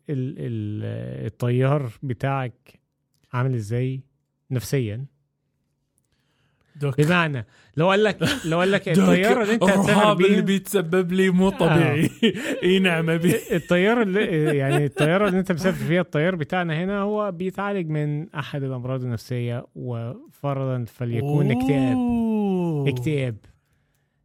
ال 0.10 0.36
ال 0.40 0.84
الطيار 1.26 1.92
بتاعك 2.04 2.80
عامل 3.34 3.56
إزاي 3.56 4.04
نفسيا؟ 4.52 5.06
دوك 6.76 7.02
بمعنى 7.02 7.46
لو 7.78 7.90
قال 7.90 8.04
لك 8.04 8.18
لو 8.46 8.60
قال 8.60 8.72
لك 8.72 8.90
الطيارة 8.90 9.42
اللي 9.42 9.54
انت 9.54 9.64
هتسافر 9.64 9.92
الرهاب 9.92 10.22
اللي 10.22 10.30
بيها 10.30 10.42
بيتسبب 10.42 11.12
لي 11.12 11.30
مو 11.30 11.50
طبيعي 11.50 12.10
اي 12.64 12.80
نعم 12.80 13.10
ابي 13.10 13.36
الطيارة 13.58 14.04
اللي 14.04 14.58
يعني 14.58 14.86
الطيارة 14.86 15.28
اللي 15.28 15.40
انت 15.40 15.52
مسافر 15.52 15.86
فيها 15.86 16.02
الطيار 16.02 16.36
بتاعنا 16.36 16.84
هنا 16.84 17.00
هو 17.00 17.32
بيتعالج 17.32 17.90
من 17.90 18.30
أحد 18.30 18.64
الأمراض 18.64 19.04
النفسية 19.04 19.66
وفرضا 19.76 20.86
فليكون 20.86 21.52
اكتئاب 21.52 21.98
أوه. 21.98 22.90
اكتئاب 22.90 23.36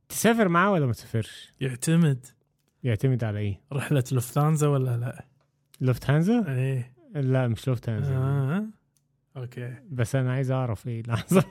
تسافر 0.08 0.48
معاه 0.48 0.72
ولا 0.72 0.86
ما 0.86 0.92
تسافرش؟ 0.92 1.52
يعتمد 1.60 2.26
يعتمد 2.82 3.24
على 3.24 3.38
إيه؟ 3.38 3.60
رحلة 3.72 4.04
لوفتانزا 4.12 4.66
ولا 4.66 4.96
لا؟ 4.96 5.24
لوفتهانزا؟ 5.80 6.44
إيه 6.48 6.92
لا 7.14 7.48
مش 7.48 7.68
لوفتهانزا 7.68 8.14
آه. 8.16 8.64
أوكي. 9.36 9.74
بس 9.90 10.16
أنا 10.16 10.32
عايز 10.32 10.50
أعرف 10.50 10.88
إيه 10.88 11.02
حصل 11.08 11.42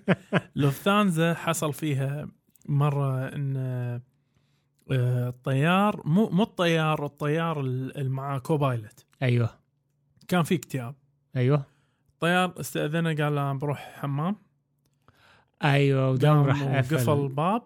لوفتانزا 0.56 1.34
حصل 1.34 1.72
فيها 1.72 2.28
مرة 2.68 3.28
إن 3.28 3.56
آه، 3.56 5.28
الطيار 5.28 6.02
مو 6.04 6.28
مو 6.28 6.42
الطيار 6.42 7.04
الطيار 7.06 7.60
اللي 7.60 8.08
معاه 8.08 8.38
كوبايلوت. 8.38 9.06
أيوه. 9.22 9.50
كان 10.28 10.42
في 10.42 10.54
اكتئاب. 10.54 10.94
أيوه. 11.36 11.66
الطيار 12.12 12.60
استأذنه 12.60 13.14
قال 13.14 13.34
له 13.34 13.52
بروح 13.52 13.92
حمام. 13.94 14.36
أيوه 15.64 16.10
ودام 16.10 16.44
راح 16.44 16.62
قفل. 16.78 17.10
الباب 17.12 17.62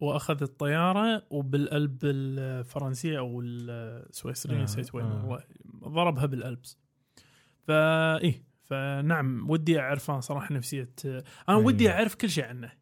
وأخذ 0.00 0.42
الطيارة 0.42 1.22
وبالقلب 1.30 1.98
الفرنسية 2.04 3.18
أو 3.18 3.40
السويسرية 3.40 4.60
آه، 4.60 4.62
نسيت 4.62 4.94
وين 4.94 5.04
آه. 5.06 5.42
ضربها 5.84 6.26
بالألبس. 6.26 6.78
فا 7.66 8.18
إيه. 8.18 8.53
فنعم 8.64 9.50
ودي 9.50 9.80
أعرف 9.80 10.10
أنا 10.10 10.20
صراحة 10.20 10.54
نفسية 10.54 10.88
أنا. 11.48 11.56
ودي 11.56 11.90
أعرف 11.90 12.14
كل 12.14 12.30
شيء 12.30 12.44
عنه. 12.44 12.72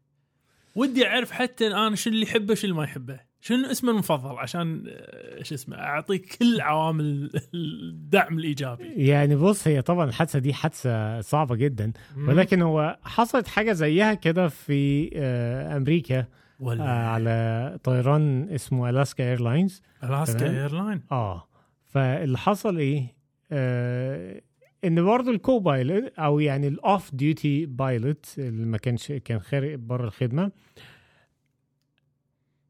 ودي 0.75 1.07
أعرف 1.07 1.31
حتى 1.31 1.67
أنا 1.67 1.97
شو 1.97 2.11
اللي 2.11 2.23
يحبه 2.23 2.55
شو 2.55 2.65
اللي 2.65 2.77
ما 2.77 2.85
يحبه. 2.85 3.21
شنو 3.41 3.71
اسمه 3.71 3.91
المفضل؟ 3.91 4.39
عشان 4.39 4.85
آه، 4.89 5.43
شو 5.43 5.55
اسمه 5.55 5.77
أعطيك 5.77 6.37
كل 6.39 6.61
عوامل 6.61 7.31
الدعم 7.55 8.39
الإيجابي. 8.39 8.85
يعني 8.97 9.37
بص 9.37 9.69
هي 9.69 9.83
طبعا 9.83 10.05
الحادثة 10.05 10.39
دي 10.39 10.55
حادثة 10.55 11.21
صعبة 11.21 11.57
جدا. 11.57 11.93
ولكن 12.29 12.63
هو 12.63 12.99
حصلت 13.03 13.49
حاجة 13.49 13.73
زيها 13.73 14.15
كده 14.15 14.49
في 14.49 15.11
آه، 15.15 15.77
أمريكا 15.77 16.19
آه، 16.19 16.27
ولا 16.61 16.85
على 16.85 17.79
طيران 17.85 18.49
اسمه 18.51 18.91
الاسكا 18.91 19.25
ايرلاينز 19.25 19.83
الاسكا. 20.05 20.51
ايرلاين 20.51 21.03
آه 21.13 21.49
فاللي 21.87 22.39
حصل 22.39 22.79
إيه؟ 22.79 23.17
آه 23.53 24.41
إن 24.85 25.05
برضه 25.05 25.31
ال 25.31 25.59
co-pilot 25.59 26.13
أو 26.19 26.41
يعني 26.41 26.69
ال 26.69 27.15
off-duty 27.15 27.67
pilot 27.67 28.27
اللي 28.39 28.67
ما 28.67 28.79
كانش 28.79 29.13
كان 29.13 29.41
خارج 29.41 29.75
بره 29.75 30.05
الخدمة 30.07 30.53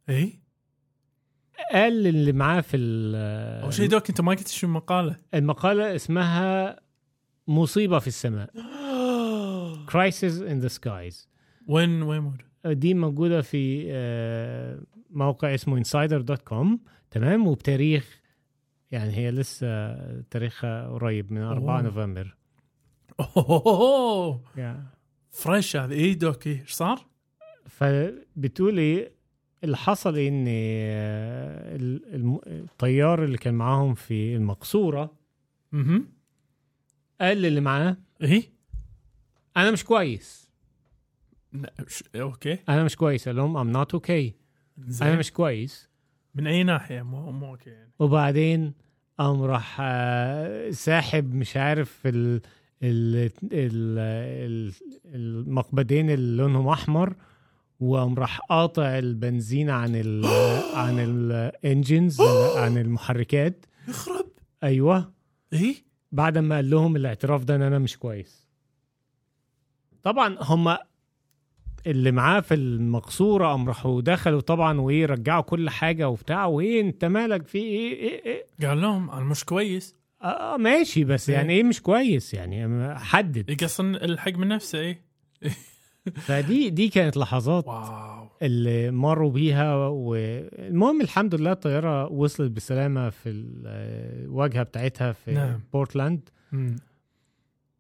اي 0.09 0.39
قال 1.73 2.07
اللي 2.07 2.33
معاه 2.33 2.61
في 2.61 2.77
ال- 2.77 3.63
أول 3.63 3.75
شيء 3.75 3.89
doc 3.89 4.09
أنت 4.09 4.21
ما 4.21 4.31
قلت 4.33 4.49
شو 4.49 4.67
المقاله 4.67 5.17
المقالة 5.35 5.95
اسمها 5.97 6.81
مصيبة 7.49 7.99
في 7.99 8.07
السماء. 8.07 8.51
Crisis 9.93 10.41
in 10.51 10.65
the 10.69 10.73
Skies. 10.79 11.27
وين 11.67 12.03
وين 12.03 12.21
موجود؟ 12.21 12.41
دي 12.67 12.95
موجودة 12.95 13.43
في 13.43 13.85
آه، 13.91 14.83
موقع 15.11 15.55
اسمه 15.55 15.83
insider.com 15.85 16.67
تمام؟ 17.11 17.47
وبتاريخ 17.47 18.22
يعني 18.93 19.17
هي 19.17 19.31
لسه 19.31 19.97
تاريخها 20.23 20.89
قريب 20.89 21.33
من 21.33 21.41
4 21.43 21.75
أوه. 21.75 21.83
نوفمبر. 21.83 22.37
اوه 23.37 24.43
fresh 25.31 25.77
هذا. 25.77 25.95
اي 25.95 26.15
doc 26.15 26.47
إيش 26.47 26.71
صار؟ 26.73 27.07
فبتقول 27.67 28.79
إيه 28.79 29.13
اللي 29.65 29.77
حصل 29.77 30.17
ان 30.19 30.45
الطيار 32.47 33.25
اللي 33.25 33.39
كان 33.39 33.55
معاهم 33.55 33.95
في 33.95 34.37
المقصورة 34.37 35.15
أها 35.75 36.03
قال 37.21 37.37
للي 37.43 37.61
معاه 37.61 37.97
اي 38.23 38.53
أنا 39.57 39.71
مش 39.71 39.85
كويس. 39.85 40.51
لا، 41.53 41.73
ش- 41.89 42.05
okay. 42.17 42.59
أنا 42.69 42.85
مش 42.85 42.97
كويس. 42.97 43.29
قال 43.29 43.37
لهم 43.37 43.85
not 43.85 43.87
okay. 43.97 44.33
زين. 44.79 45.09
أنا 45.09 45.17
مش 45.19 45.33
كويس. 45.33 45.89
من 46.35 46.47
أي 46.47 46.63
ناحية؟ 46.65 47.03
مو 47.03 47.33
مو 47.33 47.51
okay 47.51 47.71
يعني. 47.71 47.93
وبعدين 47.99 48.75
قام 49.19 49.43
راح 49.43 49.77
آه، 49.81 50.71
ساحب 50.71 51.35
مش 51.35 51.57
عارف 51.57 52.07
ال 52.07 52.41
ال 52.83 53.31
ال 53.53 53.99
ال 53.99 54.73
المقبضين 55.15 56.11
اللي 56.11 56.43
لونهم 56.43 56.69
أحمر 56.69 57.15
وقام 57.81 58.15
راح 58.15 58.41
قاطع 58.41 58.99
البنزين 58.99 59.71
عن 59.71 59.93
ال 59.95 60.27
عن 60.83 60.99
ال 60.99 61.14
engines 61.14 62.21
عن 62.57 62.79
المحركات. 62.85 63.67
يخرب. 63.89 64.27
أيوه. 64.63 65.13
اي 65.53 65.77
بعد 66.13 66.39
ما 66.39 66.55
قال 66.57 66.71
لهم 66.71 66.97
الاعتراف 66.97 67.45
ده 67.45 67.55
إن 67.57 67.63
أنا 67.63 67.79
مش 67.79 67.99
كويس. 67.99 68.49
طبعا 70.03 70.37
هم 70.41 70.77
اللي 71.87 72.13
معاه 72.13 72.41
في 72.41 72.55
المقصورة 72.55 73.47
قام 73.47 73.69
راحوا 73.69 74.01
دخلوا 74.01 74.41
طبعا 74.41 74.81
وايه 74.81 75.07
رجعوا 75.07 75.43
كل 75.43 75.71
حاجة 75.71 76.09
وبتاع. 76.09 76.47
وإيه 76.47 76.81
أنت 76.81 77.05
مالك 77.05 77.47
في 77.47 77.59
إيه؟ 77.59 77.93
إيه, 77.95 78.25
إيه؟ 78.25 78.69
قال 78.69 78.81
لهم 78.81 79.11
أنا 79.11 79.25
مش 79.25 79.45
كويس. 79.45 79.97
آه 80.23 80.57
ماشي 80.57 81.05
بس 81.05 81.31
إيه. 81.31 81.37
يعني 81.37 81.53
إيه؟ 81.53 81.63
مش 81.63 81.83
كويس؟ 81.83 82.35
يعني 82.35 82.95
حدد. 82.99 83.51
يقصن 83.51 83.95
الحق 83.95 84.33
من 84.33 84.49
نفسه 84.49 84.81
اي 84.81 84.99
فدي 86.27 86.71
دي 86.71 86.89
كانت 86.89 87.17
لحظات 87.17 87.69
واو. 87.69 88.29
اللي 88.43 88.91
مروا 88.91 89.31
بيها. 89.31 89.77
والمهم 89.77 91.01
الحمد 91.01 91.35
لله 91.35 91.53
الطيارة 91.53 92.13
وصلت 92.13 92.51
بسلامة 92.51 93.11
في 93.11 93.31
الواجهه 93.31 94.63
بتاعتها 94.63 95.13
في 95.13 95.33
نعم. 95.33 95.61
بورتلاند. 95.73 96.29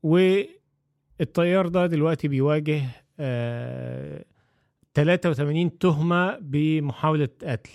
والطيار 0.03 1.68
ده 1.68 1.86
دلوقتي 1.86 2.28
بيواجه 2.28 2.76
آه 2.78 3.01
83 4.94 5.78
تهمة 5.78 6.38
بمحاولة 6.38 7.28
قتل. 7.42 7.70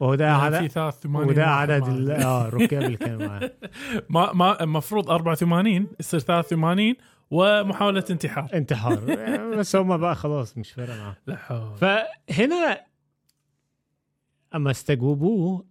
وده 0.00 0.24
يعني 0.24 0.42
عدد 0.42 0.60
في 0.60 0.68
83 0.68 1.28
وده 1.28 1.46
عدد 1.46 2.10
آه 2.10 2.48
الركاب 2.48 2.82
اللي 2.82 2.96
كانوا 2.96 3.26
معاه. 3.26 3.52
ما 4.10 4.32
ما 4.32 4.62
المفروض 4.62 5.10
84 5.10 5.86
يصير 6.00 6.20
83 6.20 6.94
ومحاولة 7.30 8.04
انتحار. 8.10 8.48
انتحار. 8.54 9.00
بس 9.58 9.76
هم 9.76 9.96
بقى 9.96 10.14
خلاص 10.14 10.58
مش 10.58 10.72
فارقة 10.72 10.96
معاهم. 10.98 11.14
لا 11.26 11.36
حول. 11.36 11.76
فهنا 11.76 12.80
أما 14.54 14.70
استجوبوه 14.70 15.64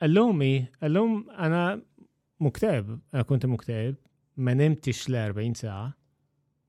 قال 0.00 0.14
لهم 0.14 0.42
إيه؟ 0.42 0.72
قال 0.82 0.92
لهم 0.92 1.30
أنا 1.30 1.82
مكتئب. 2.40 2.98
أنا 3.14 3.22
كنت 3.22 3.46
مكتئب. 3.46 3.94
ما 4.36 4.54
نمتش 4.54 5.10
ل 5.10 5.14
40 5.16 5.54
ساعة. 5.54 5.97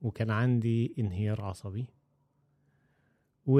وكان 0.01 0.29
عندي 0.31 0.95
انهيار 0.99 1.41
عصبي. 1.41 1.85
و 3.45 3.59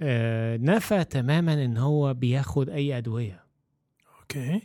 آه 0.00 0.56
نفى 0.56 1.04
تماما 1.04 1.64
إن 1.64 1.76
هو 1.76 2.14
بياخد 2.14 2.70
أي 2.70 2.98
أدوية. 2.98 3.44
okay. 4.20 4.60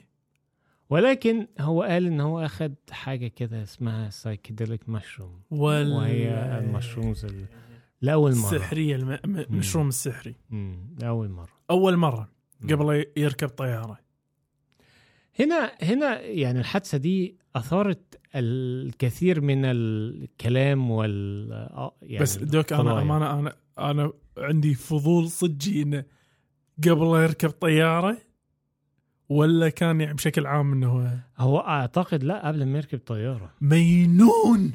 ولكن 0.89 1.47
هو 1.59 1.83
قال 1.83 2.05
إن 2.05 2.21
هو 2.21 2.39
أخد 2.45 2.75
حاجة 2.91 3.27
كده 3.27 3.63
اسمها 3.63 4.09
psychedelic 4.09 4.89
mushroom 4.89 5.41
وال 5.51 5.91
وهي 5.91 6.29
ال 6.59 6.66
mushrooms 6.66 7.25
ال- 7.25 7.45
لأول 8.01 8.35
مرة. 8.35 8.55
السحرية 8.55 8.95
الم... 8.95 9.11
المشروم 9.25 9.87
السحري. 9.87 10.35
مم. 10.49 10.95
لأول 10.99 11.29
مرة. 11.29 11.53
أول 11.69 11.97
مرة 11.97 12.29
مم. 12.61 12.69
قبل 12.75 13.05
يركب 13.17 13.47
طيارة. 13.49 13.99
هنا 15.39 15.71
هنا 15.81 16.21
يعني 16.21 16.59
الحادثة 16.59 16.97
دي 16.97 17.37
أثارت 17.55 18.19
الكثير 18.35 19.41
من 19.41 19.65
الكلام 19.65 20.91
وال 20.91 21.51
آه، 21.53 21.95
يعني 22.01 22.23
بس 22.23 22.37
دوك 22.37 22.73
أنا. 22.73 23.01
امانه 23.01 23.39
أنا 23.39 23.55
أنا 23.79 24.13
عندي 24.37 24.73
فضول 24.73 25.29
صجي 25.29 25.81
انه 25.81 26.03
قبل 26.87 27.05
لا 27.11 27.23
يركب 27.23 27.49
طيارة 27.49 28.17
ولا 29.29 29.69
كان 29.69 30.01
يعني 30.01 30.13
بشكل 30.13 30.45
عام 30.47 30.73
إنه 30.73 30.87
هو 30.89 31.09
هو 31.37 31.59
أعتقد 31.59 32.23
لا 32.23 32.47
قبل 32.47 32.65
ما 32.65 32.77
يركب 32.77 32.99
طيارة 33.05 33.53
مينون 33.61 34.71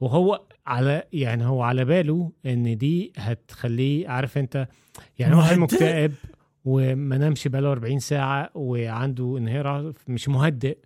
وهو 0.00 0.42
على 0.66 1.04
يعني 1.12 1.44
هو 1.46 1.62
على 1.62 1.84
باله 1.84 2.32
إن 2.46 2.78
دي 2.78 3.12
هتخليه 3.16 4.08
عارف 4.08 4.38
أنت 4.38 4.68
يعني 5.18 5.34
مهدئ. 5.34 5.58
مكتئب 5.58 6.12
وما 6.66 7.18
نامش 7.18 7.48
بقاله 7.48 7.72
40 7.72 7.98
ساعة 7.98 8.50
وعنده 8.54 9.38
انهيار 9.38 9.92
مش 10.08 10.28
مهدئ. 10.28 10.78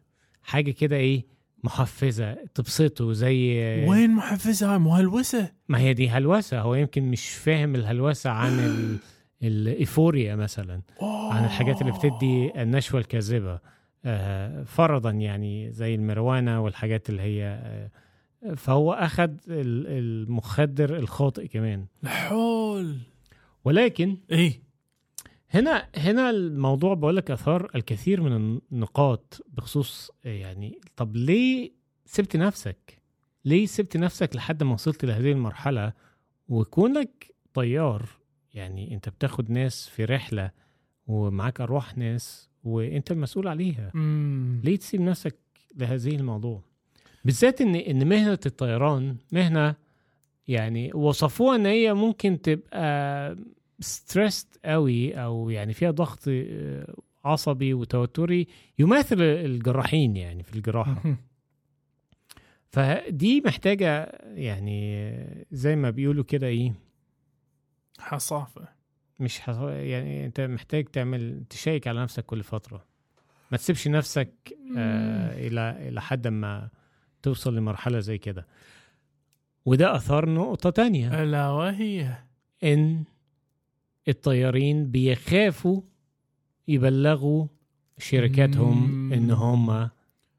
حاجة 0.42 0.70
كده 0.70 0.96
إيه 0.96 1.24
محفزة 1.64 2.34
تبسطه 2.54 3.12
زي 3.12 3.54
وين 3.88 4.10
محفزها 4.10 4.78
مو 4.78 4.94
هلوسه 4.94 5.52
ما 5.68 5.78
هي 5.78 5.94
دي 5.94 6.08
هلوسة. 6.08 6.60
هو 6.60 6.74
يمكن 6.74 7.02
مش 7.10 7.28
فاهم 7.30 7.74
الهلوسة 7.74 8.30
عن 8.30 8.58
ال... 8.58 8.96
الإيفوريا 9.48 10.36
مثلا 10.36 10.80
عن 11.02 11.44
الحاجات 11.44 11.80
اللي 11.82 11.92
بتدي 11.92 12.62
النشوة 12.62 13.00
الكاذبة. 13.00 13.58
آه، 14.04 14.62
فرضا 14.62 15.10
يعني 15.10 15.70
زي 15.72 15.94
المروانه 15.94 16.60
والحاجات 16.60 17.10
اللي 17.10 17.22
هي 17.22 17.44
آه، 17.44 18.54
فهو 18.54 18.92
اخذ 18.92 19.30
ال- 19.48 19.86
المخدر 19.86 20.96
الخاطئ 20.96 21.48
كمان. 21.48 21.86
الحول. 22.04 22.96
ولكن 23.64 24.16
اي 24.32 24.60
هنا 25.50 25.88
هنا 25.96 26.30
الموضوع 26.30 26.94
بقول 26.94 27.16
لك 27.16 27.30
آثار 27.30 27.70
الكثير 27.74 28.20
من 28.20 28.60
النقاط 28.72 29.46
بخصوص 29.52 30.10
يعني 30.24 30.78
طب 30.96 31.16
ليه 31.16 31.70
سبت 32.04 32.36
نفسك؟ 32.36 33.00
ليه 33.44 33.66
سبت 33.66 33.96
نفسك 33.96 34.36
لحد 34.36 34.62
ما 34.62 34.72
وصلت 34.72 35.04
لهذه 35.04 35.32
المرحلة 35.32 35.92
وكونك 36.48 37.34
طيار 37.54 38.08
يعني 38.54 38.94
انت 38.94 39.08
بتاخد 39.08 39.50
ناس 39.50 39.88
في 39.88 40.04
رحلة 40.04 40.50
ومعاك 41.06 41.60
أرواح 41.60 41.98
ناس 41.98 42.50
وانت 42.64 43.10
المسؤول 43.10 43.48
عليها 43.48 43.90
مم. 43.94 44.60
ليه 44.64 44.76
تسيب 44.76 45.00
نفسك 45.00 45.36
لهذه 45.76 46.16
الموضوع 46.16 46.62
بالذات 47.24 47.60
إن 47.60 47.74
إن 47.74 48.08
مهنة 48.08 48.38
الطيران 48.46 49.16
مهنة 49.32 49.74
يعني 50.48 50.92
وصفوها 50.94 51.56
إن 51.56 51.66
هي 51.66 51.94
ممكن 51.94 52.40
تبقى 52.42 53.36
ستريسد 53.80 54.46
قوي 54.64 55.14
أو 55.14 55.50
يعني 55.50 55.72
فيها 55.72 55.90
ضغط 55.90 56.20
آه، 56.28 56.94
عصبي 57.24 57.74
وتوتري 57.74 58.46
يماثل 58.78 59.20
الجراحين 59.20 60.16
يعني 60.16 60.42
في 60.42 60.54
الجراحة. 60.56 61.16
فدي 62.68 63.42
محتاجة 63.46 64.18
يعني 64.24 65.46
زي 65.50 65.76
ما 65.76 65.90
بيقولوا 65.90 66.24
كده 66.24 66.46
إيه؟ 66.46 66.74
حصافة. 67.98 68.68
مش 69.20 69.40
حص... 69.40 69.56
يعني 69.62 70.26
أنت 70.26 70.40
محتاج 70.40 70.84
تعمل 70.84 71.44
تشيك 71.50 71.88
على 71.88 72.02
نفسك 72.02 72.24
كل 72.24 72.42
فترة. 72.42 72.84
ما 73.52 73.56
تسيبش 73.56 73.88
نفسك 73.88 74.32
آه 74.78 75.46
إلى 75.46 75.88
إلى 75.88 76.00
حد 76.00 76.28
ما 76.28 76.68
توصل 77.22 77.56
لمرحلة 77.56 78.00
زي 78.00 78.18
كده. 78.18 78.46
وده 79.64 79.96
أثار 79.96 80.28
نقطة 80.28 80.70
تانية. 80.70 81.22
ألا 81.22 81.48
وهي. 81.48 82.14
إن 82.64 83.04
الطيارين 84.10 84.90
بيخافوا 84.90 85.82
يبلغوا 86.68 87.46
شركاتهم. 87.98 89.12
ان 89.12 89.30
هم 89.30 89.90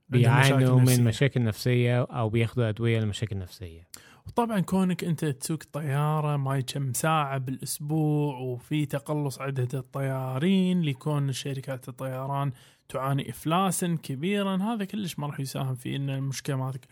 بيعانوا 0.09 0.79
مشاكل 0.79 0.99
من. 0.99 1.03
مشاكل 1.03 1.43
نفسية 1.43 2.01
أو 2.01 2.29
بياخدوا 2.29 2.69
أدوية 2.69 2.99
لمشاكل 2.99 3.37
نفسية 3.37 3.87
وطبعا 4.27 4.59
كونك 4.59 5.03
أنت 5.03 5.25
تسوق 5.25 5.59
طيارة 5.73 6.37
ما 6.37 6.59
كم 6.59 6.93
ساعة 6.93 7.37
بالأسبوع 7.37 8.37
وفي 8.37 8.85
تقلص 8.85 9.41
عدد 9.41 9.75
الطيارين 9.75 10.81
لكون 10.81 11.31
شركات 11.31 11.89
الطيران 11.89 12.51
تعاني 12.89 13.29
افلاسا 13.29 13.97
كبيرا 14.03 14.57
هذا 14.57 14.85
كلش 14.85 15.19
ما 15.19 15.27
راح 15.27 15.39
يساهم 15.39 15.75
في 15.75 15.95
إن 15.95 16.09
المشكلة 16.09 16.55
مالتك 16.55 16.87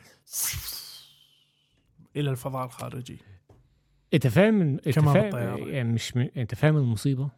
إلى 2.16 2.30
الفضاء 2.30 2.66
الخارجي 2.66 3.20
انت 4.14 4.28
فاهم 4.28 4.62
انت 4.62 5.00
فاهم. 5.00 5.68
يعني 5.68 5.94
مش 5.94 6.18
م... 6.18 6.28
انت 6.38 6.56
فاهم 6.56 6.78
المصيبة؟ 6.78 7.30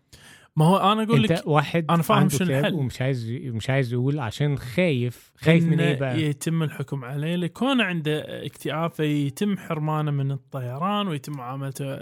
ما 0.56 0.66
هو 0.66 0.78
أنا 0.92 1.04
أقول 1.04 1.24
لك 1.24 1.48
واحد 1.48 1.86
أنا 1.90 2.02
فاهم 2.02 2.30
شنو 2.30 2.60
الحل. 2.60 2.74
ومش 2.74 3.02
عايز 3.02 3.32
مش 3.32 3.70
عايز 3.70 3.94
يقول 3.94 4.20
عشان 4.20 4.58
خايف 4.58 5.32
خايف 5.38 5.64
من 5.64 5.80
إيه 5.80 6.00
بقى؟ 6.00 6.22
يتم 6.22 6.64
الحكم 6.64 7.06
عليه. 7.06 7.36
لكون 7.36 7.82
عنده 7.82 8.46
اكتئاب 8.46 8.92
فيتم 8.92 9.58
حرمانه 9.58 10.12
من 10.12 10.32
الطيران 10.32 11.08
ويتم 11.08 11.34
معاملته 11.34 12.00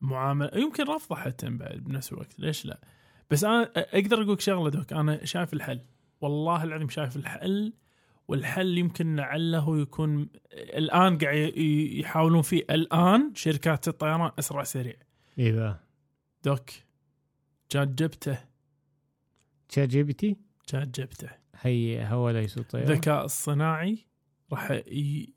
معاملة. 0.00 0.50
يمكن 0.54 0.84
رفضه 0.84 1.16
حتى 1.16 1.50
بعد 1.50 1.76
بنفس 1.76 2.12
الوقت. 2.12 2.40
ليش 2.40 2.66
لا؟ 2.66 2.80
بس 3.30 3.44
أنا 3.44 3.70
أقدر 3.76 4.16
أقول 4.16 4.32
لك 4.32 4.40
شغلة 4.40 4.70
doc. 4.70 4.92
أنا 4.92 5.24
شايف 5.24 5.52
الحل. 5.52 5.80
والله 6.20 6.64
العظيم 6.64 6.88
شايف 6.88 7.16
الحل. 7.16 7.72
والحل 8.28 8.78
يمكن 8.78 9.16
لعله 9.16 9.80
يكون 9.80 10.28
الآن 10.52 11.18
قاعد 11.18 11.56
يحاولون 11.56 12.42
فيه 12.42 12.64
الآن 12.70 13.34
شركات 13.34 13.88
الطيران 13.88 14.30
أسرع 14.38 14.62
سريع. 14.62 14.96
بقى 15.38 15.80
doc 16.44 16.70
شات 17.72 17.88
جي 17.88 18.02
بي 18.02 18.17
تي. 18.17 18.38
تشات 19.68 19.88
جي 19.88 20.02
بي 20.02 20.12
تي؟ 20.12 20.36
شات 20.66 21.00
جبته. 21.00 21.28
هي 21.60 22.06
هو 22.06 22.30
ليس 22.30 22.58
طيار 22.58 22.82
الذكاء 22.82 23.24
الصناعي 23.24 23.98
راح 24.52 24.70
ي... 24.70 25.34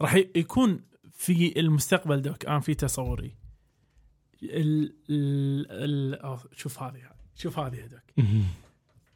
راح 0.00 0.14
يكون 0.14 0.80
في 1.12 1.60
المستقبل 1.60 2.22
دوك. 2.22 2.46
أنا 2.46 2.60
في 2.60 2.74
تصوري. 2.74 3.36
ال... 4.42 4.94
ال... 5.10 5.66
ال... 5.70 6.14
أوه، 6.14 6.40
شوف 6.52 6.82
هذه. 6.82 7.10
شوف 7.34 7.58
هذه 7.58 7.86
دوك. 7.86 8.26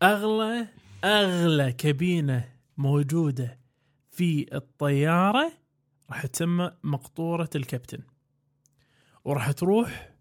أغلى 0.03 0.69
أغلى 1.05 1.73
كابينة 1.73 2.53
موجودة 2.77 3.59
في 4.11 4.47
الطيارة 4.55 5.53
راح 6.11 6.27
تسمى 6.27 6.71
مقطورة 6.85 7.51
الكابتن 7.55 7.99
وراح 9.25 9.51
تروح 9.51 10.13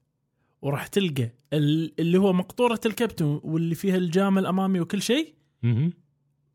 وراح 0.61 0.87
تلقى 0.87 1.31
ال- 1.53 1.93
اللي 1.99 2.17
هو 2.17 2.33
مقطورة 2.33 2.79
الكابتن 2.85 3.39
واللي 3.43 3.75
فيها 3.75 3.95
الجام 3.97 4.37
الأمامي 4.37 4.79
وكل 4.79 5.01
شيء. 5.01 5.35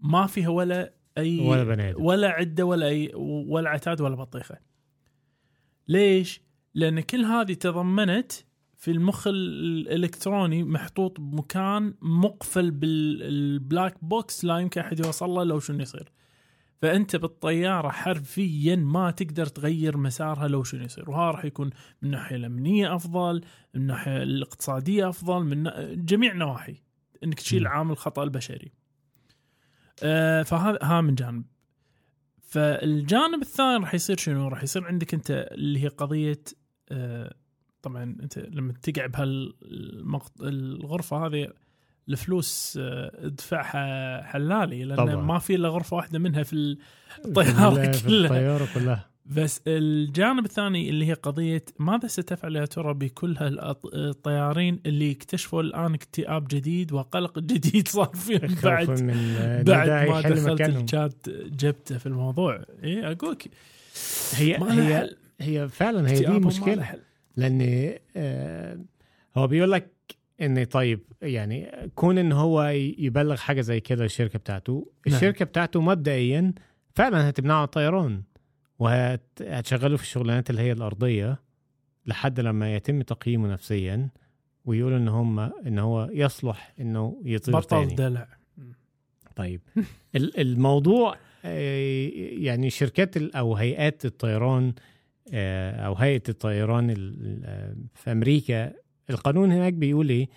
ما 0.00 0.26
فيها 0.26 0.48
ولا 0.48 0.94
أي 1.18 1.40
ولا 1.48 1.64
بني 1.64 1.94
ولا 1.94 2.28
عدة 2.28 2.64
ولا 2.66 2.86
أي 2.88 3.12
ولا 3.48 3.70
عتاد 3.70 4.00
ولا 4.00 4.16
بطيخة. 4.16 4.58
ليش؟ 5.88 6.40
لأن 6.74 7.00
كل 7.00 7.24
هذه 7.24 7.52
تضمنت 7.52 8.32
في 8.76 8.90
المخ 8.90 9.26
ال- 9.26 9.88
الإلكتروني 9.88 10.64
محطوط 10.64 11.20
بمكان 11.20 11.94
مقفل 12.02 12.70
بال 12.70 13.08
black 13.08 14.04
box 14.04 14.44
لا 14.44 14.58
يمكن 14.58 14.80
أحد 14.80 15.00
يوصل 15.00 15.30
له 15.30 15.44
لو 15.44 15.60
شنو 15.60 15.80
يصير. 15.80 16.12
فأنت 16.82 17.16
بالطيارة 17.16 17.88
حرفيا 17.88 18.76
ما 18.76 19.10
تقدر 19.10 19.46
تغير 19.46 19.96
مسارها 19.96 20.48
لو 20.48 20.62
شنو 20.64 20.84
يصير 20.84 21.10
وهذا 21.10 21.30
راح 21.30 21.44
يكون 21.44 21.66
من 21.66 21.72
الناحيه 22.02 22.36
الأمنية 22.36 22.94
أفضل 22.94 23.34
من 23.74 23.80
الناحيه 23.80 24.22
الاقتصادية 24.22 25.08
أفضل 25.08 25.44
من 25.44 25.70
جميع 26.04 26.32
النواحي 26.32 26.82
إنك 27.24 27.40
تشيل. 27.40 27.66
عامل 27.66 27.90
الخطا 27.90 28.22
البشري. 28.22 28.72
آه، 30.02 30.42
فهذا 30.42 30.78
ها 30.82 31.00
من 31.00 31.14
جانب 31.14 31.44
فالجانب 32.40 33.42
الثاني 33.42 33.76
راح 33.84 33.94
يصير 33.94 34.16
شنو؟ 34.16 34.48
راح 34.48 34.62
يصير 34.62 34.84
عندك 34.84 35.14
أنت 35.14 35.30
اللي 35.52 35.82
هي 35.84 35.88
قضية 35.88 36.42
آه، 36.90 37.34
طبعا 37.88 38.02
أنت 38.22 38.38
لما 38.38 38.72
تقع 38.82 39.06
بهالغرفه 39.06 41.26
هذه 41.26 41.48
الفلوس 42.08 42.78
آه، 42.82 43.26
ادفعها 43.26 44.22
حلالي 44.22 44.84
لأن 44.84 44.96
طبعاً. 44.96 45.16
ما 45.16 45.38
في 45.38 45.54
إلا 45.54 45.68
غرفة 45.68 45.96
واحدة 45.96 46.18
منها 46.18 46.42
في 46.42 46.76
الطيارة 47.24 47.92
في 47.92 48.06
كلها 48.08 48.24
الطيارة 48.26 48.68
كلها 48.74 49.06
بس 49.26 49.60
الجانب 49.66 50.44
الثاني 50.44 50.90
اللي 50.90 51.06
هي 51.06 51.12
قضية 51.12 51.64
ماذا 51.78 52.08
ستفعل 52.08 52.56
يا 52.56 52.64
ترى 52.64 52.94
بكل 52.94 53.36
هالطيارين 53.36 54.80
اللي 54.86 55.12
اكتشفوا 55.12 55.62
الآن 55.62 55.94
اكتئاب 55.94 56.48
جديد 56.48 56.92
وقلق 56.92 57.38
جديد 57.38 57.88
صار 57.88 58.06
فيهم 58.14 58.54
بعد 58.64 58.90
آه، 59.38 59.62
بعد 59.62 60.32
ما 60.32 60.54
دخلت. 60.54 60.60
الشات 60.60 61.28
جبته 61.46 61.98
في 61.98 62.06
الموضوع 62.06 62.64
اي 62.84 63.12
أقولك 63.12 63.50
هي 64.32 64.58
هي. 64.70 65.10
هي 65.40 65.68
فعلا 65.68 66.10
هي 66.10 66.18
دي 66.20 66.26
مشكلة. 66.32 66.94
لأن 67.36 67.92
آه، 68.16 68.78
هو 69.36 69.46
بيقول 69.46 69.72
لك 69.72 69.90
إن 70.40 70.64
طيب 70.64 71.00
يعني 71.22 71.70
كون 71.94 72.18
إن 72.18 72.32
هو 72.32 72.62
يبلغ 72.98 73.36
حاجة 73.36 73.60
زي 73.60 73.80
كده 73.80 74.02
للشركه 74.02 74.38
بتاعته 74.38 74.92
نعم. 75.06 75.16
الشركة 75.16 75.44
بتاعته 75.44 75.80
مبدئيا 75.80 76.52
فعلا 76.94 77.28
هتمنعه 77.28 77.64
الطيران 77.64 78.22
وهتشغله 78.78 79.96
في 79.96 80.02
الشغلانات 80.02 80.50
اللي 80.50 80.62
هي 80.62 80.72
الأرضية 80.72 81.40
لحد 82.06 82.40
لما 82.40 82.74
يتم 82.74 83.02
تقييمه 83.02 83.48
نفسيا 83.48 84.08
ويقولوا 84.64 84.98
إن 84.98 85.08
هم 85.08 85.38
إن 85.40 85.78
هو 85.78 86.08
يصلح 86.12 86.74
إنه 86.80 87.20
يطير 87.24 87.54
بطل 87.56 87.66
تاني 87.68 87.94
دلع 87.94 88.28
طيب 89.36 89.60
ال- 90.16 90.40
الموضوع 90.40 91.16
آه، 91.44 92.10
يعني 92.32 92.70
شركات 92.70 93.16
أو 93.16 93.54
هيئات 93.56 94.04
الطيران 94.04 94.72
أو 95.34 95.94
هيئة 95.94 96.22
الطيران 96.28 96.90
ال- 96.90 97.40
آه، 97.44 97.74
في 97.94 98.12
أمريكا. 98.12 98.72
القانون 99.10 99.52
هناك 99.52 99.72
بيقول 99.72 100.08
إيه؟ 100.08 100.28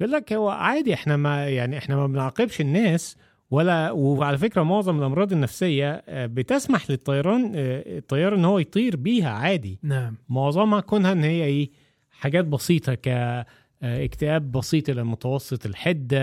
يقول 0.00 0.12
لك 0.12 0.32
هو 0.32 0.48
عادي 0.48 0.94
إحنا 0.94 1.16
ما 1.16 1.48
يعني 1.48 1.78
إحنا 1.78 1.96
ما 1.96 2.06
بنعاقبش 2.06 2.60
الناس 2.60 3.16
ولا 3.50 3.90
وعلى 3.90 4.38
فكرة 4.38 4.62
معظم 4.62 4.98
الأمراض 4.98 5.32
النفسية 5.32 6.02
آه، 6.08 6.26
بتسمح 6.26 6.90
للطيران 6.90 7.52
آه، 7.56 7.98
الطيار 7.98 8.34
إن 8.34 8.44
هو 8.44 8.58
يطير 8.58 8.96
بيها 8.96 9.30
عادي. 9.30 9.78
نعم. 9.82 10.14
معظمها 10.28 10.80
كونها 10.80 11.12
إن 11.12 11.24
هي 11.24 11.44
إيه؟ 11.44 11.70
حاجات 12.10 12.44
بسيطة 12.44 12.94
ك 12.94 13.08
آه، 13.08 13.46
اكتئاب 13.82 14.52
بسيط 14.52 14.88
إلى 14.88 15.04
متوسط 15.04 15.66
الحدة 15.66 16.18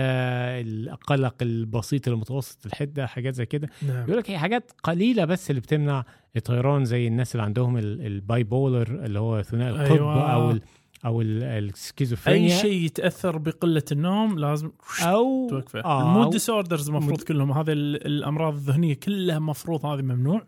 القلق 0.60 1.34
البسيط 1.42 2.08
إلى 2.08 2.16
متوسط 2.16 2.66
الحدة 2.66 3.06
حاجات 3.06 3.34
زي 3.34 3.46
كده. 3.46 3.68
نعم. 3.88 4.04
يقول 4.06 4.16
لك 4.18 4.30
هي 4.30 4.38
حاجات 4.38 4.70
قليلة 4.82 5.24
بس 5.24 5.50
اللي 5.50 5.60
بتمنع 5.60 6.04
الطيران 6.36 6.84
زي 6.84 7.06
الناس 7.08 7.32
اللي 7.34 7.42
عندهم 7.42 7.76
ال- 7.76 8.06
ال 8.06 8.44
bipolar 8.44 9.04
اللي 9.04 9.18
هو 9.18 9.42
ثنائي 9.42 9.70
القطب 9.70 9.92
أيوة. 9.92 10.32
أو 10.32 10.50
ال 10.50 10.60
أو 11.04 11.20
ال- 11.20 11.42
أي 11.42 11.58
السكيزوفرينيا 11.58 12.56
شيء 12.56 12.84
يتأثر 12.84 13.38
بقلة 13.38 13.82
النوم 13.92 14.38
لازم 14.38 14.70
أو 15.02 15.46
توقفه. 15.50 15.80
آه 15.84 16.02
ال 16.02 16.30
mood 16.30 16.50
disorders 16.50 16.88
المفروض 16.88 17.10
mood- 17.18 17.22
كلهم 17.22 17.52
هذه 17.52 17.72
ال- 17.72 18.06
الأمراض 18.06 18.54
الذهنية 18.54 18.94
كلها 18.94 19.38
مفروض 19.38 19.86
هذه 19.86 20.02
ممنوع 20.02 20.42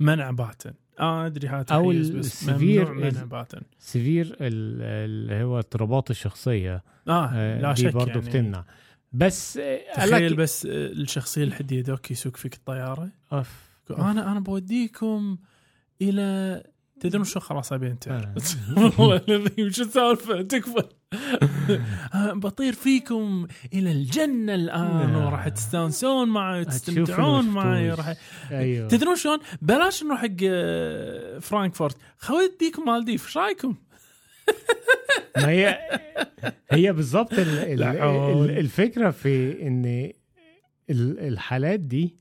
منع 0.00 0.30
باتا. 0.30 0.72
آه 1.00 1.26
أدري 1.26 1.48
هذا 1.48 1.64
أو 1.72 1.92
تحيز 1.92 2.10
بس 2.10 2.26
ال 2.26 2.35
severe 2.35 2.92
ممنوع 2.92 3.10
منع 3.10 3.20
ال- 3.22 3.26
باتا 3.26 3.60
severe 3.78 4.26
ال- 4.26 4.82
اللي 4.82 5.42
هو 5.44 5.58
اضطرابات 5.58 6.10
الشخصية. 6.10 6.82
آه 7.08 7.30
آه، 7.32 7.60
لا 7.60 7.72
دي 7.72 7.82
شك 7.82 7.92
برضه 7.92 8.08
يعني. 8.10 8.20
بتمنع. 8.20 8.64
بس 9.12 9.56
آه، 9.56 9.80
تخيل 9.96 10.34
بس 10.36 10.66
آه، 10.66 10.70
الشخصية 10.86 11.44
الحدية 11.44 11.80
دوك 11.82 12.10
يسوق 12.10 12.36
فيك 12.36 12.54
الطيارة. 12.54 13.08
أف. 13.32 13.70
أنا 13.90 14.32
أنا 14.32 14.40
بوديكم 14.40 15.38
إلى 16.02 16.62
تدرون 17.00 17.24
شو 17.24 17.40
خلاص 17.40 17.72
أبي 17.72 17.86
أنت. 17.86 18.08
آه. 18.08 18.34
والله 18.98 19.20
العظيم 19.28 19.70
شو 19.70 19.82
السالفة؟ 19.82 20.42
تكفى. 20.42 20.82
بطير 22.34 22.72
فيكم 22.72 23.46
إلى 23.72 23.92
الجنة 23.92 24.54
الآن 24.54 25.14
آه. 25.14 25.26
وراح 25.26 25.48
تستانسون 25.48 26.28
معي 26.28 26.62
هتشوفوا 26.62 27.02
وتستمتعون 27.02 27.48
معي. 27.48 27.90
راح 27.90 28.14
أيوه 28.50 28.88
تدرون 28.88 29.16
شلون 29.16 29.38
بلاش 29.62 30.04
نروح 30.04 30.20
حق 30.20 30.28
آه، 30.44 31.38
فرانكفورت 31.38 31.96
خوديكم 32.18 32.84
مالديف 32.86 33.24
إيش 33.26 33.36
رايكم؟ 33.36 33.74
ما 35.36 35.48
هي 35.48 35.78
هي. 36.70 36.92
ال- 38.44 38.58
الفكرة 38.58 39.10
في 39.10 39.62
إن 39.66 39.84
ال- 40.90 41.18
الحالات 41.20 41.80
دي. 41.80 42.16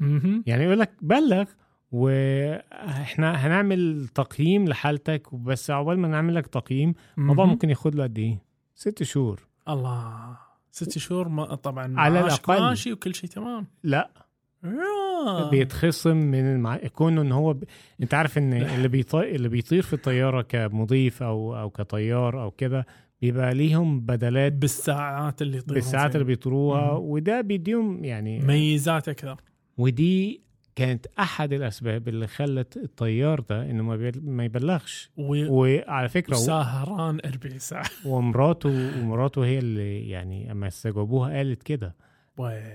يعني 0.46 0.64
يقول 0.64 0.80
لك 0.80 0.92
بلغ 1.02 1.46
وإحنا 1.92 3.48
هنعمل 3.48 4.08
تقييم 4.16 4.66
لحالتك 4.68 5.36
بس 5.36 5.72
عقبال 5.72 6.00
ما 6.00 6.08
نعمل 6.08 6.36
لك 6.36 6.48
تقييم 6.48 6.94
الموضوع. 7.18 7.46
ممكن 7.46 7.70
ياخد 7.70 7.96
له 7.96 8.04
قد 8.04 8.20
إيه؟ 8.20 8.49
ست 8.80 9.04
شهور 9.04 9.40
الله 9.70 10.38
ست 10.72 10.98
شهور 10.98 11.30
ما 11.30 11.56
طبعا 11.56 12.00
على 12.00 12.20
الأقل. 12.20 12.62
ماشي 12.62 12.94
وكل 12.94 13.16
شيء 13.16 13.30
تمام 13.30 13.68
لا 13.84 14.10
آه. 14.64 15.50
بيتخصم 15.50 16.18
من 16.18 16.56
المع... 16.56 16.78
كونه 16.78 17.22
إن 17.22 17.32
هو 17.32 17.54
ب... 17.54 17.64
أنت 18.02 18.14
عارف 18.14 18.38
إن 18.38 18.54
اللي 18.54 18.88
بيطير 18.88 19.24
اللي 19.36 19.50
بيطير 19.50 19.82
في 19.82 19.94
الطيارة 19.94 20.42
كمضيف 20.42 21.24
أو 21.24 21.60
أو 21.60 21.70
كطيار 21.70 22.44
أو 22.44 22.52
كده 22.52 22.86
بيبقى 23.22 23.54
ليهم 23.54 24.00
بدلات 24.00 24.54
بالساعات 24.54 25.42
اللي 25.42 25.58
يطيرون 25.58 25.74
بالساعات 25.76 26.16
اللي. 26.16 26.26
بيطيروها. 26.26 26.92
وده 26.92 27.42
بيديهم 27.42 28.06
يعني 28.06 28.40
ميزات 28.40 29.10
أكثر 29.10 29.42
ودي 29.78 30.42
كانت 30.80 31.08
أحد 31.20 31.54
الأسباب 31.54 32.08
اللي 32.08 32.28
خلت 32.28 32.78
الطيار 32.78 33.40
ده 33.40 33.70
إنه 33.70 33.84
ما. 33.84 34.12
ما 34.22 34.46
يبلغش 34.46 35.10
و... 35.18 35.46
وعلى 35.50 36.10
فكرة 36.10 36.36
وسهران 36.36 37.20
40 37.26 37.60
ساعه 37.60 37.86
ومراته 38.06 38.70
ومراته 39.02 39.46
هي 39.46 39.60
اللي 39.60 40.10
يعني 40.10 40.52
أما 40.52 40.68
استجوبوها 40.68 41.38
قالت 41.38 41.64
كده 41.64 41.96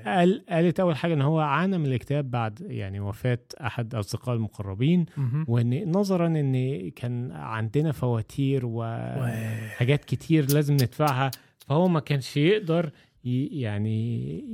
قال 0.06 0.44
قالت 0.48 0.80
أول 0.80 0.96
حاجة 0.96 1.14
إن 1.14 1.22
هو 1.22 1.40
عانى 1.40 1.78
من 1.78 1.86
الاكتئاب 1.86 2.30
بعد 2.30 2.60
يعني 2.60 3.00
وفاة 3.00 3.38
أحد 3.60 3.94
اصدقائه 3.94 4.36
المقربين. 4.36 5.06
وإن 5.48 5.90
نظرا 5.90 6.26
إن 6.26 6.90
كان 6.90 7.32
عندنا 7.32 7.92
فواتير 7.92 8.66
و- 8.66 8.82
وحاجات 9.18 10.04
كتير 10.04 10.52
لازم 10.52 10.74
ندفعها 10.74 11.30
فهو 11.58 11.88
ما 11.88 12.00
كانش 12.00 12.36
يقدر 12.36 12.90
يعني 13.24 14.44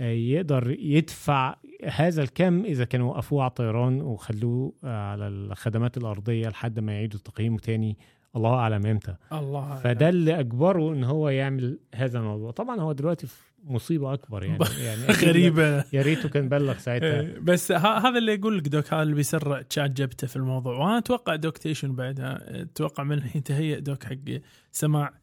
يقدر 0.00 0.76
يدفع 0.80 1.56
هذا 1.84 2.22
الكم 2.22 2.64
إذا 2.64 2.84
كانوا 2.84 3.10
وقفوه 3.10 3.42
على 3.42 3.48
الطيران 3.48 4.02
وخلوه 4.02 4.72
على 4.84 5.28
الخدمات 5.28 5.96
الأرضية 5.96 6.48
لحد 6.48 6.80
ما 6.80 6.92
يعيدوا 6.92 7.18
التقييم 7.18 7.56
تاني 7.56 7.98
الله 8.36 8.54
أعلم 8.54 8.86
إمتى. 8.86 9.16
الله 9.32 9.74
فده 9.74 10.08
اللي 10.08 10.40
أجبره 10.40 10.92
إن 10.92 11.04
هو 11.04 11.28
يعمل 11.28 11.78
هذا 11.94 12.18
الموضوع. 12.18 12.50
طبعا 12.50 12.80
هو 12.80 12.92
دلوقتي 12.92 13.26
في 13.26 13.42
مصيبة 13.64 14.14
أكبر 14.14 14.44
يعني 14.44 14.58
يعني 14.86 15.06
غريبة. 15.06 15.84
يا 15.92 16.02
ريته 16.02 16.28
كان 16.28 16.48
بلغ 16.48 16.78
ساعتها. 16.78 17.20
إيه، 17.20 17.38
بس 17.38 17.72
هذا 17.72 18.18
اللي 18.18 18.34
يقول 18.34 18.58
لك 18.58 18.68
دوك 18.68 18.92
هذا 18.92 19.02
اللي 19.02 19.14
بيسرع 19.14 19.62
تشات 19.62 19.90
جبته 19.90 20.26
في 20.26 20.36
الموضوع. 20.36 20.76
وأنا 20.78 20.98
أتوقع 20.98 21.36
دوك 21.36 21.58
تيشن 21.58 21.94
بعدها 21.94 22.62
أتوقع 22.62 23.04
من 23.04 23.12
الحين 23.12 23.42
تهيئ 23.42 23.80
دوك 23.80 24.04
حق 24.04 24.40
سماع. 24.72 25.14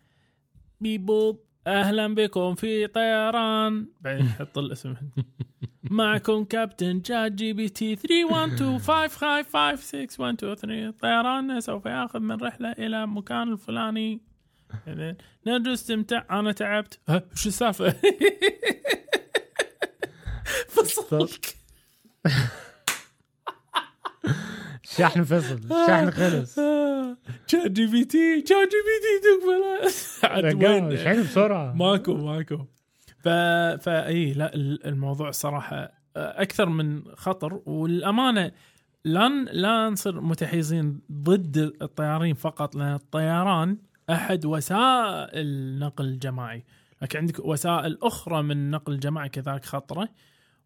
beep 0.81 1.11
boop. 1.11 1.48
أهلا 1.67 2.15
بكم 2.15 2.55
في 2.55 2.87
طيران. 2.87 3.87
بعدين 4.01 4.25
يحط 4.25 4.57
الاسم. 4.57 4.95
معكم 5.83 6.43
كابتن 6.43 7.03
شات 7.03 7.31
جي 7.31 7.53
بي 7.53 7.69
تي 7.69 7.95
312 7.95 10.91
طيراننا 11.01 11.59
سوف 11.59 11.85
ياخذ 11.85 12.19
من 12.19 12.43
رحلة 12.43 12.71
إلى 12.71 13.07
مكان 13.07 13.51
الفلاني. 13.51 14.21
نرجو 15.47 15.73
استمتع 15.73 16.39
أنا 16.39 16.51
تعبت. 16.51 16.99
ها 17.09 17.23
شو 17.35 17.49
السالفة؟ 17.49 17.95
فصلك 20.69 21.55
الشحن 24.89 25.23
فصل 25.23 25.55
الشحن 25.55 26.11
خلص. 26.11 26.55
شات 27.47 27.71
جي 27.71 27.85
بي 27.87 28.05
تي 28.05 28.43
شات 28.47 28.69
جي 28.69 28.81
بي 28.87 28.95
تي 29.03 29.13
تقبل 29.23 30.65
وين؟ 30.65 30.91
الشحن 30.91 31.21
بسرعة. 31.23 31.73
ماكو 31.73 32.13
ماكو. 32.13 32.57
ف 33.19 33.27
في 33.83 34.33
لا 34.33 34.55
ال- 34.55 34.85
الموضوع 34.85 35.31
صراحة 35.31 35.91
أكثر 36.15 36.69
من 36.69 37.03
خطر. 37.15 37.61
والأمانة 37.65 38.51
لا 39.05 39.29
لا 39.51 39.89
نصير 39.89 40.21
متحيزين 40.21 41.01
ضد 41.11 41.57
الطيارين 41.81 42.35
فقط 42.35 42.75
لأن 42.75 42.93
الطيران 42.93 43.77
أحد 44.09 44.45
وسائل 44.45 45.29
النقل 45.47 46.05
الجماعي 46.05 46.65
لكن 47.01 47.19
عندك 47.19 47.39
وسائل 47.39 47.97
أخرى 48.03 48.43
من 48.43 48.51
النقل 48.51 48.93
الجماعي 48.93 49.29
كذلك 49.29 49.65
خطرة. 49.65 50.09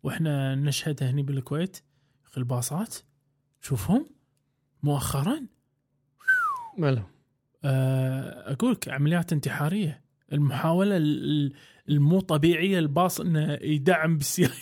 وإحنا 0.03 0.55
نشهدها 0.55 1.09
هني 1.09 1.23
بالكويت 1.23 1.77
أخي 2.25 2.41
الباصات. 2.41 2.95
شوفهم 3.67 4.05
مؤخرا؟ 4.83 5.39
مالهم 6.77 7.05
آه، 7.65 8.51
أقول 8.53 8.71
لك 8.71 8.89
عمليات 8.89 9.33
انتحارية. 9.33 10.01
المحاولة 10.33 10.97
ال- 10.97 11.23
ال- 11.23 11.53
المو 11.89 12.19
طبيعية 12.19 12.79
الباص 12.79 13.19
إنه 13.21 13.53
يدعم 13.61 14.17
بالسيايير 14.17 14.53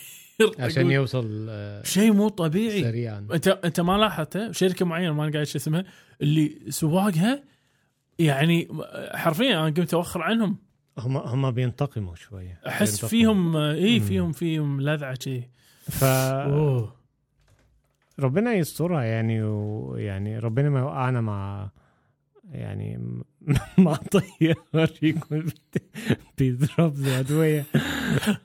عشان 0.59 0.91
يوصل 0.91 1.47
آه، 1.49 1.83
شيء 1.83 2.13
مو 2.13 2.27
طبيعي. 2.29 2.81
سريعا. 2.81 3.27
أنت 3.33 3.47
أنت 3.47 3.79
ما 3.79 3.97
لاحظته؟ 3.97 4.51
شركة 4.51 4.85
معينة 4.85 5.13
ما 5.13 5.31
قاعد 5.31 5.43
شو 5.45 5.57
اسمها 5.57 5.85
اللي 6.21 6.59
سواقها 6.69 7.43
يعني 8.19 8.67
حرفيا 9.13 9.51
أنا 9.59 9.65
قمت 9.65 9.93
أوخر 9.93 10.21
عنهم. 10.21 10.57
هم 10.97 11.17
هم 11.17 11.51
بينتقموا 11.51 12.15
شوية. 12.15 12.61
أحس 12.67 12.89
بينتقموا. 12.89 13.09
فيهم 13.09 13.57
اي. 13.57 13.99
فيهم 13.99 14.31
فيهم 14.31 14.81
لذعة 14.81 15.17
شيء. 15.19 15.43
ف 15.89 16.03
أوه. 16.03 17.00
ربنا 18.21 18.53
يسترها 18.53 19.03
يعني 19.03 19.43
ويعني 19.43 20.39
ربنا 20.39 20.69
ما 20.69 20.79
يوقعنا 20.79 21.21
مع 21.21 21.69
يعني 22.51 23.21
مع 23.77 23.95
طيار 23.95 24.91
يكون 25.01 25.45
بيضرب 26.37 26.97
له 26.99 27.19
أدوية. 27.19 27.65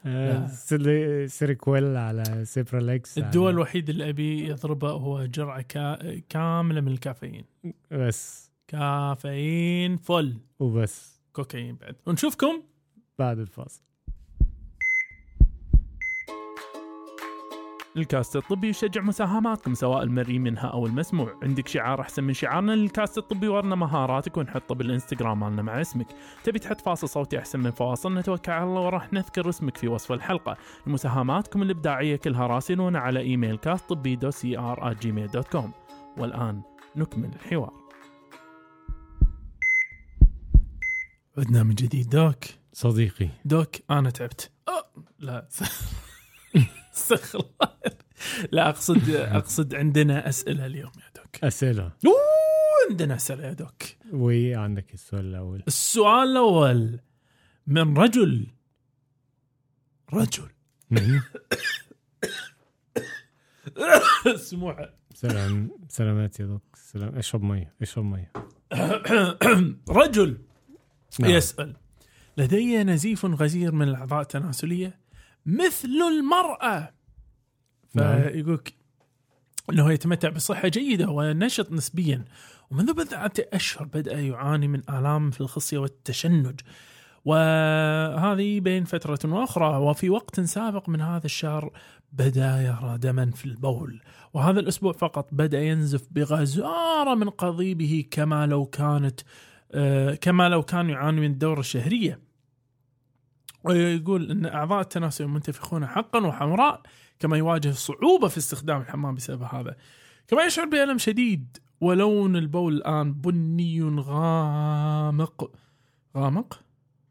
آه، 0.06 0.46
سيريكويل 1.26 1.96
على 1.96 2.44
سيبرالكس 2.44 3.18
الدواء 3.18 3.50
الوحيد 3.50 3.88
اللي 3.90 4.08
أبي 4.08 4.48
يضربه 4.48 4.90
هو 4.90 5.24
جرعه 5.24 5.62
كا... 5.62 6.20
كاملة 6.28 6.80
من 6.80 6.92
الكافيين. 6.92 7.44
بس. 7.90 8.50
كافيين 8.68 9.96
full. 9.96 10.36
وبس. 10.58 11.20
كوكايين 11.32 11.76
بعد. 11.76 11.96
ونشوفكم 12.06 12.62
بعد 13.18 13.38
الفاصل. 13.38 13.82
الكاست 17.96 18.36
الطبي 18.36 18.68
يشجع 18.68 19.00
مساهماتكم 19.00 19.74
سواء 19.74 20.02
المرئي 20.02 20.38
منها 20.38 20.66
أو 20.66 20.86
المسموع. 20.86 21.34
عندك 21.42 21.68
شعار 21.68 22.00
أحسن 22.00 22.24
من 22.24 22.32
شعارنا 22.32 22.72
للكاست 22.72 23.18
الطبي 23.18 23.48
ورنا 23.48 23.74
مهاراتك 23.74 24.36
ونحطه 24.36 24.74
بالإنستغرام 24.74 25.40
مالنا 25.40 25.62
مع 25.62 25.80
اسمك. 25.80 26.06
تبي 26.44 26.58
تحط 26.58 26.80
فاصل 26.80 27.08
صوتي 27.08 27.38
أحسن 27.38 27.60
من 27.60 27.70
فواصلنا 27.70 28.20
توكل 28.20 28.52
على 28.52 28.64
الله 28.64 28.80
وراح 28.80 29.12
نذكر 29.12 29.48
اسمك 29.48 29.76
في 29.76 29.88
وصف 29.88 30.12
الحلقة. 30.12 30.56
مساهماتكم 30.86 31.62
الإبداعية 31.62 32.16
كلها 32.16 32.46
راسلونا 32.46 32.98
على 32.98 33.20
إيميل 33.20 33.56
كاست 33.56 33.88
طبي 33.88 34.16
دو 34.16 34.30
سي 34.30 34.58
ار 34.58 34.92
Gmail 34.92 35.28
dot 35.28 35.48
com 35.48 35.72
والآن 36.18 36.62
نكمل 36.96 37.30
الحوار. 37.34 37.72
عدنا 41.38 41.62
من 41.62 41.74
جديد. 41.74 42.08
دوك. 42.08 42.44
صديقي. 42.72 43.28
دوك 43.44 43.68
أنا 43.90 44.10
تعبت. 44.10 44.50
أه 44.68 45.02
لا. 45.18 45.48
استغفر 46.96 47.38
الله 47.38 47.76
لا 48.52 48.68
اقصد 48.68 49.10
أقصد 49.40 49.74
عندنا 49.74 50.28
أسئلة 50.28 50.66
اليوم 50.66 50.92
يا 50.96 51.10
دوك. 51.22 51.44
أسئلة. 51.44 51.82
أوه، 52.06 52.90
عندنا 52.90 53.14
أسئلة 53.14 53.44
يا 53.46 53.52
دوك. 53.52 53.82
وعندك 54.12 54.94
السؤال 54.94 55.24
الأول. 55.24 55.62
السؤال 55.68 56.28
الأول 56.28 57.00
من 57.66 57.96
رجل؟ 57.98 58.46
رجل. 60.14 60.48
سموحه 64.36 64.94
سلام 65.14 65.70
سلامات 65.88 66.40
يا 66.40 66.46
دوك. 66.46 66.62
سلام. 66.76 67.18
اشرب 67.18 67.42
ميه 67.42 67.74
اشرب 67.82 68.04
ميه 68.04 68.32
رجل. 70.00 70.38
نعم. 71.20 71.30
يسأل. 71.30 71.76
لدي 72.38 72.84
نزيف 72.84 73.26
غزير 73.26 73.72
من 73.72 73.88
الأعضاء 73.88 74.20
التناسلية؟ 74.20 74.98
مثل 75.46 75.88
المرأة. 75.88 76.92
نعم. 77.94 78.22
فيقولك 78.22 78.74
أنه 79.70 79.92
يتمتع 79.92 80.28
بصحة 80.28 80.68
جيدة 80.68 81.08
ونشط 81.08 81.72
نسبيا. 81.72 82.24
ومنذ 82.70 82.92
بضعة 82.92 83.32
أشهر 83.38 83.84
بدأ 83.84 84.20
يعاني 84.20 84.68
من 84.68 84.82
آلام 84.90 85.30
في 85.30 85.40
الخصية 85.40 85.78
والتشنج. 85.78 86.60
وهذه 87.24 88.60
بين 88.60 88.84
فترة 88.84 89.18
وأخرى. 89.24 89.76
وفي 89.76 90.10
وقت 90.10 90.40
سابق 90.40 90.88
من 90.88 91.00
هذا 91.00 91.24
الشهر 91.24 91.70
بدأ 92.12 92.62
يرى 92.62 92.98
دما 92.98 93.30
في 93.30 93.44
البول. 93.44 94.00
وهذا 94.34 94.60
الأسبوع 94.60 94.92
فقط 94.92 95.28
بدأ 95.32 95.60
ينزف 95.60 96.06
بغزارة 96.10 97.14
من 97.14 97.30
قضيبه 97.30 98.04
كما 98.10 98.46
لو 98.46 98.66
كانت 98.66 99.20
آه، 99.72 100.14
كما 100.14 100.48
لو 100.48 100.62
كان 100.62 100.90
يعاني 100.90 101.20
من 101.20 101.30
الدورة 101.30 101.60
الشهرية. 101.60 102.25
ويقول 103.66 104.30
أن 104.30 104.46
أعضاء 104.46 104.80
التناسل 104.80 105.26
منتفخون 105.26 105.86
حقا 105.86 106.26
وحمراء 106.26 106.82
كما 107.18 107.36
يواجه 107.36 107.70
صعوبة 107.70 108.28
في 108.28 108.38
استخدام 108.38 108.80
الحمام 108.80 109.14
بسبب 109.14 109.42
هذا. 109.42 109.76
كما 110.28 110.44
يشعر 110.44 110.66
بألم 110.66 110.98
شديد 110.98 111.58
ولون 111.80 112.36
البول 112.36 112.74
الآن 112.74 113.12
بني 113.12 113.82
غامق. 113.82 115.50
غامق؟ 116.16 116.60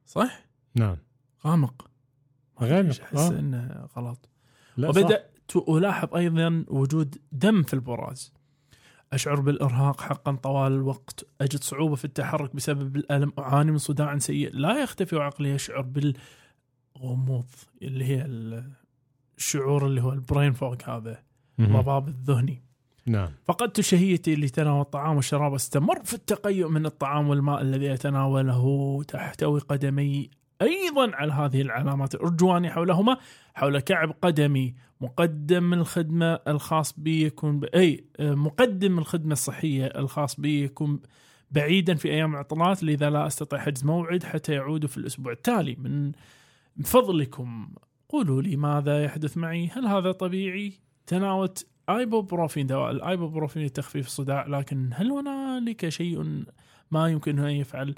صح؟ 0.05 0.45
نعم. 0.75 0.97
غامق. 1.45 1.89
غالب 2.61 2.89
أحس 2.89 3.19
آه. 3.19 3.39
إنه 3.39 3.87
غلط؟ 3.97 4.29
لا 4.77 4.91
صح. 4.91 5.01
وبدأت 5.01 5.31
ألاحظ 5.69 6.15
أيضا 6.15 6.65
وجود 6.67 7.17
دم 7.31 7.63
في 7.63 7.73
البراز. 7.73 8.33
أشعر 9.13 9.39
بالإرهاق 9.39 10.01
حقا 10.01 10.31
طوال 10.35 10.71
الوقت. 10.71 11.25
أجد 11.41 11.63
صعوبة 11.63 11.95
في 11.95 12.05
التحرك 12.05 12.55
بسبب 12.55 12.95
الألم. 12.95 13.33
أعاني 13.39 13.71
من 13.71 13.77
صداع 13.77 14.17
سيء. 14.17 14.49
لا 14.53 14.81
يختفي 14.83 15.15
وعقلي 15.15 15.49
يشعر 15.49 15.81
بالغموض 16.95 17.45
اللي 17.81 18.05
هي 18.05 18.21
ال- 18.21 18.71
الشعور 19.37 19.85
اللي 19.85 20.01
هو 20.01 20.13
البرين 20.13 20.53
فوق 20.53 20.89
هذا. 20.89 21.19
الضباب 21.59 22.07
الذهني. 22.07 22.61
نعم. 23.05 23.29
فقدت 23.45 23.81
شهيتي 23.81 24.35
لتناول 24.35 24.81
الطعام 24.81 25.15
والشراب 25.15 25.53
استمر 25.53 26.03
في 26.03 26.13
التقيؤ 26.13 26.69
من 26.69 26.85
الطعام 26.85 27.29
والماء 27.29 27.61
الذي 27.61 27.93
أتناوله 27.93 29.03
تحتوي 29.07 29.59
قدمي 29.59 30.29
أيضا 30.61 31.15
على 31.15 31.33
هذه 31.33 31.61
العلامات 31.61 32.15
الأرجواني 32.15 32.69
حولهما 32.71 33.17
حول 33.53 33.79
كعب 33.79 34.15
قدمي 34.21 34.75
مقدم 35.01 35.73
الخدمة 35.73 36.39
الخاص 36.47 36.99
بي 36.99 37.23
يكون 37.25 37.59
ب... 37.59 37.63
أي 37.65 38.05
مقدم 38.19 38.97
الخدمة 38.99 39.33
الصحية 39.33 39.85
الخاص 39.85 40.39
بي 40.39 40.63
يكون 40.63 40.99
بعيدا 41.51 41.95
في 41.95 42.09
أيام 42.11 42.31
العطلات 42.33 42.83
لذا 42.83 43.09
لا 43.09 43.27
أستطيع 43.27 43.59
حجز 43.59 43.83
موعد 43.85 44.23
حتى 44.23 44.53
يعود 44.53 44.85
في 44.85 44.97
الأسبوع 44.97 45.31
التالي. 45.31 45.75
من 45.79 46.11
فضلكم. 46.83 47.69
قولوا 48.09 48.41
لي 48.41 48.55
ماذا 48.55 49.03
يحدث 49.03 49.37
معي؟ 49.37 49.69
هل 49.73 49.85
هذا 49.85 50.11
طبيعي؟ 50.11 50.73
تناولت 51.07 51.67
ايبوبروفين 51.89 52.67
دواء 52.67 52.91
الايبوبروفين 52.91 53.65
لتخفيف 53.65 54.07
الصداع 54.07 54.47
لكن 54.47 54.89
هل 54.93 55.11
هنالك 55.11 55.89
شيء 55.89 56.43
ما 56.91 57.07
يمكن 57.09 57.39
أن 57.39 57.49
يفعل؟ 57.49 57.95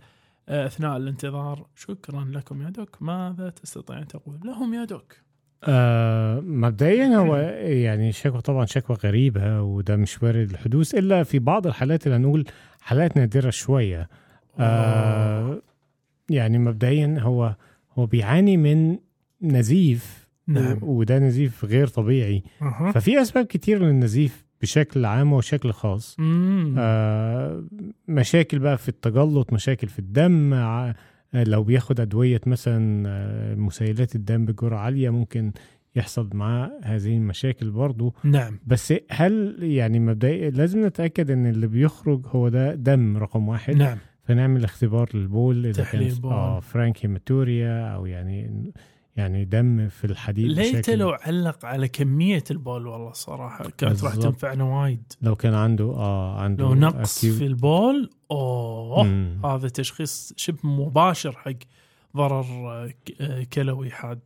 آه، 0.49 0.65
أثناء 0.65 0.97
الانتظار 0.97 1.67
شكرا 1.75 2.25
لكم 2.33 2.61
يا 2.61 2.69
دوك. 2.69 3.01
ماذا 3.01 3.49
تستطيع 3.49 3.97
أن 3.97 4.07
تقول؟ 4.07 4.39
لهم 4.43 4.73
يا 4.73 4.85
دوك. 4.85 5.15
آه 5.63 6.39
مبدئيا 6.39 7.07
هو 7.15 7.35
يعني 7.35 8.11
شكوى 8.11 8.41
طبعا 8.41 8.65
شكوى 8.65 8.97
غريبة 9.03 9.61
وده 9.61 9.95
مش 9.95 10.23
وارد 10.23 10.49
الحدوث 10.51 10.95
إلا 10.95 11.23
في 11.23 11.39
بعض 11.39 11.67
الحالات 11.67 12.07
اللي 12.07 12.17
هنقول 12.17 12.45
حالات 12.81 13.17
نادرة 13.17 13.49
شوية. 13.49 14.09
آه 14.59 15.61
يعني 16.29 16.57
مبدئيا 16.57 17.17
هو 17.19 17.55
هو 17.97 18.05
بيعاني 18.05 18.57
من 18.57 18.97
نزيف 19.41 20.27
نعم. 20.47 20.79
وده 20.81 21.19
نزيف 21.19 21.65
غير 21.65 21.87
طبيعي. 21.87 22.43
أها. 22.61 22.91
ففي 22.91 23.21
أسباب 23.21 23.45
كتير 23.45 23.83
للنزيف 23.83 24.45
بشكل 24.61 25.05
عام 25.05 25.33
وشكل 25.33 25.71
خاص. 25.71 26.19
مم. 26.19 26.75
آه 26.77 27.63
مشاكل 28.07 28.59
بقى 28.59 28.77
في 28.77 28.89
التجلط 28.89 29.53
مشاكل 29.53 29.87
في 29.87 29.99
الدم 29.99 30.53
آه، 30.53 30.95
لو 31.33 31.63
بياخد 31.63 31.99
أدوية 31.99 32.41
مثلا 32.45 33.03
آه، 33.07 33.55
مسيلات 33.55 34.15
الدم 34.15 34.45
بجرعة 34.45 34.79
عالية 34.79 35.09
ممكن 35.09 35.51
يحصل 35.95 36.29
معاه 36.33 36.71
هذه 36.83 37.17
المشاكل 37.17 37.71
برضو. 37.71 38.13
نعم. 38.23 38.59
بس 38.67 38.93
هل 39.11 39.57
يعني 39.61 39.99
مبدئيا 39.99 40.49
لازم 40.49 40.85
نتأكد 40.85 41.31
إن 41.31 41.45
اللي 41.45 41.67
بيخرج 41.67 42.21
هو 42.27 42.49
ده 42.49 42.75
دم 42.75 43.17
رقم 43.17 43.47
واحد. 43.47 43.75
نعم. 43.75 43.97
فنعمل 44.27 44.63
اختبار 44.63 45.09
للبول 45.13 45.65
إذا 45.65 45.83
كان. 45.83 46.11
آه 46.23 46.59
فرانك 46.59 47.05
هيماتوريا 47.05 47.87
أو 47.87 48.05
يعني 48.05 48.71
يعني 49.15 49.45
دم 49.45 49.89
في 49.89 50.05
الحديد 50.05 50.45
ليت 50.51 50.89
لو 50.89 51.09
علق 51.09 51.65
على 51.65 51.87
كمية 51.87 52.43
البول 52.51 52.87
والله 52.87 53.11
صراحة 53.11 53.69
كانت 53.77 54.03
راح. 54.03 54.15
تنفعنا 54.15 54.63
وايد 54.63 55.13
لو 55.21 55.35
كان 55.35 55.53
عنده 55.53 55.83
آه 55.85 56.39
عنده 56.39 56.63
لو 56.63 56.73
نقص 56.75 57.25
acute- 57.25 57.37
في 57.37 57.45
البول 57.45 58.09
أوه 58.31 59.03
مم. 59.03 59.45
هذا 59.45 59.67
تشخيص 59.67 60.33
شبه 60.37 60.59
مباشر 60.69 61.31
حق 61.31 61.51
ضرر 62.17 62.45
آه، 63.21 63.43
كلوي 63.53 63.89
حاد 63.91 64.19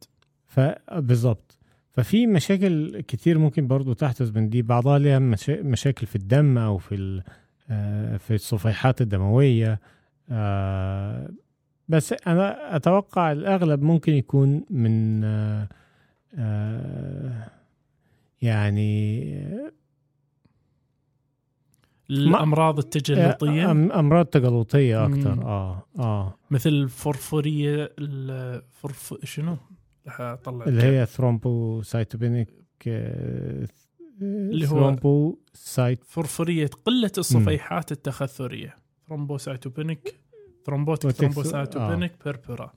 فبالظبط 0.48 1.58
ففي 1.92 2.28
مشاكل 2.28 3.02
كتير 3.08 3.38
ممكن 3.38 3.68
برضو 3.68 3.94
تحدث 3.94 4.36
من 4.36 4.50
دي 4.50 4.62
بعضها 4.62 5.00
ليها 5.00 5.20
مشا... 5.20 5.62
مشاكل 5.62 6.08
في 6.08 6.16
الدم 6.16 6.58
أو 6.58 6.78
في 6.78 6.96
ال... 6.96 7.24
آه، 7.72 8.18
في 8.18 8.36
الصفيحات 8.36 9.02
الدموية. 9.02 9.80
آه، 10.30 11.30
بس 11.88 12.14
أنا 12.28 12.76
أتوقع 12.76 13.32
الأغلب 13.32 13.82
ممكن 13.82 14.14
يكون 14.14 14.66
من 14.70 15.24
آه، 15.24 15.68
يعني 18.42 19.22
الأمراض 22.10 22.78
التجلطية؟ 22.78 23.72
أمراض 23.72 24.26
تجلطية 24.26 25.06
أكتر. 25.06 25.36
مم. 25.36 25.42
آه 25.42 25.86
آه. 26.00 26.36
مثل 26.52 26.70
الفرفورية 26.70 27.94
الفرف 28.00 29.14
شنو؟ 29.24 29.58
أطلع 30.08 30.66
اللي 30.66 30.84
هي 30.84 31.06
thrombocytopenic 31.06 32.50
اللي 34.22 34.66
هو- 34.66 34.70
thrombocyte 34.70 36.04
فرفوريه 36.04 36.68
قلة 36.86 37.12
الصفيحات 37.18 37.92
التخثرية. 37.92 38.76
thrombocytopenic 39.08 40.20
thrombotic 40.66 41.12
وتكسو- 41.12 41.16
thrombocytopenic 41.18 42.12
purpura 42.26 42.74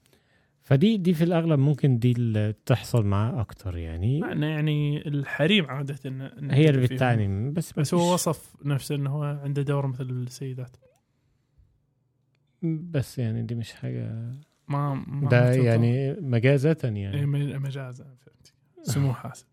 فدي 0.63 0.97
دي 0.97 1.15
في 1.15 1.25
الأغلب 1.25 1.59
ممكن 1.59 1.99
دي 1.99 2.13
اللي 2.13 2.55
تحصل 2.67 3.05
معاه 3.07 3.41
أكتر 3.41 3.77
يعني. 3.77 4.21
معنى 4.21 4.47
يعني 4.47 5.09
الحريم 5.09 5.67
عادة 5.67 5.95
إن- 5.95 6.07
إن 6.39 6.51
هي 6.51 6.71
اللي. 6.71 6.87
بتعني 6.87 7.51
بس 7.51 7.73
بس 7.73 7.95
هو 7.95 8.15
وصف 8.15 8.55
نفسه 8.65 8.95
انه 8.95 9.11
هو 9.11 9.23
عنده 9.23 9.63
دوره 9.63 9.87
مثل 9.87 10.05
السيدات. 10.05 10.77
بس 12.63 13.19
يعني 13.19 13.43
دي 13.43 13.55
مش 13.55 13.73
حاجة 13.73 14.33
ما, 14.69 14.95
ما 14.95 15.29
ده. 15.29 15.53
يعني 15.53 16.13
مجازة 16.21 16.77
يعني. 16.85 17.27
م- 17.27 17.63
مجازا 17.63 18.05
فهمت 18.05 18.53
سمو 18.83 19.13
حاسب 19.15 19.47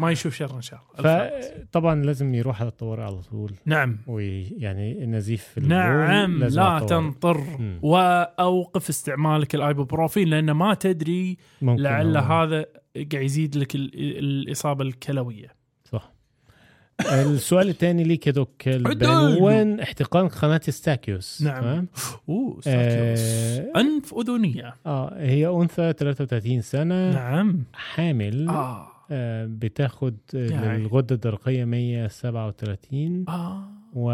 ما 0.00 0.10
يشوف 0.10 0.34
شر 0.34 0.56
إن 0.56 0.62
شاء 0.62 0.80
الله. 0.98 1.30
فطبعا 1.70 1.94
لازم 2.04 2.34
يروح 2.34 2.60
على 2.60 2.68
الطوارئ 2.68 3.02
على 3.02 3.20
طول. 3.22 3.52
نعم. 3.66 3.98
ويعني 4.06 5.04
النزيف 5.04 5.44
في 5.44 5.60
نعم 5.60 6.44
لا. 6.44 6.78
تنطر. 6.88 7.38
مم. 7.58 7.78
وأوقف 7.82 8.88
استعمالك 8.88 9.54
الآيبوبروفين 9.54 10.28
لأن 10.28 10.50
ما 10.50 10.74
تدري 10.74 11.36
لعل 11.62 12.16
هو- 12.16 12.22
هذا 12.42 12.66
قاعد 13.12 13.24
يزيد 13.24 13.56
لك 13.56 13.74
ال- 13.74 13.90
الإصابة 14.18 14.84
الكلوية. 14.84 15.54
صح. 15.84 16.12
السؤال 17.12 17.68
الثاني 17.68 18.04
ليك 18.04 18.26
يا 18.26 18.32
دوك 18.32 18.68
اللي 18.68 19.10
بعنوان 19.10 19.80
احتقان 19.80 20.28
قناة 20.28 20.60
ستاكيوس؟ 20.68 21.42
نعم. 21.42 21.86
أوه 22.28 22.56
آه، 22.56 22.60
ستاكيوس. 22.60 23.20
أنف 23.76 24.14
أذنية. 24.14 24.74
آه 24.86 25.14
هي 25.22 25.46
أنثى 25.48 25.92
33 25.92 26.60
سنة 26.60 27.10
نعم. 27.10 27.64
حامل. 27.72 28.48
آه 28.48 28.52
آه. 28.52 28.86
بتاخد. 29.46 30.16
للغدة 30.34 31.14
الدرقية 31.14 31.64
137 31.64 33.24
آه. 33.28 33.68
و 33.94 34.10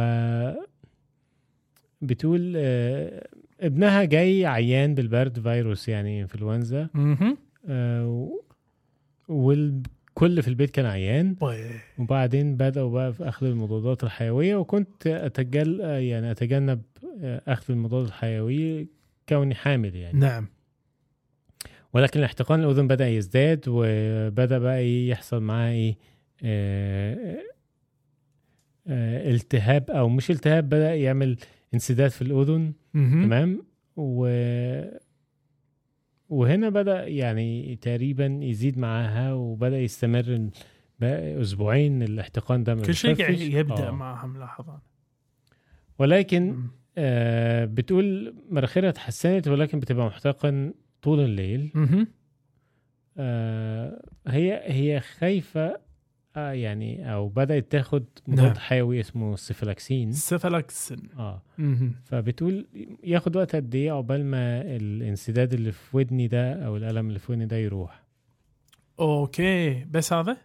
بتقول 2.03 2.53
آه 2.57 3.29
ابنها 3.61 4.05
جاي 4.05 4.47
عيان 4.47 4.95
بالبرد 4.95 5.41
فيروس 5.41 5.89
يعني 5.89 6.23
إنفلونزا. 6.23 6.89
و- 7.71 8.41
والكل 9.29 10.43
في 10.43 10.49
البيت 10.49 10.71
كان 10.71 10.87
عيان. 10.87 11.35
طيب. 11.35 11.71
وبعدين 11.99 12.57
بدأوا 12.57 12.91
بقى 12.91 13.13
في 13.13 13.29
أخذ 13.29 13.47
المضادات 13.47 14.05
الحيوية 14.05 14.57
وكنت 14.57 15.07
أتجل 15.07 15.81
يعني 15.81 16.31
أتجنب 16.31 16.83
آه، 17.21 17.43
أخذ 17.49 17.73
المضادات 17.73 18.09
الحيوية 18.09 18.87
كوني 19.29 19.55
حامل 19.55 19.97
يعني. 19.97 20.19
نعم. 20.19 20.47
ولكن 21.97 22.19
الاحتقان 22.21 22.61
الأذن 22.65 22.87
بدأ 22.87 23.09
يزداد 23.09 23.65
وبدأ 23.69 24.59
بقى 24.59 24.79
إيه 24.79 25.11
يحصل 25.11 25.43
معاه 25.43 25.71
إيه 25.71 25.97
آه، 26.45 27.39
آه، 28.87 29.31
التهاب 29.31 29.91
أو 29.91 30.09
مش 30.09 30.31
التهاب 30.31 30.69
بدأ 30.69 30.95
يعمل 30.95 31.37
انسداد 31.75 32.11
في 32.11 32.23
الأذن 32.23 32.73
مهم. 32.95 33.25
تمام 33.25 33.63
و 33.97 34.29
وهنا 36.29 36.69
بدأ 36.69 37.07
يعني 37.09 37.77
تقريبا 37.77 38.39
يزيد 38.43 38.79
معاها 38.79 39.33
وبدأ 39.33 39.79
يستمر 39.79 40.51
بقى 41.01 41.41
أسبوعين 41.41 42.03
الاحتقان 42.03 42.65
ده 42.65 42.75
كل 42.75 42.95
شيء 42.95 43.15
بيخفش. 43.15 43.41
يبدأ 43.41 43.89
آه. 43.89 43.91
معها 43.91 44.27
ملاحظة 44.27 44.79
ولكن. 45.99 46.63
آه 46.99 47.65
بتقول 47.65 48.35
مناخيرها 48.51 48.89
اتحسنت 48.89 49.49
ولكن 49.49 49.81
بتبقى 49.81 50.07
محتقن 50.07 50.75
طول 51.07 51.21
الليل. 51.21 51.73
آه 53.19 54.03
هي 54.27 54.63
هي 54.65 55.01
خايفة 55.01 55.81
آه 56.37 56.53
يعني 56.53 57.13
أو 57.15 57.29
بدأت 57.29 57.73
تاخد 57.73 58.05
مضاد 58.29 58.45
نعم. 58.45 58.55
حيوي 58.55 59.01
اسمه 59.01 59.37
Ceflexin 59.37 60.13
Ceflexin 60.13 61.03
آه. 61.19 61.43
مهم. 61.59 61.95
فبتقول 62.05 62.67
ياخد 63.05 63.37
وقت 63.37 63.57
قد 63.57 63.75
إيه 63.75 63.93
عقبال 63.93 64.25
ما 64.25 64.63
الانسداد 64.77 65.53
اللي 65.53 65.73
في 65.73 65.97
ودني 65.97 66.29
ده 66.29 66.53
أو 66.67 66.77
الألم 66.77 67.09
اللي 67.09 67.19
في 67.19 67.33
ودني 67.33 67.47
ده 67.47 67.57
يروح. 67.57 68.03
okay. 69.01 69.85
بس 69.85 70.13
هذا؟ 70.13 70.37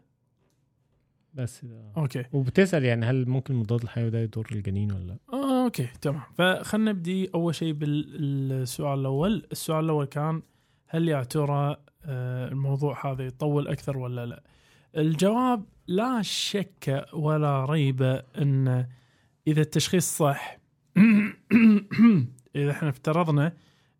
بس 1.33 1.65
ده. 1.65 1.91
okay. 1.97 2.25
وبتسأل 2.33 2.83
يعني 2.85 3.05
هل 3.05 3.29
ممكن 3.29 3.53
المضاد 3.53 3.81
الحيوي 3.81 4.09
ده 4.09 4.19
يضر 4.19 4.47
الجنين 4.51 4.91
ولا 4.91 5.03
لأ؟ 5.03 5.17
okay 5.63 5.87
تمام. 6.01 6.21
فخلنا 6.37 6.91
نبدي 6.91 7.29
أول 7.35 7.55
شيء 7.55 7.73
بالسؤال 7.73 8.99
الأول. 8.99 9.47
السؤال 9.51 9.85
الأول 9.85 10.05
كان 10.05 10.41
هل 10.93 11.09
يا 11.09 11.23
ترى 11.23 11.77
آه، 12.05 12.47
الموضوع 12.47 13.11
هذا 13.11 13.25
يطول 13.25 13.67
أكثر 13.67 13.97
ولا 13.97 14.25
لا 14.25 14.43
الجواب 14.97 15.65
لا 15.87 16.21
شك 16.21 17.05
ولا 17.13 17.65
ريب 17.65 18.01
أن 18.37 18.87
إذا 19.47 19.61
التشخيص 19.61 20.17
صح 20.17 20.57
إذا 22.55 22.71
إحنا 22.71 22.89
افترضنا 22.89 23.53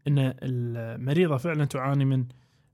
أن 0.07 0.33
المريضة 0.43 1.37
فعلا 1.37 1.65
تعاني 1.65 2.05
من 2.05 2.25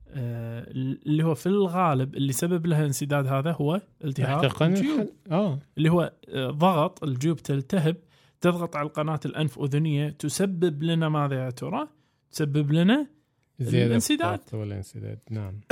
آه، 0.10 0.66
اللي 0.72 1.24
هو 1.24 1.36
في 1.36 1.46
الغالب 1.46 2.16
اللي 2.16 2.34
سبب 2.34 2.66
لها 2.66 2.86
انسداد 2.86 3.28
هذا 3.28 3.52
هو 3.52 3.82
التهاب 4.04 4.62
الجيوب. 4.62 5.10
آه 5.32 5.60
اللي 5.78 5.90
هو 5.90 6.14
آه، 6.30 6.52
ضغط 6.52 7.04
الجيوب 7.04 7.38
تلتهب 7.38 7.96
تضغط 8.42 8.76
على 8.76 8.88
القناة 8.88 9.20
الأنف 9.26 9.60
أذنية 9.60 10.10
تسبب 10.10 10.84
لنا 10.84 11.10
ماذا 11.10 11.46
يا 11.46 11.50
ترى؟ 11.50 11.88
تسبب 12.32 12.72
لنا 12.72 13.17
الانسداد. 13.62 14.22
الضغط 14.22 14.54
والانسداد 14.54 15.20
نعم. 15.32 15.60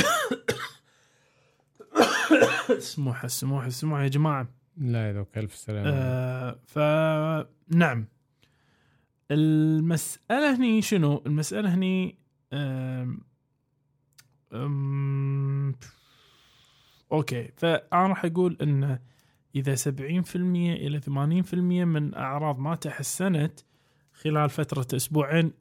سموحة 2.79 3.27
سموحة 3.27 3.69
سموحة 3.69 4.03
يا 4.03 4.07
جماعة. 4.07 4.47
لا 4.77 5.07
يا 5.07 5.13
دوك 5.13 5.37
الف 5.37 5.55
سلامه 5.55 5.89
آه 5.89 6.59
فنعم 6.67 8.05
المسألة 9.31 10.55
هني 10.55 10.81
شنو؟ 10.81 11.23
المسألة 11.25 11.73
هني 11.73 12.17
آم 12.53 13.21
آم 14.53 15.75
أوكي. 17.11 17.51
فأنا 17.57 18.07
راح 18.07 18.25
أقول 18.25 18.57
إن 18.61 18.99
إذا 19.55 19.75
70% 19.75 19.87
إلى 20.35 21.01
80% 21.01 21.53
من 21.53 22.13
أعراض 22.15 22.59
ما 22.59 22.75
تحسنت 22.75 23.59
خلال 24.13 24.49
فترة 24.49 24.87
أسبوعين 24.95 25.51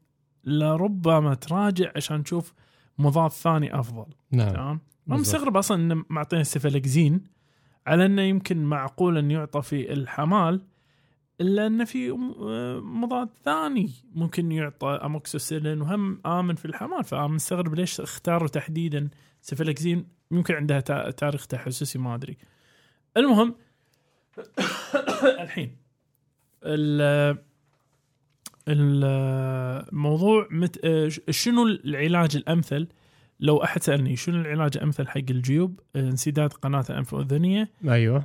لربما 0.46 1.34
تراجع 1.34 1.92
عشان 1.96 2.16
نشوف 2.16 2.52
مضاد 2.98 3.30
ثاني 3.30 3.78
أفضل. 3.80 4.06
نعم. 4.30 4.48
تمام؟ 4.52 4.80
ما. 5.06 5.16
مستغرب 5.16 5.56
أصلا 5.56 5.76
انه 5.82 6.04
معطينا 6.10 6.42
السفلكزين 6.42 7.24
على 7.86 8.06
إنه 8.06 8.22
يمكن 8.22 8.64
معقول 8.64 9.18
إن 9.18 9.30
يعطى 9.30 9.62
في 9.62 9.92
الحمال 9.92 10.60
إلا 11.40 11.66
انه 11.66 11.84
في 11.84 12.10
مضاد 12.82 13.28
ثاني 13.44 13.90
ممكن 14.14 14.52
يعطى 14.52 14.88
اموكسيسيلين 14.88 15.80
وهم 15.80 16.20
آمن 16.26 16.54
في 16.54 16.64
الحمال. 16.64 17.04
فأنا 17.04 17.26
مستغرب 17.26 17.74
ليش 17.74 18.00
اختاروا 18.00 18.48
تحديدا 18.48 19.08
سفلكزين 19.40 20.06
يمكن 20.30 20.54
عندها 20.54 20.80
تا- 20.80 21.10
تاريخ 21.10 21.46
تحسسي 21.46 21.98
ما 21.98 22.14
أدري. 22.14 22.36
المهم 23.16 23.54
الحين 25.42 25.76
ال- 26.64 27.38
الموضوع 28.68 30.48
مت... 30.50 30.84
آه، 30.84 31.08
شنو 31.30 31.66
العلاج 31.66 32.36
الأمثل؟ 32.36 32.86
لو 33.40 33.62
أحد 33.64 33.82
سألني 33.82 34.16
شنو 34.16 34.40
العلاج 34.40 34.76
الأمثل 34.76 35.08
حق 35.08 35.16
الجيوب؟ 35.30 35.80
انسداد 35.96 36.52
قناة 36.52 36.84
الانف 36.90 37.14
الاذنيه 37.14 37.70
أيوه. 37.88 38.24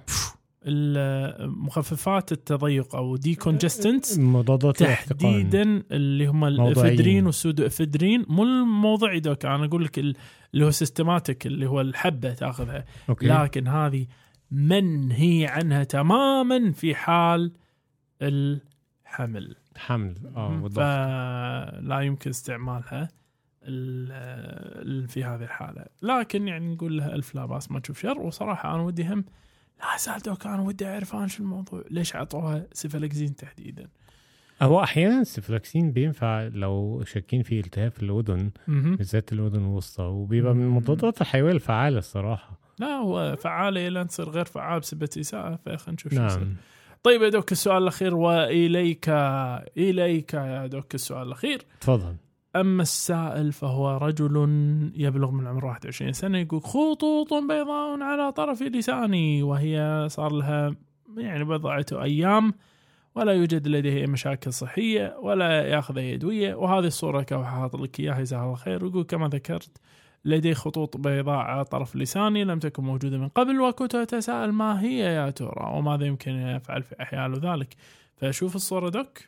مخففات 1.48 2.32
التضيق 2.32 2.96
أو 2.96 3.16
decongestant 3.16 4.20
مضادات 4.20 4.78
تحديدا 4.84 5.84
اللي 5.92 6.26
هم. 6.28 6.46
ال 6.46 6.52
ephedrine 6.52 7.12
وال 7.12 7.26
pseudoephedrine. 7.26 8.26
مو 8.30 8.44
الموضعي 8.44 9.20
دوك 9.20 9.46
أنا 9.46 9.66
أقول 9.66 9.84
لك 9.86 10.00
ال- 10.00 10.16
اللي 10.54 10.66
هو 10.66 10.72
systematic 10.72 11.48
اللي 11.48 11.66
هو 11.70 11.82
الحبة 11.82 12.34
تأخذها. 12.34 12.86
okay. 13.10 13.28
لكن 13.28 13.68
هذه 13.68 14.08
منهي 14.52 15.46
عنها 15.48 15.84
تماما 15.84 16.72
في 16.72 16.96
حال 16.96 17.52
الحمل. 18.22 19.56
حمل. 19.80 20.16
آه 20.36 20.50
بالضبط. 20.50 20.86
فلا 20.86 22.00
يمكن 22.02 22.30
استعمالها 22.30 23.10
ال- 23.64 24.12
ال- 24.88 25.08
في 25.08 25.24
هذه 25.24 25.44
الحالة. 25.44 25.86
لكن 26.02 26.48
يعني 26.48 26.74
نقول 26.74 26.98
لها 26.98 27.16
ألف 27.16 27.36
لا 27.36 27.46
باس 27.46 27.72
ما 27.72 27.80
تشوف 27.80 28.00
شر. 28.02 28.20
وصراحة 28.20 28.76
أنا 28.76 28.84
ودي 28.84 29.04
هم 29.08 29.26
لا 29.80 29.98
زال 30.00 30.22
دوك 30.22 30.46
أنا 30.46 30.62
ودي 30.62 30.88
أعرف 30.88 31.16
أنا 31.16 31.28
شو 31.28 31.44
الموضوع. 31.44 31.84
ليش 31.92 32.16
عطوها 32.16 32.68
Ceflexin 32.74 33.36
تحديدا؟ 33.36 33.88
هو 34.62 34.84
أحيانا 34.84 35.22
ال 35.22 35.30
Ceflexin 35.30 35.92
بينفع 35.92 36.44
لو 36.54 37.04
شاكين 37.06 37.44
في 37.44 37.60
التهاب 37.60 37.92
في 37.92 38.04
الأذن. 38.04 38.52
بالذات 38.68 39.34
الأذن 39.34 39.56
الوسطى. 39.56 40.04
وبيبقى 40.04 40.54
من. 40.54 40.62
المضادات 40.64 41.22
الحيوية 41.22 41.52
الفعالة 41.52 41.98
الصراحة. 41.98 42.60
لا 42.80 42.88
هو 42.88 43.36
فعالة 43.36 43.88
إلى 43.88 44.06
تصير 44.06 44.30
غير 44.30 44.46
فعال 44.46 44.80
بسبب 44.80 45.04
اساءه 45.04 45.56
فخلينا 45.66 45.92
نشوف 45.92 46.14
شو. 46.14 46.20
نعم. 46.20 46.56
طيب 47.04 47.22
يا 47.22 47.30
دوك 47.30 47.52
السؤال 47.52 47.84
الأخير 47.84 48.16
وإليك 48.16 49.10
إليك 49.78 50.34
يا 50.34 50.68
دوك 50.68 50.96
السؤال 50.96 51.28
الأخير. 51.28 51.62
تفضل. 51.82 52.16
أما 52.56 52.82
السائل 52.82 53.52
فهو 53.52 53.98
رجل 53.98 54.36
يبلغ 54.96 55.32
من 55.32 55.44
العمر 55.44 55.66
21 55.66 56.14
سنة 56.14 56.38
يقول 56.38 56.62
خطوط 56.62 57.34
بيضاء 57.34 58.02
على 58.02 58.32
طرف 58.32 58.62
لساني 58.62 59.44
وهي 59.44 60.08
صار 60.10 60.32
لها 60.32 60.76
يعني 61.18 61.44
بضعة 61.44 61.86
أيام 61.92 62.54
ولا 63.16 63.32
يوجد 63.32 63.68
لديه 63.68 64.08
مشاكل 64.08 64.54
صحية 64.54 65.18
ولا 65.22 65.62
يأخذ 65.68 65.98
أي 65.98 66.14
أدوية 66.14 66.56
وهذه 66.56 66.88
الصورة 66.88 67.22
كما 67.22 67.46
حاط 67.46 67.76
لك 67.76 68.00
إياها؟ 68.00 68.22
جزاه 68.22 68.44
الله 68.44 68.56
خير. 68.56 68.86
يقول 68.86 69.04
كما 69.04 69.28
ذكرت 69.28 69.78
لدي 70.26 70.54
خطوط 70.54 70.98
بيضاء 70.98 71.38
على 71.38 71.66
طرف 71.66 71.96
لساني 71.96 72.44
لم 72.44 72.60
تكن 72.60 72.84
موجودة 72.84 73.18
من 73.18 73.28
قبل 73.28 73.62
وكنت 73.62 73.96
أتساءل 73.96 74.52
ما 74.52 74.82
هي 74.82 75.00
يا 75.00 75.30
ترى 75.30 75.72
وماذا 75.74 76.06
يمكن 76.06 76.32
أن 76.32 76.56
يفعل 76.56 76.84
في 76.84 76.96
أحيان 77.02 77.34
ذلك. 77.34 77.76
فشوف 78.18 78.56
الصورة 78.56 78.90
doc 78.90 79.20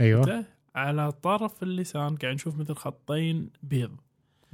أيوه. 0.00 0.24
ده 0.24 0.44
على 0.74 1.12
طرف 1.12 1.62
اللسان 1.62 2.16
قاعد 2.16 2.34
نشوف 2.34 2.58
مثل 2.58 2.74
خطين 2.74 3.50
بيض. 3.62 3.96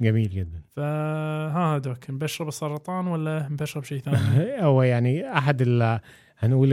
جميل 0.01 0.29
جدا. 0.29 0.61
فها 0.71 1.77
doc 1.77 2.09
نبشر 2.09 2.43
بالسرطان 2.43 3.07
ولا 3.07 3.47
نبشر 3.51 3.79
بشيء 3.79 3.99
ثاني؟ 3.99 4.17
هو 4.65 4.83
يعني 4.83 5.37
أحد 5.37 5.61
ال 5.61 5.99
هنقول 6.39 6.69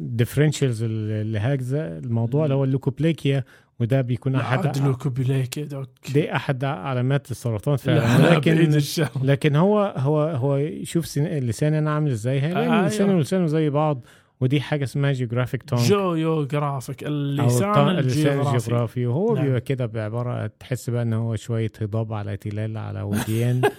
ال 0.00 0.06
differentials 0.06 0.82
اللي 0.82 1.38
هكذا 1.38 1.98
الموضوع 1.98 2.44
اللي 2.44 2.54
هو 2.54 2.64
ال 2.64 2.71
leukoplakia 2.71 3.44
وده 3.80 4.00
بيكون 4.00 4.34
أحد 4.34 4.66
عاد 4.66 4.78
leukoplakia 4.78 5.56
يا 5.56 5.64
doc 5.64 5.88
دي 6.12 6.36
أحد 6.36 6.64
علامات 6.64 7.30
السرطان 7.30 7.74
لا، 7.86 8.00
فعلا. 8.00 8.34
لكن 8.36 8.80
لكن 9.22 9.56
هو 9.56 9.94
هو 9.96 10.22
هو 10.22 10.68
شوف 10.82 11.18
لساني 11.18 11.78
أنا 11.78 11.90
عامل 11.94 12.10
إزاي؟ 12.10 12.40
هيلاقي 12.40 12.66
آه، 12.66 12.84
آه 12.84 12.86
لسانه 12.86 13.08
أيوه. 13.08 13.16
ولسانه 13.18 13.46
زي 13.46 13.70
بعض. 13.70 14.04
ودي 14.40 14.60
حاجة 14.60 14.84
اسمها 14.84 15.12
geographic 15.12 15.62
tongue 15.62 15.82
geographic 15.82 17.04
أو 17.04 17.10
اللسان 17.10 17.88
الجغرافي 17.88 18.56
الجغرافي 18.56 19.06
وهو 19.06 19.34
نعم. 19.34 19.44
بيبقى 19.44 19.60
كده 19.60 19.86
بعبارة 19.86 20.46
تحس 20.46 20.90
بقى 20.90 21.02
إن 21.02 21.12
هو 21.12 21.36
شوية 21.36 21.72
هضاب 21.80 22.12
على 22.12 22.36
تلال 22.36 22.76
على 22.78 23.02
وديان. 23.02 23.62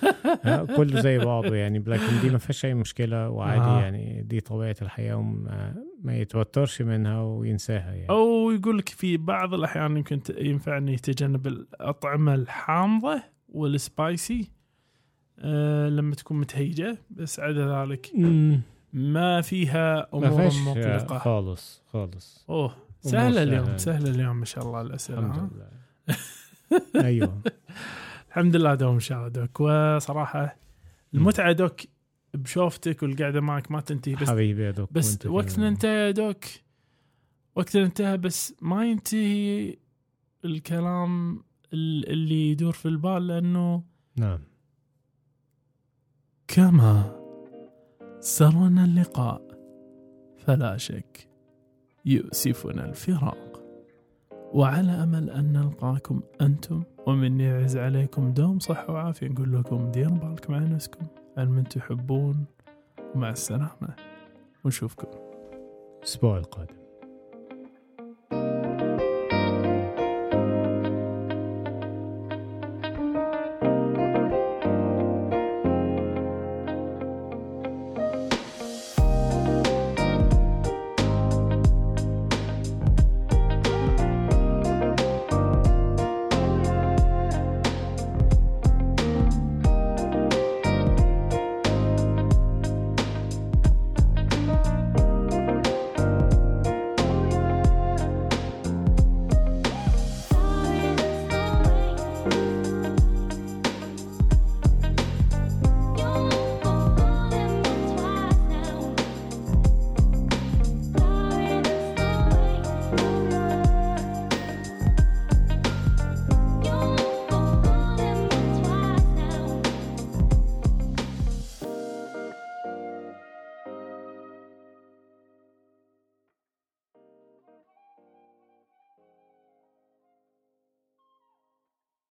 آه، 0.45 0.63
كله 0.63 1.01
زي 1.01 1.17
بعضه 1.17 1.55
يعني 1.55 1.79
لكن 1.79 2.21
دي 2.21 2.29
ما 2.29 2.37
فيهاش 2.37 2.65
أي 2.65 2.73
مشكلة 2.73 3.29
وعادي 3.29 3.63
آه. 3.63 3.81
يعني 3.81 4.21
دي 4.21 4.39
طبيعة 4.39 4.75
الحياة 4.81 5.15
وما 5.15 5.75
ما 6.03 6.17
يتوترش 6.17 6.81
منها 6.81 7.21
وينساها 7.21 7.93
يعني. 7.93 8.09
أو 8.09 8.51
يقول 8.51 8.77
لك 8.77 8.89
في 8.89 9.17
بعض 9.17 9.53
الأحيان 9.53 9.97
يمكن 9.97 10.19
ينفع 10.37 10.77
انه 10.77 10.91
يتجنب 10.91 11.47
الأطعمة 11.47 12.35
الحامضة 12.35 13.21
والسبايسي 13.49 14.51
أه 15.39 15.89
لما 15.89 16.15
تكون 16.15 16.39
متهيجة 16.39 16.97
بس 17.09 17.39
عدا 17.39 17.83
ذلك. 17.83 18.11
ما 18.95 19.41
فيها 19.41 19.95
ما 20.13 20.27
أمور 20.27 20.49
فيهاش 20.49 20.57
مقلقه 20.57 21.17
خالص 21.19 21.81
خالص. 21.93 22.45
أوه 22.49 22.75
سهلة. 23.01 23.43
اليوم 23.43 23.77
سهلة. 23.77 24.09
اليوم 24.09 24.35
ما 24.39 24.45
شاء 24.45 24.63
الله 24.65 24.81
الأسئلة 24.81 25.19
الحمد؟ 25.19 25.51
لله. 25.53 25.69
أيوه. 27.07 27.41
الحمد 28.27 28.55
لله 28.55 28.75
دوم 28.75 28.99
شاء 28.99 29.27
دوك. 29.27 29.59
وصراحة 29.59 30.57
المتعة 31.13 31.51
دوك 31.51 31.81
بشوفتك 32.33 33.03
والقعده 33.03 33.41
معك 33.41 33.71
ما 33.71 33.81
تنتهي 33.81 34.15
بس 34.15 34.29
حبيبي 34.29 34.63
يا 34.63 34.71
دوك 34.71 34.93
بس 34.93 35.25
وقتنا. 35.25 35.67
انتهى 35.67 36.05
يا 36.05 36.11
دوك. 36.11 36.43
وقتنا 37.55 37.83
انتهى 37.85 38.17
بس 38.17 38.53
ما 38.61 38.85
ينتهي 38.85 39.75
الكلام 40.45 41.43
ال- 41.73 42.09
اللي 42.09 42.51
يدور 42.51 42.73
في 42.73 42.87
البال 42.87 43.27
لأنه 43.27 43.83
نعم. 44.15 44.39
كما 46.47 47.24
سرنا 48.26 48.86
اللقاء. 48.86 49.41
فلا 50.38 50.78
شك 50.78 51.28
يؤسفنا 52.05 52.86
الفراق. 52.86 53.61
وعلى 54.53 54.91
أمل 54.91 55.30
أن 55.30 55.53
نلقاكم 55.53 56.21
أنتم 56.41 56.84
ومن 57.07 57.39
يعز 57.39 57.78
عليكم 57.78 58.34
دوم 58.34 58.59
صحة 58.59 58.93
وعافية 58.93 59.28
نقول 59.28 59.53
لكم 59.53 59.91
ديروا 59.91 60.17
بالكم 60.17 60.53
على 60.53 60.65
نفسكم. 60.65 61.05
على 61.38 61.49
من 61.49 61.63
تحبون 61.63 62.45
ومع 63.15 63.30
السلامة. 63.30 63.95
ونشوفكم. 64.63 65.07
الأسبوع 65.97 66.38
القادم. 66.38 66.84